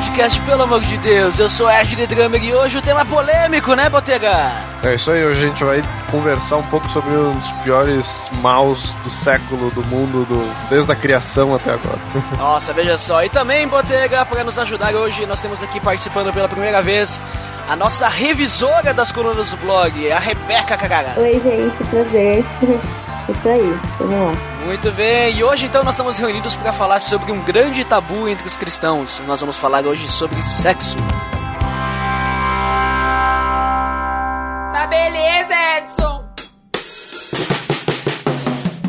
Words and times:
Podcast, 0.00 0.40
pelo 0.40 0.62
amor 0.62 0.80
de 0.80 0.96
Deus. 0.96 1.38
Eu 1.38 1.48
sou 1.48 1.70
Ed 1.70 1.94
The 1.94 2.06
Drummer 2.06 2.42
e 2.42 2.54
hoje 2.54 2.78
o 2.78 2.82
tema 2.82 3.02
é 3.02 3.04
polêmico, 3.04 3.74
né, 3.74 3.90
Botega? 3.90 4.50
É 4.82 4.94
isso 4.94 5.10
aí, 5.10 5.22
hoje 5.22 5.44
a 5.44 5.48
gente 5.48 5.62
vai 5.62 5.82
conversar 6.10 6.56
um 6.56 6.62
pouco 6.62 6.90
sobre 6.90 7.14
os 7.14 7.52
piores 7.62 8.30
maus 8.40 8.94
do 9.04 9.10
século, 9.10 9.70
do 9.70 9.86
mundo, 9.88 10.24
do, 10.24 10.70
desde 10.70 10.90
a 10.90 10.96
criação 10.96 11.54
até 11.54 11.72
agora. 11.72 11.98
Nossa, 12.38 12.72
veja 12.72 12.96
só. 12.96 13.22
E 13.22 13.28
também, 13.28 13.68
Botega, 13.68 14.24
para 14.24 14.42
nos 14.42 14.58
ajudar 14.58 14.94
hoje, 14.94 15.26
nós 15.26 15.42
temos 15.42 15.62
aqui 15.62 15.78
participando 15.78 16.32
pela 16.32 16.48
primeira 16.48 16.80
vez 16.80 17.20
a 17.68 17.76
nossa 17.76 18.08
revisora 18.08 18.94
das 18.94 19.12
colunas 19.12 19.50
do 19.50 19.56
blog, 19.58 20.10
a 20.10 20.18
Rebeca 20.18 20.78
Cagara. 20.78 21.12
Oi, 21.18 21.38
gente, 21.38 21.84
prazer. 21.84 22.42
Isso 23.30 23.48
aí, 23.48 23.78
vamos 23.98 24.14
lá. 24.14 24.32
Muito 24.66 24.90
bem, 24.92 25.36
e 25.36 25.44
hoje 25.44 25.66
então 25.66 25.84
nós 25.84 25.94
estamos 25.94 26.18
reunidos 26.18 26.56
para 26.56 26.72
falar 26.72 27.00
sobre 27.00 27.30
um 27.30 27.40
grande 27.42 27.84
tabu 27.84 28.28
entre 28.28 28.44
os 28.46 28.56
cristãos. 28.56 29.20
Nós 29.26 29.40
vamos 29.40 29.56
falar 29.56 29.86
hoje 29.86 30.08
sobre 30.08 30.42
sexo. 30.42 30.96
Tá 34.72 34.86
beleza, 34.88 35.54
Edson! 35.78 36.24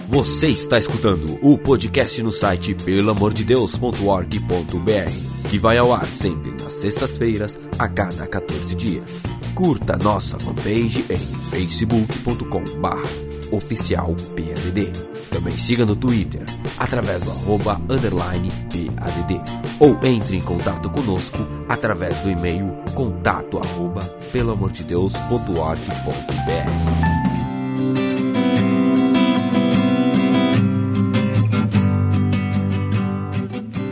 Você 0.09 0.49
está 0.49 0.77
escutando 0.77 1.39
o 1.41 1.57
podcast 1.57 2.21
no 2.23 2.31
site 2.31 2.73
pelamordedeus.org.br, 2.73 5.49
que 5.49 5.59
vai 5.59 5.77
ao 5.77 5.93
ar 5.93 6.05
sempre 6.05 6.51
nas 6.51 6.73
sextas-feiras, 6.73 7.57
a 7.77 7.87
cada 7.87 8.27
14 8.27 8.75
dias. 8.75 9.21
Curta 9.53 9.97
nossa 9.97 10.39
fanpage 10.39 11.05
em 11.09 11.17
facebook.com.br 11.51 13.30
oficial 13.51 14.15
PADD. 14.35 14.91
Também 15.29 15.55
siga 15.57 15.85
no 15.85 15.95
Twitter, 15.95 16.43
através 16.77 17.23
do 17.23 17.31
arroba 17.31 17.81
underline 17.89 18.51
PADD. 18.69 19.41
Ou 19.79 19.97
entre 20.03 20.35
em 20.37 20.41
contato 20.41 20.89
conosco 20.89 21.37
através 21.69 22.17
do 22.19 22.29
e-mail 22.29 22.69
contato 22.93 23.57
arroba 23.57 24.01
pelamordedeus.org.br. 24.31 27.11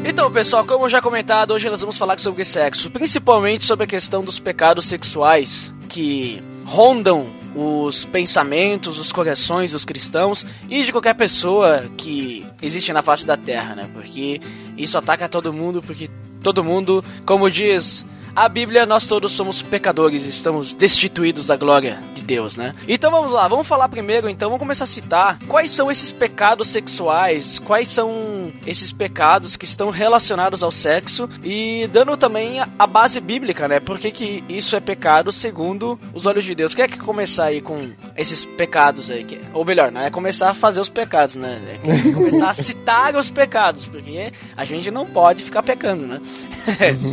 Então, 0.06 0.30
pessoal, 0.30 0.66
como 0.66 0.90
já 0.90 1.02
comentado, 1.02 1.54
hoje 1.54 1.70
nós 1.70 1.80
vamos 1.80 1.98
falar 1.98 2.20
sobre 2.20 2.44
sexo, 2.44 2.92
principalmente 2.92 3.64
sobre 3.64 3.86
a 3.86 3.88
questão 3.88 4.22
dos 4.22 4.38
pecados 4.38 4.86
sexuais 4.86 5.72
que 5.88 6.44
rondam 6.66 7.39
os 7.56 8.06
pensamentos, 8.06 9.00
os 9.00 9.12
corações 9.12 9.72
dos 9.72 9.86
cristãos 9.86 10.46
e 10.70 10.84
de 10.84 10.92
qualquer 10.92 11.16
pessoa 11.16 11.84
que 11.98 12.46
existe 12.62 12.94
na 12.94 13.02
face 13.02 13.26
da 13.26 13.36
terra, 13.36 13.76
né? 13.76 13.90
Porque 13.94 14.40
isso 14.78 14.98
ataca 14.98 15.28
todo 15.28 15.52
mundo, 15.52 15.82
porque 15.82 16.10
todo 16.42 16.64
mundo, 16.64 17.04
como 17.26 17.50
diz 17.50 18.06
a 18.36 18.48
Bíblia, 18.48 18.86
nós 18.86 19.06
todos 19.06 19.32
somos 19.32 19.62
pecadores, 19.62 20.26
estamos 20.26 20.74
destituídos 20.74 21.48
da 21.48 21.56
glória 21.56 22.00
de 22.16 22.24
Deus, 22.24 22.56
né? 22.56 22.74
Então 22.88 23.12
vamos 23.12 23.32
lá, 23.32 23.48
vamos 23.48 23.68
falar 23.68 23.90
primeiro, 23.90 24.30
então, 24.30 24.50
vamos 24.50 24.62
começar 24.62 24.84
a 24.84 24.88
citar 24.88 25.40
quais 25.48 25.72
são 25.72 25.92
esses 25.92 26.12
pecados 26.12 26.70
sexuais, 26.70 27.60
quais 27.60 27.88
são 27.88 28.52
esses 28.66 28.92
pecados 28.92 29.58
que 29.58 29.66
estão 29.66 29.90
relacionados 29.90 30.64
ao 30.64 30.72
sexo 30.72 31.30
e 31.44 31.88
dando 31.92 32.16
também 32.18 32.60
a 32.78 32.88
base 32.88 33.20
bíblica, 33.20 33.68
né? 33.68 33.80
Por 33.80 34.00
que, 34.00 34.12
que 34.12 34.44
isso 34.48 34.76
é 34.76 34.80
pecado 34.80 35.32
segundo 35.32 36.00
os 36.14 36.26
olhos 36.26 36.46
de 36.46 36.54
Deus? 36.54 36.76
Quer 36.76 36.90
que 36.90 36.98
começar 36.98 37.46
aí 37.46 37.62
com 37.62 37.92
esses 38.16 38.46
pecados 38.46 39.10
aí? 39.10 39.26
Ou 39.54 39.66
melhor, 39.66 39.92
não 39.92 40.02
é 40.02 40.10
começar 40.10 40.52
a 40.52 40.54
fazer 40.54 40.80
os 40.80 40.90
pecados, 40.90 41.36
né? 41.36 41.60
É 41.84 42.12
começar 42.14 42.50
a 42.50 42.54
citar 42.56 43.16
os 43.16 43.30
pecados, 43.30 43.86
porque 43.86 44.32
a 44.56 44.64
gente 44.64 44.92
não 44.92 45.06
pode 45.06 45.44
ficar 45.44 45.64
pecando, 45.64 46.06
né? 46.06 46.22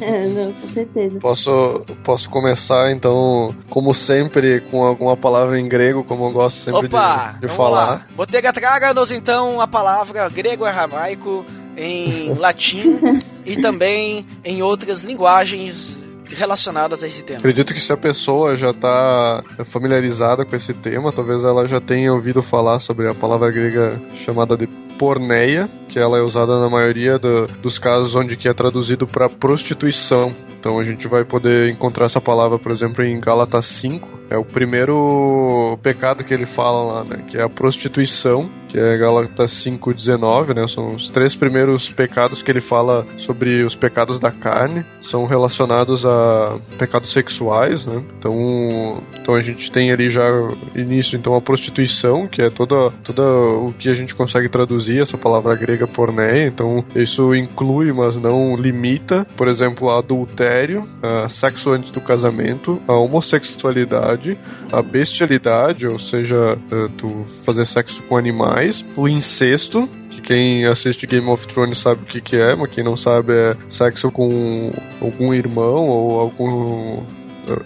é, 0.02 0.26
não, 0.26 0.52
com 0.52 0.68
certeza. 0.68 1.05
Posso, 1.20 1.84
posso 2.02 2.28
começar, 2.30 2.92
então, 2.92 3.54
como 3.68 3.92
sempre, 3.94 4.60
com 4.70 4.84
alguma 4.84 5.16
palavra 5.16 5.58
em 5.58 5.66
grego, 5.66 6.04
como 6.04 6.26
eu 6.26 6.30
gosto 6.30 6.56
sempre 6.56 6.86
Opa, 6.86 7.34
de, 7.34 7.46
de 7.46 7.48
falar. 7.48 7.86
Lá. 7.86 8.06
Botega, 8.14 8.52
traga-nos 8.52 9.10
então 9.10 9.60
a 9.60 9.66
palavra 9.66 10.28
grego-aramaico 10.28 11.44
em 11.76 12.34
latim 12.38 12.98
e 13.44 13.56
também 13.56 14.26
em 14.44 14.62
outras 14.62 15.02
linguagens 15.02 16.04
relacionadas 16.34 17.02
a 17.02 17.06
esse 17.06 17.22
tema. 17.22 17.38
Acredito 17.38 17.72
que 17.72 17.80
se 17.80 17.92
a 17.92 17.96
pessoa 17.96 18.56
já 18.56 18.70
está 18.70 19.42
familiarizada 19.64 20.44
com 20.44 20.56
esse 20.56 20.74
tema, 20.74 21.12
talvez 21.12 21.44
ela 21.44 21.66
já 21.66 21.80
tenha 21.80 22.12
ouvido 22.12 22.42
falar 22.42 22.78
sobre 22.78 23.08
a 23.08 23.14
palavra 23.14 23.50
grega 23.50 24.00
chamada 24.14 24.56
de 24.56 24.66
porneia, 24.98 25.68
que 25.88 25.98
ela 25.98 26.18
é 26.18 26.20
usada 26.20 26.58
na 26.60 26.68
maioria 26.68 27.18
do, 27.18 27.46
dos 27.62 27.78
casos 27.78 28.14
onde 28.14 28.36
que 28.36 28.48
é 28.48 28.54
traduzido 28.54 29.06
para 29.06 29.28
prostituição. 29.28 30.34
Então 30.58 30.78
a 30.78 30.82
gente 30.82 31.06
vai 31.06 31.24
poder 31.24 31.70
encontrar 31.70 32.06
essa 32.06 32.20
palavra, 32.20 32.58
por 32.58 32.72
exemplo, 32.72 33.04
em 33.04 33.20
Gálatas 33.20 33.66
5. 33.66 34.16
É 34.28 34.36
o 34.36 34.44
primeiro 34.44 35.78
pecado 35.80 36.24
que 36.24 36.34
ele 36.34 36.46
fala 36.46 36.94
lá, 36.94 37.04
né? 37.04 37.22
Que 37.28 37.38
é 37.38 37.42
a 37.42 37.48
prostituição, 37.48 38.50
que 38.68 38.76
é 38.76 38.98
Gálatas 38.98 39.52
5,19, 39.52 40.54
né? 40.54 40.66
São 40.66 40.96
os 40.96 41.08
três 41.08 41.36
primeiros 41.36 41.88
pecados 41.88 42.42
que 42.42 42.50
ele 42.50 42.60
fala 42.60 43.06
sobre 43.16 43.62
os 43.62 43.76
pecados 43.76 44.18
da 44.18 44.32
carne. 44.32 44.84
São 45.00 45.24
relacionados 45.24 46.04
a 46.04 46.58
pecados 46.76 47.12
sexuais, 47.12 47.86
né? 47.86 48.02
Então, 48.18 49.02
então 49.20 49.34
a 49.36 49.40
gente 49.40 49.70
tem 49.70 49.92
ali 49.92 50.10
já 50.10 50.28
início, 50.74 51.16
então, 51.16 51.36
a 51.36 51.40
prostituição, 51.40 52.26
que 52.26 52.42
é 52.42 52.50
toda, 52.50 52.90
toda 53.04 53.22
o 53.22 53.72
que 53.78 53.88
a 53.88 53.94
gente 53.94 54.14
consegue 54.14 54.48
traduzir, 54.48 54.85
essa 55.00 55.18
palavra 55.18 55.54
grega 55.54 55.86
porneia. 55.86 56.46
Então, 56.46 56.84
isso 56.94 57.34
inclui, 57.34 57.92
mas 57.92 58.16
não 58.16 58.56
limita, 58.56 59.26
por 59.36 59.48
exemplo, 59.48 59.90
a 59.90 59.98
adultério, 59.98 60.82
a 61.02 61.28
sexo 61.28 61.70
antes 61.70 61.90
do 61.90 62.00
casamento, 62.00 62.80
a 62.86 62.94
homossexualidade, 62.94 64.38
a 64.72 64.82
bestialidade, 64.82 65.86
ou 65.86 65.98
seja, 65.98 66.58
tu 66.96 67.24
fazer 67.44 67.64
sexo 67.64 68.02
com 68.02 68.16
animais, 68.16 68.84
o 68.96 69.08
incesto, 69.08 69.88
que 70.10 70.20
quem 70.20 70.66
assiste 70.66 71.06
Game 71.06 71.28
of 71.28 71.46
Thrones 71.46 71.78
sabe 71.78 72.02
o 72.02 72.06
que, 72.06 72.20
que 72.20 72.36
é, 72.36 72.54
mas 72.54 72.70
quem 72.70 72.84
não 72.84 72.96
sabe 72.96 73.32
é 73.32 73.56
sexo 73.68 74.10
com 74.10 74.70
algum 75.00 75.32
irmão 75.32 75.88
ou 75.88 76.20
algum 76.20 77.02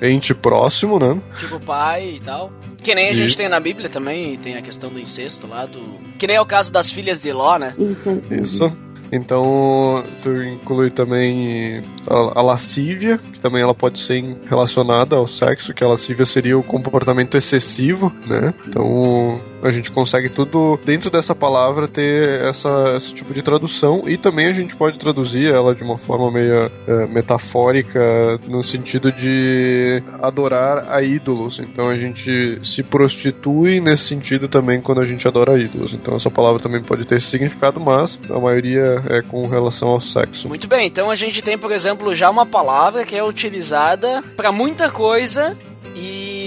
ente 0.02 0.34
próximo, 0.34 0.98
né? 0.98 1.18
Tipo 1.38 1.60
pai 1.60 2.16
e 2.16 2.20
tal. 2.20 2.52
Que 2.78 2.94
nem 2.94 3.08
a 3.08 3.14
gente 3.14 3.36
tem 3.36 3.48
na 3.48 3.60
Bíblia 3.60 3.88
também, 3.88 4.36
tem 4.38 4.56
a 4.56 4.62
questão 4.62 4.90
do 4.90 4.98
incesto 4.98 5.46
lá 5.46 5.66
do. 5.66 5.80
Que 6.18 6.26
nem 6.26 6.36
é 6.36 6.40
o 6.40 6.46
caso 6.46 6.72
das 6.72 6.90
filhas 6.90 7.20
de 7.20 7.32
Ló, 7.32 7.58
né? 7.58 7.74
Isso. 7.78 8.22
Isso. 8.30 8.72
Então, 9.12 10.02
tu 10.22 10.42
inclui 10.42 10.90
também 10.90 11.82
a, 12.06 12.38
a, 12.38 12.42
lascívia, 12.42 13.18
que 13.18 13.40
também 13.40 13.60
ela 13.60 13.74
pode 13.74 13.98
ser 13.98 14.36
relacionada 14.48 15.16
ao 15.16 15.26
sexo, 15.26 15.74
que 15.74 15.82
a 15.82 15.88
lascívia 15.88 16.24
seria 16.24 16.56
o 16.56 16.62
comportamento 16.62 17.36
excessivo, 17.36 18.12
né? 18.26 18.54
Então, 18.68 19.40
a 19.62 19.70
gente 19.70 19.90
consegue 19.90 20.28
tudo 20.28 20.78
dentro 20.84 21.10
dessa 21.10 21.34
palavra 21.34 21.86
ter 21.86 22.40
essa, 22.42 22.94
esse 22.96 23.14
tipo 23.14 23.32
de 23.34 23.42
tradução 23.42 24.02
e 24.06 24.16
também 24.16 24.46
a 24.46 24.52
gente 24.52 24.76
pode 24.76 24.98
traduzir 24.98 25.52
ela 25.52 25.74
de 25.74 25.82
uma 25.82 25.96
forma 25.96 26.30
meio 26.30 26.70
é, 26.86 27.06
metafórica 27.06 28.04
no 28.48 28.62
sentido 28.62 29.12
de 29.12 30.02
adorar 30.20 30.90
a 30.90 31.02
ídolos. 31.02 31.58
Então 31.58 31.88
a 31.88 31.96
gente 31.96 32.58
se 32.62 32.82
prostitui 32.82 33.80
nesse 33.80 34.04
sentido 34.04 34.48
também 34.48 34.80
quando 34.80 35.00
a 35.00 35.06
gente 35.06 35.26
adora 35.26 35.58
ídolos. 35.58 35.94
Então 35.94 36.16
essa 36.16 36.30
palavra 36.30 36.60
também 36.60 36.82
pode 36.82 37.04
ter 37.04 37.16
esse 37.16 37.26
significado, 37.26 37.80
mas 37.80 38.18
a 38.30 38.38
maioria 38.38 39.02
é 39.08 39.22
com 39.22 39.46
relação 39.46 39.88
ao 39.88 40.00
sexo. 40.00 40.48
Muito 40.48 40.68
bem, 40.68 40.86
então 40.86 41.10
a 41.10 41.14
gente 41.14 41.42
tem, 41.42 41.58
por 41.58 41.72
exemplo, 41.72 42.14
já 42.14 42.30
uma 42.30 42.46
palavra 42.46 43.04
que 43.04 43.16
é 43.16 43.24
utilizada 43.24 44.22
para 44.36 44.50
muita 44.50 44.90
coisa 44.90 45.56
e 45.94 46.39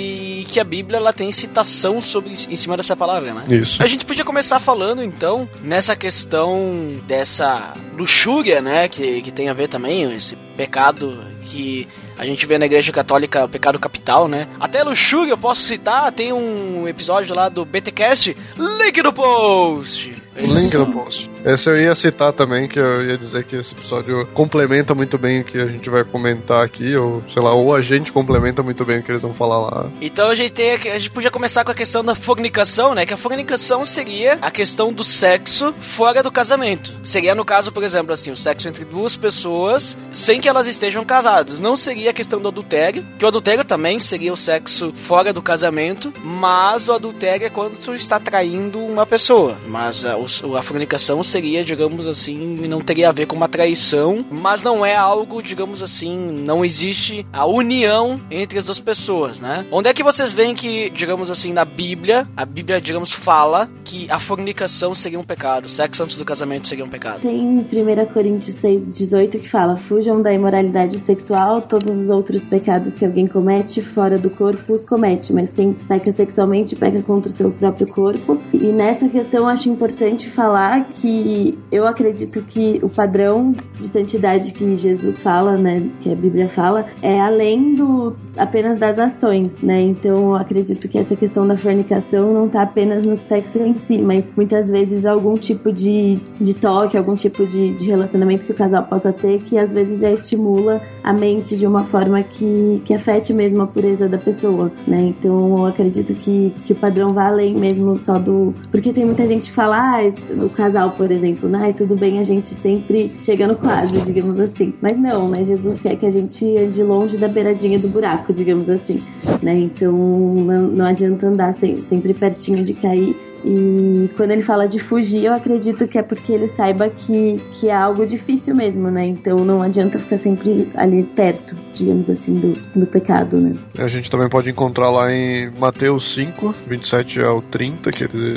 que 0.44 0.60
a 0.60 0.64
Bíblia 0.64 0.98
ela 0.98 1.14
tem 1.14 1.32
citação 1.32 2.02
sobre 2.02 2.32
em 2.32 2.56
cima 2.56 2.78
dessa 2.78 2.96
palavra, 2.96 3.34
né? 3.34 3.44
Isso. 3.50 3.82
A 3.82 3.88
gente 3.88 4.06
podia 4.06 4.26
começar 4.26 4.60
falando 4.60 5.04
então 5.04 5.50
nessa 5.62 5.96
questão 5.96 6.96
dessa 7.08 7.74
luxúria, 7.98 8.62
né, 8.62 8.88
que, 8.88 9.22
que 9.22 9.32
tem 9.32 9.50
a 9.50 9.54
ver 9.54 9.68
também 9.68 10.12
esse 10.14 10.36
pecado 10.56 11.24
que 11.44 11.88
a 12.18 12.26
gente 12.26 12.46
vê 12.46 12.58
na 12.58 12.66
igreja 12.66 12.92
católica 12.92 13.46
o 13.46 13.50
pecado 13.50 13.80
capital, 13.80 14.28
né? 14.28 14.48
Até 14.60 14.84
luxúria 14.84 15.32
eu 15.32 15.38
posso 15.38 15.62
citar, 15.62 16.12
tem 16.12 16.32
um 16.32 16.88
episódio 16.88 17.36
lá 17.36 17.50
do 17.50 17.66
BTcast, 17.66 18.36
link 18.58 19.02
no 19.02 19.12
post. 19.12 20.14
Link 20.42 20.76
no 20.76 20.92
post. 20.92 21.30
Esse 21.46 21.70
eu 21.70 21.78
ia 21.78 21.94
citar 21.94 22.34
também, 22.34 22.68
que 22.68 22.80
eu 22.80 23.06
ia 23.06 23.18
dizer 23.18 23.44
que 23.44 23.56
esse 23.56 23.74
episódio 23.74 24.26
complementa 24.34 24.96
muito 24.96 25.18
bem 25.18 25.42
o 25.42 25.44
que 25.44 25.60
a 25.60 25.68
gente 25.68 25.90
vai 25.90 26.04
comentar 26.04 26.64
aqui, 26.64 26.96
ou 26.96 27.22
sei 27.30 27.42
lá, 27.42 27.54
ou 27.54 27.76
a 27.76 27.82
gente 27.82 28.12
complementa 28.12 28.64
muito 28.64 28.84
bem 28.86 29.00
o 29.00 29.04
que 29.04 29.12
eles 29.12 29.22
vão 29.22 29.34
falar 29.34 29.60
lá. 29.60 29.90
Então 30.02 30.30
a 30.30 30.36
gente, 30.36 30.52
tem, 30.52 30.72
a 30.72 30.98
gente 30.98 31.12
podia 31.12 31.30
começar 31.30 31.64
com 31.64 31.72
a 31.72 31.76
questão 31.76 32.04
da 32.04 32.16
fornicação, 32.16 32.96
né? 32.96 33.06
Que 33.06 33.14
a 33.14 33.18
fornicação 33.18 33.86
seria 33.86 34.38
a 34.42 34.50
questão 34.50 34.92
do 34.92 35.04
sexo 35.04 35.74
fora 35.74 36.24
do 36.24 36.32
casamento. 36.32 36.94
Seria 37.04 37.36
no 37.36 37.46
caso, 37.46 37.72
por 37.72 37.84
exemplo, 37.84 38.14
assim, 38.14 38.32
o 38.32 38.38
sexo 38.38 38.68
entre 38.68 38.86
duas 38.86 39.16
pessoas 39.16 39.98
sem 40.12 40.40
que 40.40 40.48
elas 40.48 40.68
estejam 40.68 41.04
casadas. 41.04 41.60
Não 41.60 41.76
seria 41.76 42.12
a 42.12 42.14
questão 42.14 42.40
do 42.40 42.48
adultério, 42.48 43.06
que 43.18 43.26
o 43.26 43.28
adultério 43.28 43.66
também 43.66 44.00
seria 44.00 44.32
o 44.32 44.38
sexo 44.38 44.94
fora 44.94 45.34
do 45.34 45.42
casamento, 45.42 46.14
mas 46.24 46.88
o 46.88 46.94
adultério 46.94 47.46
é 47.46 47.50
quando 47.50 47.78
tu 47.78 47.94
está 47.94 48.20
traindo 48.20 48.80
uma 48.80 49.06
pessoa. 49.06 49.58
Mas 49.68 50.06
a, 50.06 50.18
a 50.58 50.62
fornicação 50.62 51.24
seria, 51.24 51.64
digamos 51.64 52.08
assim, 52.08 52.38
não 52.68 52.80
teria 52.80 53.10
a 53.10 53.12
ver 53.12 53.26
com 53.26 53.36
uma 53.36 53.48
traição, 53.48 54.26
mas 54.32 54.64
não 54.64 54.86
é 54.86 54.96
algo, 54.96 55.42
digamos 55.42 55.82
assim, 55.82 56.16
não 56.18 56.64
existe 56.64 57.26
a 57.32 57.46
união 57.46 58.20
entre 58.30 58.60
as 58.60 58.66
duas 58.66 58.80
pessoas, 58.80 59.40
né? 59.40 59.66
Onde 59.72 59.90
é 59.90 59.94
que 59.94 60.04
vocês 60.04 60.32
veem 60.32 60.56
que, 60.56 60.90
digamos 60.90 61.30
assim, 61.30 61.54
na 61.54 61.66
Bíblia, 61.66 62.28
a 62.36 62.46
Bíblia, 62.46 62.80
digamos, 62.80 63.12
fala 63.12 63.70
que 63.84 64.10
a 64.10 64.20
fornicação 64.20 64.96
seria 64.96 65.20
um 65.20 65.24
pecado, 65.24 65.68
sexo 65.70 66.04
antes 66.04 66.18
do 66.18 66.26
casamento 66.26 66.68
seria 66.68 66.86
um 66.86 66.90
pecado? 66.90 67.22
Tem 67.22 67.40
1 67.42 67.66
Coríntios 68.14 68.56
6, 68.56 68.98
18 68.98 69.40
que 69.40 69.50
fala: 69.50 69.76
Fujam 69.76 70.22
da 70.22 70.34
imoralidade 70.34 71.00
sexual, 71.00 71.62
todos 71.62 71.98
os 71.98 72.10
outros 72.10 72.44
pecados 72.44 72.98
que 72.98 73.06
alguém 73.06 73.28
comete 73.28 73.82
fora 73.82 74.18
do 74.18 74.30
corpo 74.30 74.74
os 74.74 74.86
comete, 74.86 75.34
mas 75.34 75.54
quem 75.54 75.74
peca 75.74 76.12
sexualmente 76.12 76.76
peca 76.76 77.02
contra 77.02 77.30
o 77.30 77.34
seu 77.34 77.52
próprio 77.52 77.88
corpo. 77.88 78.38
E 78.54 78.68
nessa 78.68 79.08
questão 79.10 79.48
acho 79.48 79.70
importante 79.70 80.13
falar 80.30 80.86
que 80.86 81.58
eu 81.72 81.88
acredito 81.88 82.42
que 82.42 82.80
o 82.82 82.90
padrão 82.90 83.54
de 83.80 83.88
santidade 83.88 84.52
que 84.52 84.76
Jesus 84.76 85.20
fala, 85.20 85.58
né, 85.58 85.88
que 86.02 86.12
a 86.12 86.16
Bíblia 86.16 86.48
fala, 86.48 86.86
é 87.02 87.20
além 87.20 87.74
do 87.74 88.16
apenas 88.38 88.80
das 88.80 88.98
ações, 88.98 89.62
né? 89.62 89.82
Então 89.82 90.16
eu 90.16 90.36
acredito 90.36 90.88
que 90.88 90.98
essa 90.98 91.16
questão 91.16 91.48
da 91.48 91.56
fornicação 91.56 92.34
não 92.34 92.48
está 92.48 92.64
apenas 92.64 93.06
no 93.06 93.16
sexo 93.16 93.60
em 93.60 93.78
si, 93.78 94.00
mas 94.00 94.34
muitas 94.36 94.70
vezes 94.70 95.06
algum 95.06 95.36
tipo 95.36 95.72
de, 95.72 96.20
de 96.40 96.54
toque, 96.54 96.98
algum 96.98 97.16
tipo 97.16 97.46
de, 97.46 97.74
de 97.74 97.90
relacionamento 97.90 98.46
que 98.46 98.52
o 98.52 98.56
casal 98.56 98.84
possa 98.84 99.14
ter 99.14 99.42
que 99.42 99.58
às 99.58 99.72
vezes 99.72 100.00
já 100.00 100.12
estimula 100.12 100.82
a 101.04 101.14
mente 101.14 101.56
de 101.56 101.68
uma 101.68 101.84
forma 101.84 102.22
que, 102.24 102.82
que 102.86 102.94
afete 102.94 103.34
mesmo 103.34 103.62
a 103.62 103.68
pureza 103.68 104.08
da 104.08 104.18
pessoa, 104.18 104.72
né? 104.88 105.02
Então 105.02 105.58
eu 105.58 105.66
acredito 105.66 106.14
que, 106.14 106.54
que 106.66 106.74
o 106.74 106.76
padrão 106.76 107.10
vai 107.10 107.28
além 107.28 107.56
mesmo 107.56 107.98
só 108.00 108.18
do. 108.18 108.54
Porque 108.72 108.92
tem 108.92 109.06
muita 109.06 109.28
gente 109.28 109.50
que 109.50 109.56
fala, 109.56 109.96
ah, 109.96 110.03
o 110.10 110.50
casal, 110.50 110.92
por 110.92 111.12
exemplo, 111.12 111.48
né? 111.48 111.74
Tudo 111.74 111.96
bem 111.96 112.20
a 112.20 112.24
gente 112.24 112.50
sempre 112.50 113.12
chega 113.22 113.48
no 113.48 113.56
quadro, 113.56 114.02
digamos 114.02 114.40
assim. 114.40 114.74
Mas 114.82 115.00
não, 115.00 115.30
né? 115.30 115.44
Jesus 115.44 115.82
quer 115.82 115.96
que 115.96 116.06
a 116.06 116.12
gente 116.12 116.46
ande 116.58 116.82
longe 116.84 117.18
da 117.18 117.28
beiradinha 117.28 117.80
do 117.80 117.88
buraco, 117.88 118.34
digamos 118.34 118.70
assim, 118.70 119.02
né? 119.42 119.56
Então 119.56 119.92
não, 119.92 120.68
não 120.68 120.86
adianta 120.86 121.28
andar 121.28 121.54
sempre 121.54 122.14
pertinho 122.14 122.64
de 122.64 122.74
cair 122.74 123.16
e 123.46 124.10
quando 124.16 124.32
ele 124.32 124.42
fala 124.42 124.68
de 124.68 124.80
fugir, 124.80 125.26
eu 125.26 125.34
acredito 125.34 125.86
que 125.88 125.98
é 125.98 126.02
porque 126.02 126.32
ele 126.32 126.48
saiba 126.48 126.90
que, 126.90 127.42
que 127.54 127.68
é 127.68 127.76
algo 127.76 128.06
difícil 128.06 128.56
mesmo, 128.56 128.90
né? 128.90 129.06
Então 129.06 129.44
não 129.44 129.62
adianta 129.62 130.00
ficar 130.00 130.18
sempre 130.18 130.70
ali 130.76 131.04
perto, 131.04 131.56
digamos 131.76 132.10
assim, 132.10 132.36
do, 132.36 132.54
do 132.74 132.86
pecado, 132.86 133.38
né? 133.38 133.54
A 133.78 133.88
gente 133.88 134.10
também 134.10 134.30
pode 134.30 134.50
encontrar 134.50 134.90
lá 134.90 135.12
em 135.12 135.50
Mateus 135.60 136.14
5, 136.14 136.56
27 136.68 137.22
ao 137.22 137.42
30, 137.42 137.92
que 137.92 138.04
ele 138.06 138.34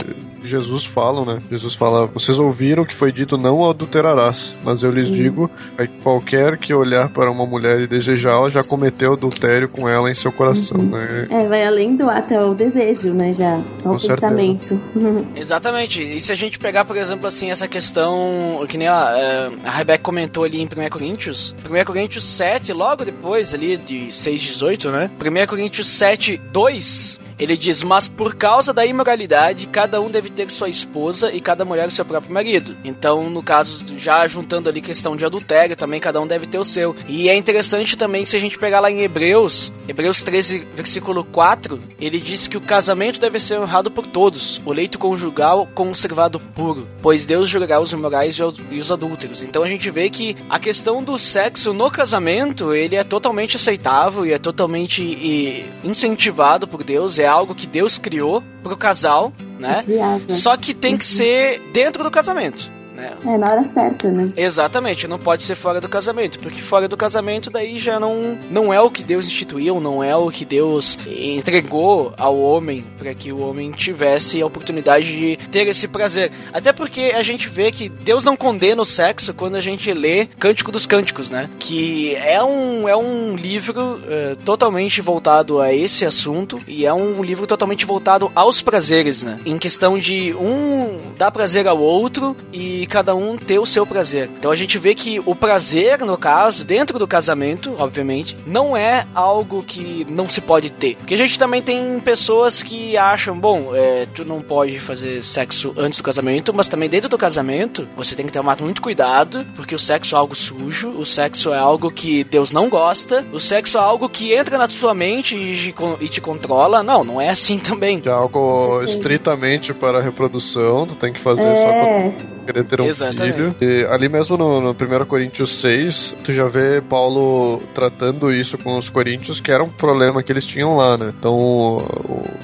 Jesus 0.47 0.85
fala, 0.85 1.25
né? 1.25 1.39
Jesus 1.51 1.75
fala: 1.75 2.07
Vocês 2.07 2.39
ouviram 2.39 2.85
que 2.85 2.95
foi 2.95 3.13
dito 3.13 3.37
não 3.37 3.69
adulterarás, 3.69 4.55
mas 4.65 4.83
eu 4.83 4.91
lhes 4.91 5.09
Sim. 5.09 5.13
digo 5.13 5.51
é 5.77 5.87
que 5.87 5.99
qualquer 6.03 6.57
que 6.57 6.73
olhar 6.73 7.09
para 7.09 7.31
uma 7.31 7.47
mulher 7.47 7.81
e 7.81 7.87
desejá-la 7.87 8.49
já 8.49 8.63
cometeu 8.63 9.15
adultério 9.15 9.69
com 9.69 9.89
ela 9.89 10.11
em 10.11 10.15
seu 10.15 10.33
coração, 10.33 10.79
uhum. 10.79 10.91
né? 10.91 11.27
É, 11.31 11.47
vai 11.47 11.65
além 11.65 11.97
do 11.97 12.09
ato, 12.09 12.33
é 12.33 12.45
o 12.45 12.55
desejo, 12.55 13.13
né? 13.13 13.33
Já, 13.33 13.59
só 13.79 13.91
com 13.91 13.97
o 13.97 14.01
certeza. 14.01 14.29
pensamento. 14.29 14.81
Exatamente. 15.37 16.03
E 16.03 16.21
se 16.21 16.33
a 16.33 16.35
gente 16.35 16.59
pegar, 16.59 16.85
por 16.85 16.97
exemplo, 16.97 17.27
assim, 17.27 17.51
essa 17.51 17.69
questão 17.69 18.65
que 18.69 18.79
nem 18.79 18.89
a, 18.89 19.15
é, 19.17 19.69
a 19.69 19.71
Rebeca 19.71 20.03
comentou 20.03 20.45
ali 20.45 20.61
em 20.61 20.67
1 20.67 20.91
Coríntios, 20.91 21.55
1 21.65 21.85
Coríntios 21.85 22.25
7, 22.25 22.73
logo 22.73 23.05
depois 23.05 23.53
ali 23.55 23.77
de 23.77 24.09
6,18, 24.09 24.91
né? 24.91 25.11
1 25.21 25.47
Coríntios 25.47 25.89
7, 25.89 26.41
2 26.53 27.26
ele 27.39 27.57
diz: 27.57 27.83
Mas 27.83 28.09
por 28.09 28.35
causa 28.35 28.73
da 28.73 28.85
imoralidade, 28.85 29.67
cada 29.67 30.01
um 30.01 30.11
deve 30.11 30.31
ter 30.31 30.51
sua 30.51 30.69
esposa 30.69 31.33
e 31.33 31.41
cada 31.41 31.65
mulher 31.65 31.89
o 31.89 31.91
seu 31.91 32.05
próprio 32.05 32.33
marido. 32.33 32.77
Então, 32.85 33.29
no 33.31 33.43
caso, 33.43 33.85
já 33.99 34.27
juntando 34.27 34.69
ali 34.69 34.81
questão 34.81 35.17
de 35.17 35.25
adultério, 35.25 35.77
também 35.77 36.01
cada 36.01 36.21
um 36.21 36.27
deve 36.27 36.47
ter 36.47 36.59
o 36.59 36.65
seu. 36.65 36.95
E 37.09 37.29
é 37.29 37.37
interessante 37.37 37.97
também 37.97 38.25
se 38.25 38.37
a 38.37 38.41
gente 38.41 38.59
pegar 38.59 38.81
lá 38.81 38.91
em 38.91 39.01
Hebreus, 39.01 39.73
Hebreus 39.89 40.23
13, 40.23 40.67
versículo 40.75 41.25
4, 41.25 41.79
ele 42.01 42.19
diz 42.19 42.49
que 42.49 42.57
o 42.57 42.61
casamento 42.61 43.21
deve 43.21 43.39
ser 43.39 43.59
honrado 43.59 43.91
por 43.91 44.07
todos, 44.07 44.61
o 44.65 44.73
leito 44.73 44.99
conjugal 44.99 45.69
conservado 45.75 46.41
puro, 46.41 46.87
pois 47.03 47.25
Deus 47.25 47.49
julgará 47.49 47.81
os 47.81 47.93
imorais 47.93 48.37
e 48.71 48.79
os 48.79 48.91
adúlteros. 48.91 49.43
Então 49.43 49.63
a 49.63 49.69
gente 49.69 49.91
vê 49.91 50.11
que 50.11 50.37
a 50.49 50.59
questão 50.59 51.03
do 51.03 51.19
sexo 51.19 51.73
no 51.73 51.91
casamento, 51.91 52.73
ele 52.73 52.97
é 52.97 53.05
totalmente 53.05 53.57
aceitável 53.57 54.27
e 54.27 54.33
é 54.33 54.39
totalmente 54.39 55.65
incentivado 55.85 56.67
por 56.67 56.83
Deus, 56.83 57.19
é 57.19 57.26
é 57.27 57.29
algo 57.29 57.55
que 57.55 57.67
Deus 57.67 57.99
criou 57.99 58.43
pro 58.63 58.77
casal, 58.77 59.33
né? 59.59 59.85
Só 60.29 60.57
que 60.57 60.73
tem 60.73 60.97
que 60.97 61.05
ser 61.05 61.61
dentro 61.73 62.03
do 62.03 62.11
casamento. 62.11 62.71
Né? 62.97 63.13
É, 63.27 63.37
na 63.37 63.53
hora 63.53 63.65
certa, 63.65 64.11
né? 64.11 64.33
Exatamente, 64.37 65.07
não 65.07 65.19
pode 65.19 65.43
ser 65.43 65.55
fora 65.55 65.81
do 65.81 65.89
casamento, 65.89 66.39
porque 66.39 66.63
fora 66.63 66.89
do 66.89 66.97
casamento 66.97 67.51
daí 67.51 67.79
já 67.79 68.01
não, 68.01 68.39
não 68.51 68.73
é 68.73 68.81
o 68.81 68.91
que 68.91 69.03
Deus 69.03 69.27
instituiu, 69.27 69.79
não 69.79 70.03
é 70.03 70.17
o 70.17 70.31
que 70.31 70.47
Deus 70.47 70.99
entregou 71.07 72.15
ao 72.19 72.39
homem 72.39 72.85
para 72.99 73.15
que 73.15 73.31
o 73.31 73.47
homem 73.47 73.71
tivesse 73.71 74.41
a 74.41 74.47
oportunidade 74.47 75.07
de 75.07 75.37
ter 75.49 75.67
esse 75.67 75.87
prazer. 75.87 76.33
Até 76.53 76.73
porque 76.73 77.13
a 77.15 77.23
gente 77.23 77.49
vê 77.49 77.71
que 77.71 77.89
Deus 77.89 78.25
não 78.25 78.37
condena 78.37 78.81
o 78.81 78.87
sexo 78.87 79.35
quando 79.35 79.57
a 79.57 79.61
gente 79.61 79.93
lê 79.93 80.27
Cântico 80.39 80.73
dos 80.73 80.87
Cânticos, 80.87 81.29
né? 81.29 81.51
Que 81.59 82.15
é 82.15 82.43
um, 82.43 82.89
é 82.89 82.97
um 82.97 83.37
livro 83.37 84.01
é, 84.09 84.35
totalmente 84.37 85.01
voltado 85.03 85.61
a 85.61 85.75
esse 85.75 86.07
assunto 86.07 86.59
e 86.67 86.87
é 86.87 86.95
um 86.95 87.23
livro 87.23 87.47
totalmente 87.47 87.85
voltado 87.85 88.33
aos 88.35 88.63
prazeres, 88.63 89.23
né? 89.23 89.37
Em 89.45 89.59
questão 89.59 89.99
de 89.99 90.33
um 90.35 90.99
dar 91.19 91.31
prazer 91.31 91.67
ao 91.67 91.79
outro 91.79 92.37
e 92.53 92.86
cada 92.87 93.15
um 93.15 93.37
ter 93.37 93.59
o 93.59 93.67
seu 93.67 93.87
prazer. 93.87 94.31
Então 94.39 94.51
a 94.51 94.57
gente 94.57 94.79
vê 94.79 94.95
que 94.95 95.21
o 95.25 95.35
prazer, 95.35 95.99
no 96.01 96.17
caso, 96.17 96.65
dentro 96.65 96.99
do 96.99 97.07
casamento, 97.07 97.75
obviamente, 97.79 98.37
não 98.47 98.77
é 98.77 99.07
algo 99.15 99.63
que 99.63 100.07
não 100.09 100.29
se 100.29 100.41
pode 100.41 100.71
ter. 100.71 100.97
Porque 100.97 101.15
a 101.15 101.19
gente 101.19 101.39
também 101.39 101.63
tem 101.63 102.01
pessoas 102.01 102.63
que 102.63 102.97
acham, 102.97 103.39
bom, 103.39 103.75
é, 103.75 104.07
tu 104.15 104.25
não 104.25 104.41
pode 104.41 104.79
fazer 104.81 105.23
sexo 105.23 105.75
antes 105.77 105.99
do 105.99 106.03
casamento, 106.03 106.53
mas 106.55 106.69
também 106.69 106.89
dentro 106.89 107.09
do 107.09 107.19
casamento 107.19 107.87
você 107.97 108.15
tem 108.15 108.27
que 108.27 108.33
tomar 108.33 108.61
muito 108.61 108.83
cuidado, 108.83 109.47
porque 109.55 109.75
o 109.75 109.79
sexo 109.79 110.15
é 110.15 110.19
algo 110.19 110.35
sujo, 110.35 110.91
o 110.91 111.05
sexo 111.05 111.53
é 111.53 111.59
algo 111.59 111.91
que 111.91 112.25
Deus 112.25 112.53
não 112.53 112.69
gosta, 112.69 113.25
o 113.33 113.41
sexo 113.41 113.79
é 113.79 113.81
algo 113.81 114.09
que 114.09 114.35
entra 114.35 114.59
na 114.59 114.69
sua 114.69 114.95
mente 114.95 115.37
e, 115.37 115.75
e 116.01 116.09
te 116.09 116.21
controla. 116.21 116.83
Não, 116.83 117.05
não 117.05 117.21
é 117.21 117.29
assim 117.29 117.59
também. 117.59 118.03
É 118.05 118.11
algo 118.11 118.83
estritamente 118.83 119.75
para 119.75 119.99
a 119.99 120.03
reprodução, 120.03 120.87
tu 120.87 120.97
tem 120.97 121.13
que 121.13 121.21
fazer 121.21 121.49
é. 121.49 121.55
só 121.55 121.73
quando 121.73 122.36
querer 122.47 122.65
ter 122.65 122.81
um 122.81 122.87
Exatamente. 122.87 123.35
filho. 123.35 123.55
E 123.61 123.85
ali 123.87 124.09
mesmo 124.09 124.37
no, 124.37 124.61
no 124.61 124.71
1 124.71 125.05
Coríntios 125.07 125.61
6, 125.61 126.17
tu 126.25 126.33
já 126.33 126.47
vê 126.47 126.81
Paulo 126.81 127.63
tratando 127.75 128.33
isso 128.33 128.57
com 128.59 128.79
os 128.79 128.89
coríntios, 128.89 129.41
que 129.41 129.51
era 129.51 129.63
um 129.63 129.69
problema 129.69 130.23
que 130.23 130.33
eles 130.33 130.45
tinham 130.45 130.77
lá, 130.77 130.97
né? 130.97 131.13
Então 131.19 131.79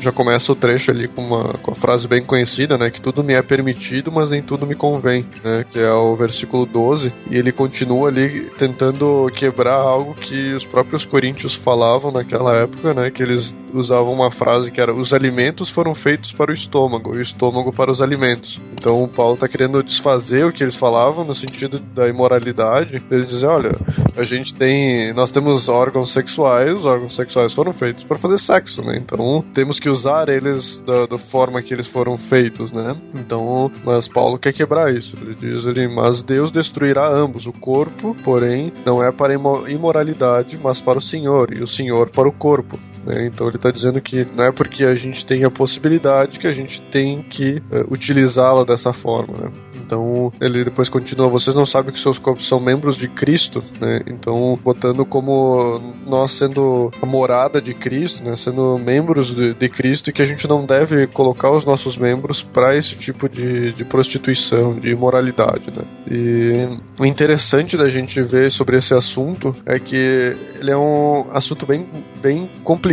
já 0.01 0.13
começa 0.13 0.53
o 0.53 0.57
trecho 0.57 0.91
ali 0.91 1.09
com 1.09 1.23
uma 1.23 1.55
com 1.55 1.73
a 1.73 1.75
frase 1.75 2.09
bem 2.09 2.23
conhecida, 2.23 2.77
né? 2.77 2.91
Que 2.91 3.01
tudo 3.01 3.23
me 3.23 3.35
é 3.35 3.43
permitido, 3.43 4.11
mas 4.11 4.31
nem 4.31 4.43
tudo 4.43 4.67
me 4.67 4.75
convém, 4.75 5.25
né? 5.43 5.65
Que 5.71 5.81
é 5.81 5.93
o 5.93 6.17
versículo 6.17 6.67
12. 6.67 7.13
E 7.31 7.37
ele 7.37 7.53
continua 7.53 8.09
ali 8.09 8.51
tentando 8.59 9.31
quebrar 9.35 9.75
algo 9.75 10.15
que 10.15 10.53
os 10.53 10.65
próprios 10.65 11.07
coríntios 11.07 11.55
falavam 11.55 12.11
naquela 12.11 12.57
época, 12.57 12.93
né? 12.93 13.11
Que 13.11 13.23
eles 13.23 13.55
usavam 13.73 14.13
uma 14.13 14.31
frase 14.31 14.71
que 14.71 14.81
era: 14.81 14.93
os 14.93 15.13
alimentos 15.13 15.69
foram 15.69 15.95
feitos 15.95 16.33
para 16.33 16.51
o 16.51 16.55
estômago, 16.55 17.15
e 17.15 17.19
o 17.19 17.23
estômago 17.23 17.73
para 17.73 17.91
os 17.91 18.01
alimentos. 18.01 18.61
Então 18.73 19.03
o 19.03 19.09
Paulo 19.09 19.37
tá 19.37 19.49
querendo 19.49 19.83
desfazer 19.93 20.45
o 20.45 20.53
que 20.53 20.63
eles 20.63 20.75
falavam 20.75 21.25
no 21.25 21.35
sentido 21.35 21.79
da 21.79 22.09
imoralidade. 22.09 23.03
Eles 23.11 23.29
dizem, 23.29 23.49
olha, 23.49 23.73
a 24.17 24.25
gente 24.25 24.55
tem, 24.55 25.13
nós 25.15 25.31
temos 25.31 25.69
órgãos 25.69 26.13
sexuais, 26.13 26.79
os 26.79 26.85
órgãos 26.85 27.15
sexuais 27.15 27.55
foram 27.55 27.73
feitos 27.73 28.05
para 28.05 28.19
fazer 28.19 28.39
sexo, 28.39 28.83
né? 28.83 28.97
Então 28.97 29.45
temos 29.55 29.79
que 29.79 29.89
usar 29.89 30.29
eles 30.29 30.83
da, 30.85 31.07
da, 31.07 31.19
forma 31.19 31.63
que 31.63 31.73
eles 31.73 31.87
foram 31.87 32.17
feitos, 32.17 32.73
né? 32.73 32.97
Então, 33.15 33.71
mas 33.85 34.09
Paulo 34.09 34.39
quer 34.39 34.53
quebrar 34.53 34.93
isso. 34.93 35.17
Ele 35.21 35.35
diz 35.35 35.67
ali, 35.67 35.87
mas 35.89 36.23
Deus 36.23 36.51
destruirá 36.51 37.09
ambos, 37.09 37.47
o 37.47 37.53
corpo, 37.53 38.17
porém, 38.25 38.73
não 38.85 39.03
é 39.03 39.13
para 39.13 39.35
imoralidade, 39.35 40.59
mas 40.63 40.81
para 40.81 40.99
o 40.99 41.03
Senhor, 41.03 41.55
e 41.55 41.63
o 41.63 41.67
Senhor 41.67 42.09
para 42.11 42.29
o 42.29 42.33
corpo. 42.33 42.79
Né? 43.05 43.27
Então 43.27 43.47
ele 43.49 43.57
está 43.57 43.71
dizendo 43.71 44.01
que 44.01 44.27
não 44.37 44.45
é 44.45 44.53
porque 44.53 44.85
a 44.85 44.95
gente 44.95 45.25
tem 45.27 45.45
a 45.45 45.51
possibilidade 45.51 46.39
que 46.39 46.47
a 46.47 46.53
gente 46.53 46.81
tem 46.83 47.23
que 47.23 47.63
uh, 47.71 47.93
utilizá-la 47.93 48.65
dessa 48.65 48.93
forma. 48.93 49.35
Né? 49.39 49.51
Então 49.77 50.33
ele 50.41 50.65
depois 50.65 50.89
continua: 50.89 51.29
vocês 51.29 51.55
não 51.55 51.67
sabem 51.67 51.93
que 51.93 52.01
seus 52.01 52.19
corpos 52.19 52.47
são 52.47 52.61
membros 52.61 52.97
de 52.97 53.09
Cristo, 53.09 53.63
né? 53.81 54.01
Então 54.07 54.59
botando 54.63 55.05
como 55.05 55.81
nós 56.07 56.33
sendo 56.33 56.91
a 57.01 57.07
morada 57.07 57.61
de 57.61 57.75
Cristo, 57.75 58.23
né? 58.25 58.37
Sendo 58.37 58.79
membros 58.79 59.35
de, 59.35 59.55
de 59.55 59.69
Cristo 59.69 60.11
e 60.11 60.13
que 60.13 60.23
a 60.23 60.25
gente 60.25 60.47
não 60.47 60.65
deve 60.65 61.07
colocar 61.07 61.51
os 61.51 61.65
nossos 61.65 61.97
membros 61.97 62.43
para 62.43 62.77
esse 62.77 62.97
tipo 62.97 63.29
de, 63.29 63.73
de 63.73 63.85
prostituição, 63.85 64.75
de 64.75 64.91
imoralidade, 64.91 65.71
né? 65.71 65.85
E 66.11 66.79
o 66.99 67.05
interessante 67.05 67.77
da 67.77 67.89
gente 67.89 68.23
ver 68.23 68.51
sobre 68.51 68.77
esse 68.77 68.95
assunto 68.95 69.55
é 69.67 69.79
que 69.79 70.35
ele 70.61 70.71
é 70.71 70.77
um 70.77 71.27
assunto 71.33 71.67
bem, 71.67 71.87
bem 72.23 72.49
complicado 72.63 72.92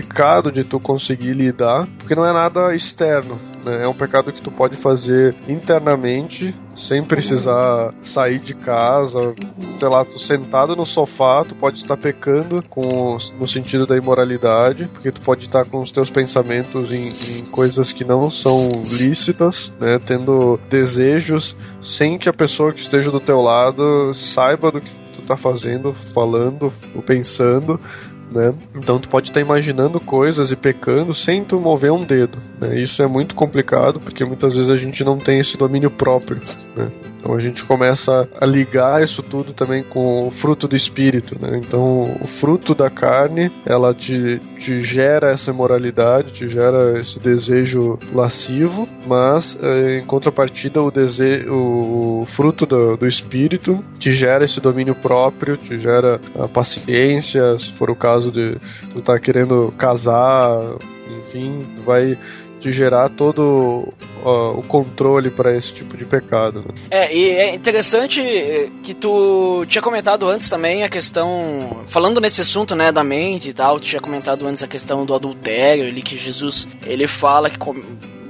de 0.52 0.64
tu 0.64 0.80
conseguir 0.80 1.34
lidar, 1.34 1.88
porque 1.98 2.16
não 2.16 2.26
é 2.26 2.34
nada 2.34 2.76
externo, 2.76 3.38
né? 3.66 3.84
É 3.84 3.88
um 3.88 3.94
pecado 3.94 4.32
que 4.32 4.42
tu 4.42 4.52
pode 4.52 4.76
fazer 4.76 5.36
internamente 5.48 6.56
sem 6.76 7.04
precisar 7.04 7.94
sair 8.02 8.40
de 8.40 8.54
casa, 8.54 9.34
sei 9.78 9.88
lá, 9.88 10.06
tu 10.06 10.18
sentado 10.18 10.76
no 10.76 10.86
sofá, 10.86 11.44
tu 11.44 11.54
pode 11.56 11.80
estar 11.80 11.98
pecando 11.98 12.64
com, 12.70 13.18
no 13.38 13.48
sentido 13.48 13.86
da 13.86 13.98
imoralidade, 13.98 14.90
porque 14.94 15.12
tu 15.12 15.22
pode 15.22 15.46
estar 15.46 15.66
com 15.66 15.80
os 15.80 15.92
teus 15.92 16.10
pensamentos 16.10 16.94
em, 16.94 17.10
em 17.10 17.46
coisas 17.52 17.92
que 17.92 18.06
não 18.06 18.32
são 18.32 18.70
lícitas, 18.92 19.74
né, 19.80 20.00
tendo 20.06 20.60
desejos 20.70 21.56
sem 21.82 22.18
que 22.18 22.30
a 22.30 22.34
pessoa 22.34 22.74
que 22.74 22.82
esteja 22.82 23.12
do 23.12 23.20
teu 23.20 23.42
lado 23.42 24.14
saiba 24.14 24.72
do 24.72 24.80
que 24.80 24.90
tu 25.14 25.22
tá 25.22 25.36
fazendo, 25.36 25.94
falando, 25.94 26.72
ou 26.96 27.02
pensando, 27.02 27.80
né? 28.32 28.54
Então 28.76 29.00
tu 29.00 29.10
pode 29.10 29.30
estar 29.30 29.42
imaginando 29.42 30.00
coisas 30.00 30.52
e 30.52 30.56
pecando 30.56 31.14
sem 31.14 31.44
tu 31.44 31.60
mover 31.60 31.92
um 31.92 32.04
dedo, 32.04 32.38
né? 32.60 32.80
Isso 32.80 33.02
é 33.02 33.08
muito 33.08 33.36
complicado 33.36 34.00
porque 34.00 34.24
muitas 34.24 34.56
vezes 34.56 34.70
a 34.70 34.76
gente 34.76 35.04
não 35.04 35.18
tem 35.18 35.40
esse 35.40 35.58
domínio 35.58 35.90
próprio, 35.90 36.40
né? 36.76 36.90
Então 37.20 37.36
a 37.36 37.40
gente 37.40 37.64
começa 37.66 38.28
a 38.40 38.46
ligar 38.46 39.04
isso 39.04 39.22
tudo 39.22 39.54
também 39.54 39.84
com 39.84 40.28
o 40.28 40.32
fruto 40.32 40.68
do 40.68 40.76
espírito, 40.76 41.38
né? 41.40 41.60
Então 41.64 42.18
o 42.22 42.28
fruto 42.28 42.74
da 42.74 42.90
carne, 42.90 43.52
ela 43.66 43.94
te, 43.94 44.40
te 44.58 44.82
gera 44.82 45.32
essa 45.32 45.52
imoralidade, 45.52 46.32
te 46.32 46.50
gera 46.50 47.00
esse 47.00 47.20
desejo 47.20 48.00
lascivo, 48.14 48.88
mas 49.06 49.58
eh, 49.62 50.00
em 50.00 50.06
contrapartida 50.06 50.82
o 50.82 50.90
desejo, 50.90 51.54
o 51.54 52.26
fruto 52.26 52.66
do, 52.66 52.96
do 52.96 53.08
espírito 53.08 53.84
te 53.98 54.12
gera 54.12 54.46
esse 54.46 54.62
domínio 54.62 54.96
próprio, 54.96 55.58
te 55.58 55.78
gera 55.78 56.20
a 56.40 56.48
paciência, 56.48 57.58
se 57.60 57.72
for 57.72 57.90
o 57.90 57.96
caso 57.96 58.32
de 58.32 58.56
tu 58.92 59.00
estar 59.00 59.14
tá 59.14 59.20
querendo 59.20 59.74
casar, 59.78 60.58
enfim, 61.20 61.66
vai 61.86 62.18
de 62.60 62.72
gerar 62.72 63.10
todo 63.10 63.94
o 64.24 64.62
controle 64.64 65.30
para 65.30 65.56
esse 65.56 65.74
tipo 65.74 65.96
de 65.96 66.06
pecado. 66.06 66.60
Né? 66.60 66.74
É, 66.92 67.16
e 67.16 67.30
é 67.30 67.56
interessante 67.56 68.22
que 68.84 68.94
tu 68.94 69.66
tinha 69.68 69.82
comentado 69.82 70.28
antes 70.28 70.50
também 70.50 70.84
a 70.84 70.90
questão, 70.90 71.84
falando 71.88 72.20
nesse 72.20 72.42
assunto, 72.42 72.76
né, 72.76 72.92
da 72.92 73.04
mente 73.04 73.50
e 73.50 73.54
tal, 73.54 73.80
tu 73.80 73.86
tinha 73.86 74.02
comentado 74.02 74.46
antes 74.46 74.62
a 74.62 74.68
questão 74.68 75.06
do 75.06 75.16
adultério, 75.16 75.86
ali 75.86 76.02
que 76.02 76.18
Jesus, 76.18 76.68
ele 76.86 77.08
fala 77.08 77.50
que 77.50 77.58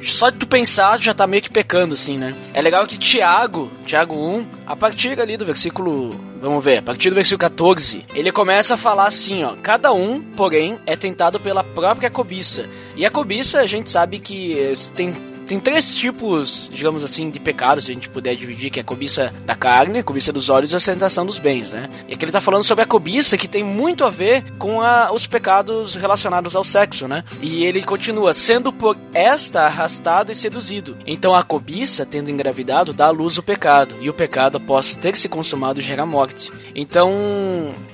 só 0.04 0.30
de 0.30 0.38
tu 0.38 0.48
pensar 0.48 1.00
já 1.02 1.14
tá 1.14 1.28
meio 1.28 1.42
que 1.42 1.50
pecando, 1.50 1.94
assim, 1.94 2.18
né? 2.18 2.34
É 2.54 2.62
legal 2.62 2.88
que 2.88 2.98
Tiago, 2.98 3.70
Tiago 3.86 4.16
1, 4.16 4.46
a 4.66 4.76
partir 4.76 5.20
ali 5.20 5.36
do 5.36 5.46
versículo, 5.46 6.10
vamos 6.42 6.64
ver, 6.64 6.78
a 6.78 6.82
partir 6.82 7.10
do 7.10 7.16
versículo 7.16 7.40
14, 7.40 8.06
ele 8.16 8.32
começa 8.32 8.76
a 8.76 8.78
falar 8.78 9.08
assim, 9.08 9.44
ó, 9.44 9.56
cada 9.62 9.92
um, 9.92 10.22
porém, 10.22 10.80
é 10.86 10.96
tentado 10.96 11.40
pela 11.40 11.64
própria 11.64 12.10
cobiça. 12.10 12.66
E 13.00 13.06
a 13.06 13.10
cobiça, 13.10 13.62
a 13.62 13.66
gente 13.66 13.90
sabe 13.90 14.20
que 14.20 14.74
tem 14.94 15.14
tem 15.48 15.60
três 15.60 15.96
tipos, 15.96 16.70
digamos 16.72 17.04
assim, 17.04 17.28
de 17.28 17.40
pecados, 17.40 17.86
se 17.86 17.92
a 17.92 17.94
gente 17.96 18.08
puder 18.08 18.36
dividir, 18.36 18.70
que 18.70 18.80
é 18.80 18.84
a 18.84 18.86
cobiça 18.86 19.34
da 19.48 19.56
carne, 19.56 19.98
a 19.98 20.04
cobiça 20.04 20.32
dos 20.32 20.48
olhos 20.48 20.72
e 20.72 20.76
a 20.76 20.78
ostentação 20.78 21.26
dos 21.26 21.40
bens, 21.40 21.72
né? 21.72 21.90
E 22.08 22.14
aqui 22.14 22.24
ele 22.24 22.32
tá 22.32 22.40
falando 22.40 22.64
sobre 22.64 22.84
a 22.84 22.86
cobiça 22.86 23.36
que 23.36 23.48
tem 23.48 23.64
muito 23.64 24.06
a 24.06 24.12
ver 24.12 24.44
com 24.60 24.80
a, 24.80 25.12
os 25.12 25.26
pecados 25.26 25.96
relacionados 25.96 26.56
ao 26.56 26.64
sexo, 26.64 27.08
né? 27.08 27.24
E 27.42 27.64
ele 27.64 27.82
continua, 27.82 28.32
sendo 28.32 28.72
por 28.72 28.96
esta 29.12 29.62
arrastado 29.62 30.32
e 30.32 30.36
seduzido. 30.36 30.96
Então 31.04 31.34
a 31.34 31.42
cobiça, 31.42 32.06
tendo 32.06 32.30
engravidado, 32.30 32.94
dá 32.94 33.08
à 33.08 33.10
luz 33.10 33.40
o 33.40 33.44
pecado, 33.44 33.96
e 34.00 34.08
o 34.08 34.14
pecado, 34.14 34.58
após 34.58 34.94
ter 34.94 35.18
se 35.18 35.28
consumado, 35.28 35.82
gera 35.82 36.06
morte. 36.06 36.52
Então 36.76 37.12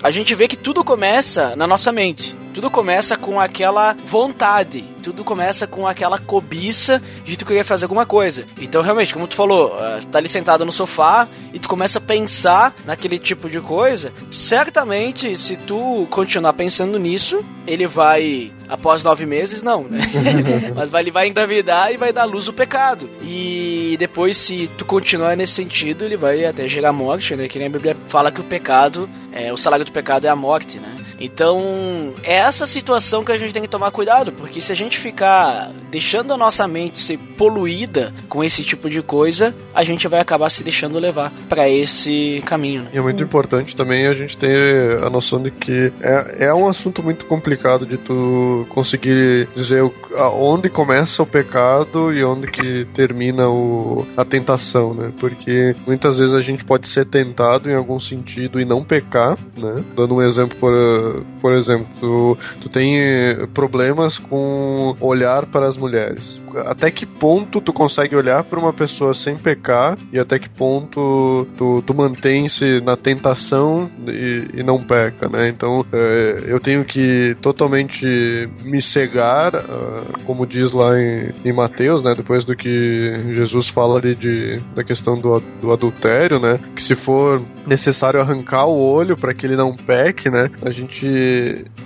a 0.03 0.11
gente 0.11 0.35
vê 0.35 0.49
que 0.49 0.57
tudo 0.57 0.83
começa 0.83 1.55
na 1.55 1.65
nossa 1.65 1.89
mente. 1.89 2.35
Tudo 2.55 2.71
começa 2.71 3.17
com 3.17 3.37
aquela 3.37 3.91
vontade, 4.07 4.85
tudo 5.03 5.25
começa 5.25 5.67
com 5.67 5.85
aquela 5.85 6.17
cobiça 6.17 7.01
de 7.25 7.35
tu 7.35 7.45
querer 7.45 7.65
fazer 7.65 7.83
alguma 7.83 8.05
coisa. 8.05 8.45
Então, 8.61 8.81
realmente, 8.81 9.13
como 9.13 9.27
tu 9.27 9.35
falou, 9.35 9.73
uh, 9.75 10.05
tá 10.05 10.19
ali 10.19 10.29
sentado 10.29 10.63
no 10.63 10.71
sofá 10.71 11.27
e 11.53 11.59
tu 11.59 11.67
começa 11.67 11.97
a 11.97 12.01
pensar 12.01 12.73
naquele 12.85 13.19
tipo 13.19 13.49
de 13.49 13.59
coisa, 13.59 14.13
certamente, 14.31 15.37
se 15.37 15.57
tu 15.57 16.07
continuar 16.09 16.53
pensando 16.53 16.97
nisso, 16.97 17.43
ele 17.67 17.85
vai, 17.87 18.53
após 18.69 19.03
nove 19.03 19.25
meses, 19.25 19.61
não, 19.61 19.83
né? 19.83 19.99
Mas 20.73 20.89
vai, 20.89 21.03
ele 21.03 21.11
vai 21.11 21.27
engravidar 21.27 21.91
e 21.91 21.97
vai 21.97 22.13
dar 22.13 22.23
luz 22.23 22.47
o 22.47 22.53
pecado. 22.53 23.09
E 23.21 23.97
depois, 23.99 24.37
se 24.37 24.69
tu 24.77 24.85
continuar 24.85 25.35
nesse 25.35 25.55
sentido, 25.55 26.05
ele 26.05 26.15
vai 26.15 26.45
até 26.45 26.69
gerar 26.69 26.93
morte, 26.93 27.35
né? 27.35 27.49
Que 27.49 27.59
nem 27.59 27.67
a 27.67 27.71
Bíblia 27.71 27.97
fala 28.07 28.31
que 28.31 28.39
o 28.39 28.45
pecado, 28.45 29.09
é, 29.33 29.51
o 29.51 29.57
salário 29.57 29.85
do 29.85 29.91
pecado 29.91 30.25
é 30.25 30.29
a 30.29 30.35
morte, 30.37 30.79
né? 30.79 31.04
Então, 31.19 32.13
é 32.23 32.35
essa 32.35 32.65
situação 32.65 33.23
que 33.23 33.31
a 33.31 33.37
gente 33.37 33.53
tem 33.53 33.61
que 33.61 33.67
tomar 33.67 33.91
cuidado, 33.91 34.31
porque 34.31 34.59
se 34.59 34.71
a 34.71 34.75
gente 34.75 34.97
ficar 34.97 35.71
deixando 35.89 36.33
a 36.33 36.37
nossa 36.37 36.67
mente 36.67 36.99
ser 36.99 37.17
poluída 37.37 38.13
com 38.27 38.43
esse 38.43 38.63
tipo 38.63 38.89
de 38.89 39.01
coisa, 39.01 39.55
a 39.73 39.83
gente 39.83 40.07
vai 40.07 40.19
acabar 40.19 40.49
se 40.49 40.63
deixando 40.63 40.99
levar 40.99 41.31
para 41.47 41.69
esse 41.69 42.41
caminho. 42.45 42.83
Né? 42.83 42.89
E 42.93 42.97
é 42.97 43.01
muito 43.01 43.23
importante 43.23 43.75
também 43.75 44.07
a 44.07 44.13
gente 44.13 44.37
ter 44.37 45.03
a 45.03 45.09
noção 45.09 45.41
de 45.41 45.51
que 45.51 45.91
é, 46.01 46.47
é 46.47 46.53
um 46.53 46.67
assunto 46.67 47.01
muito 47.03 47.25
complicado 47.25 47.85
de 47.85 47.97
tu 47.97 48.65
conseguir 48.69 49.47
dizer 49.55 49.83
onde 50.33 50.69
começa 50.69 51.23
o 51.23 51.25
pecado 51.25 52.13
e 52.13 52.23
onde 52.23 52.47
que 52.47 52.85
termina 52.93 53.49
o, 53.49 54.05
a 54.15 54.25
tentação, 54.25 54.93
né? 54.93 55.11
Porque 55.19 55.75
muitas 55.85 56.19
vezes 56.19 56.33
a 56.33 56.41
gente 56.41 56.63
pode 56.63 56.87
ser 56.87 57.05
tentado 57.05 57.69
em 57.69 57.75
algum 57.75 57.99
sentido 57.99 58.59
e 58.59 58.65
não 58.65 58.83
pecar, 58.83 59.37
né? 59.57 59.83
Dando 59.95 60.15
um 60.15 60.21
exemplo 60.21 60.57
por 60.57 60.73
por 61.41 61.53
exemplo, 61.53 61.87
tu, 61.99 62.37
tu 62.61 62.69
tem 62.69 62.97
problemas 63.53 64.17
com 64.17 64.95
olhar 64.99 65.45
para 65.45 65.67
as 65.67 65.77
mulheres. 65.77 66.39
Até 66.65 66.89
que 66.89 67.05
ponto 67.05 67.59
tu 67.59 67.73
consegue 67.73 68.15
olhar 68.15 68.43
para 68.43 68.59
uma 68.59 68.71
pessoa 68.71 69.13
sem 69.13 69.35
pecar 69.35 69.97
e 70.11 70.19
até 70.19 70.39
que 70.39 70.49
ponto 70.49 71.47
tu, 71.57 71.81
tu 71.81 71.93
mantém-se 71.93 72.79
na 72.81 72.95
tentação 72.95 73.89
e, 74.07 74.47
e, 74.53 74.63
não 74.63 74.81
peca, 74.81 75.27
né? 75.27 75.49
Então 75.49 75.85
é, 75.91 76.43
eu 76.47 76.59
tenho 76.59 76.85
que 76.85 77.35
totalmente 77.41 78.49
me 78.63 78.81
cegar, 78.81 79.55
uh, 79.55 80.23
como 80.25 80.45
diz 80.45 80.71
lá 80.71 80.99
em, 80.99 81.31
em 81.43 81.51
Mateus, 81.51 82.01
né? 82.01 82.13
Depois 82.15 82.45
do 82.45 82.55
que 82.55 83.13
Jesus 83.31 83.67
fala 83.67 83.99
ali 83.99 84.15
de, 84.15 84.61
da 84.73 84.83
questão 84.83 85.19
do, 85.19 85.41
do 85.61 85.73
adultério, 85.73 86.39
né? 86.39 86.59
Que 86.75 86.81
se 86.81 86.95
for 86.95 87.41
necessário 87.67 88.21
arrancar 88.21 88.65
o 88.65 88.77
olho 88.77 89.17
para 89.17 89.33
que 89.33 89.45
ele 89.45 89.55
não 89.55 89.75
peque, 89.75 90.29
né? 90.29 90.49
A 90.61 90.69
gente 90.69 90.94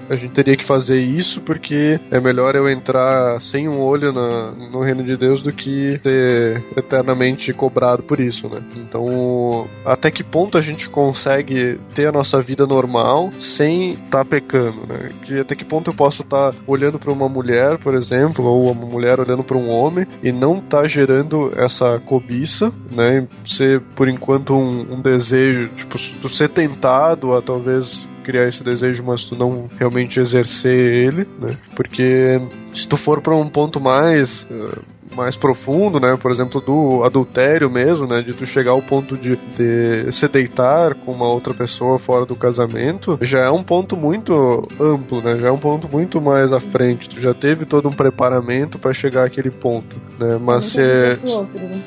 a 0.10 0.16
gente 0.16 0.32
teria 0.32 0.56
que 0.56 0.63
fazer 0.63 1.00
isso 1.00 1.42
porque 1.42 2.00
é 2.12 2.20
melhor 2.20 2.56
eu 2.56 2.70
entrar 2.70 3.39
sem 3.39 3.68
um 3.68 3.80
olho 3.80 4.12
na, 4.12 4.51
no 4.51 4.82
reino 4.82 5.04
de 5.04 5.16
Deus 5.16 5.42
do 5.42 5.51
que 5.51 6.00
ser 6.04 6.63
eternamente 6.75 7.54
cobrado 7.54 8.04
por 8.04 8.20
isso, 8.20 8.48
né? 8.48 8.62
Então, 8.78 9.68
até 9.86 10.12
que 10.12 10.24
ponto 10.24 10.58
a 10.58 10.62
gente 10.62 10.89
consegue 10.89 11.80
ter 11.94 12.08
a 12.08 12.12
nossa 12.12 12.42
vida 12.42 12.66
normal 12.66 13.32
sem 13.39 13.92
estar 13.92 14.20
tá 14.20 14.25
pecando, 14.25 14.86
né? 14.88 15.10
Que 15.24 15.39
até 15.39 15.56
que 15.56 15.66
ponto 15.66 15.89
eu 15.89 15.94
posso 15.94 16.22
estar 16.22 16.51
tá 16.51 16.58
olhando 16.68 17.00
para 17.00 17.12
uma 17.12 17.30
mulher, 17.30 17.78
por 17.78 17.96
exemplo, 17.96 18.46
ou 18.46 18.72
uma 18.72 18.86
mulher 18.86 19.20
olhando 19.20 19.44
para 19.44 19.58
um 19.58 19.70
homem 19.70 20.06
e 20.24 20.32
não 20.32 20.60
tá 20.60 20.86
gerando 20.86 21.51
essa 21.56 22.00
cobiça, 22.00 22.72
né? 22.92 23.28
Ser 23.46 23.82
por 23.96 24.08
enquanto 24.08 24.54
um, 24.54 24.96
um 24.96 25.01
desejo, 25.01 25.70
tipo, 25.75 25.98
ser 26.30 26.50
tentado 26.50 27.36
a 27.36 27.42
talvez 27.42 28.09
criar 28.29 28.48
esse 28.48 28.63
desejo, 28.63 29.03
mas 29.03 29.24
tu 29.24 29.36
não 29.36 29.67
realmente 29.79 30.19
exercer 30.19 30.77
ele, 30.77 31.27
né? 31.39 31.57
Porque 31.75 32.39
se 32.71 32.88
tu 32.88 32.95
for 32.95 33.21
para 33.21 33.36
um 33.36 33.50
ponto 33.50 33.79
mais 33.79 34.43
uh, 34.51 34.79
mais 35.15 35.36
profundo, 35.36 36.00
né? 36.00 36.15
Por 36.15 36.29
exemplo, 36.29 36.62
do 36.62 37.03
adultério 37.03 37.71
mesmo, 37.71 38.05
né? 38.05 38.21
De 38.21 38.33
tu 38.33 38.45
chegar 38.45 38.71
ao 38.71 38.81
ponto 38.83 39.17
de, 39.17 39.36
de 39.57 40.12
se 40.12 40.27
deitar 40.27 40.93
com 40.93 41.12
uma 41.12 41.27
outra 41.27 41.55
pessoa 41.55 41.98
fora 41.98 42.24
do 42.24 42.36
casamento, 42.36 43.17
já 43.21 43.39
é 43.39 43.50
um 43.50 43.63
ponto 43.63 43.98
muito 43.98 44.67
amplo, 44.79 45.21
né? 45.21 45.38
Já 45.38 45.48
é 45.48 45.51
um 45.51 45.57
ponto 45.57 45.89
muito 45.91 46.21
mais 46.21 46.53
à 46.53 46.59
frente. 46.59 47.09
Tu 47.09 47.19
já 47.19 47.33
teve 47.33 47.65
todo 47.65 47.89
um 47.89 47.91
preparamento 47.91 48.77
para 48.77 48.93
chegar 48.93 49.25
àquele 49.25 49.50
ponto, 49.50 50.00
né? 50.19 50.38
Mas 50.39 50.65
se, 50.65 50.81
outro, 51.25 51.59
né? 51.59 51.81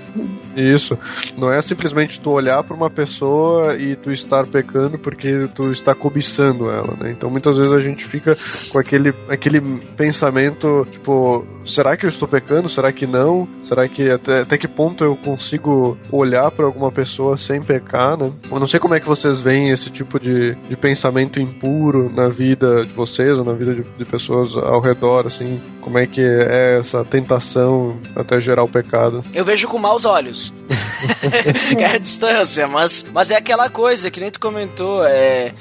Isso. 0.57 0.99
Não 1.37 1.53
é 1.53 1.61
simplesmente 1.61 2.21
tu 2.21 2.31
olhar 2.31 2.63
para 2.63 2.77
uma 2.77 2.91
pessoa 2.91 3.77
e 3.77 3.97
tu 3.97 4.11
estar 4.11 4.47
pecando 4.47 4.99
porque 4.99 5.49
tu 5.55 5.71
está 5.71 5.95
cobiçando 5.95 6.71
ela, 6.71 6.95
né? 6.99 7.11
Então 7.11 7.31
muitas 7.31 7.57
vezes 7.57 7.73
a 7.73 7.81
gente 7.81 8.05
fica 8.05 8.37
com 8.71 8.79
aquele, 8.79 9.15
aquele 9.29 9.61
pensamento, 9.97 10.87
tipo, 10.91 11.45
será 11.65 11.97
que 11.97 12.07
eu 12.07 12.09
estou 12.09 12.29
pecando? 12.29 12.69
Será 12.69 12.93
que 12.93 13.07
não? 13.07 13.49
Será 13.63 13.89
que 13.89 14.11
até, 14.11 14.41
até 14.41 14.59
que 14.59 14.69
ponto 14.69 15.05
eu 15.05 15.17
consigo 15.17 15.97
olhar 16.11 16.51
para 16.51 16.67
alguma 16.67 16.91
pessoa 16.91 17.37
sem 17.37 17.63
pecar, 17.63 18.17
né? 18.17 18.33
Eu 18.51 18.61
não 18.61 18.67
sei 18.67 18.81
como 18.81 18.95
é 18.95 19.01
que 19.01 19.07
vocês 19.07 19.41
veem 19.41 19.71
esse 19.71 19.91
tipo 19.91 20.19
de, 20.19 20.55
de 20.55 20.77
pensamento 20.77 21.41
impuro 21.41 22.11
na 22.15 22.29
vida 22.29 22.85
de 22.85 22.93
vocês 22.93 23.39
ou 23.39 23.45
na 23.45 23.53
vida 23.53 23.75
de, 23.75 23.83
de 23.83 24.05
pessoas 24.05 24.57
ao 24.57 24.81
redor, 24.81 25.27
assim. 25.27 25.61
Como 25.81 25.99
é 25.99 26.07
que 26.07 26.21
é 26.21 26.79
essa 26.79 27.05
tentação 27.05 27.97
até 28.15 28.41
gerar 28.41 28.65
o 28.65 28.69
pecado? 28.69 29.23
Eu 29.35 29.45
vejo 29.45 29.69
com 29.69 29.79
maus 29.79 30.05
olhos. 30.05 30.42
é 31.79 31.87
a 31.87 31.99
distância, 31.99 32.67
mas, 32.67 33.05
mas 33.13 33.31
é 33.31 33.37
aquela 33.37 33.69
coisa 33.69 34.11
que 34.11 34.21
nem 34.21 34.31
tu 34.31 34.41
comentou, 34.41 35.05
é 35.05 35.53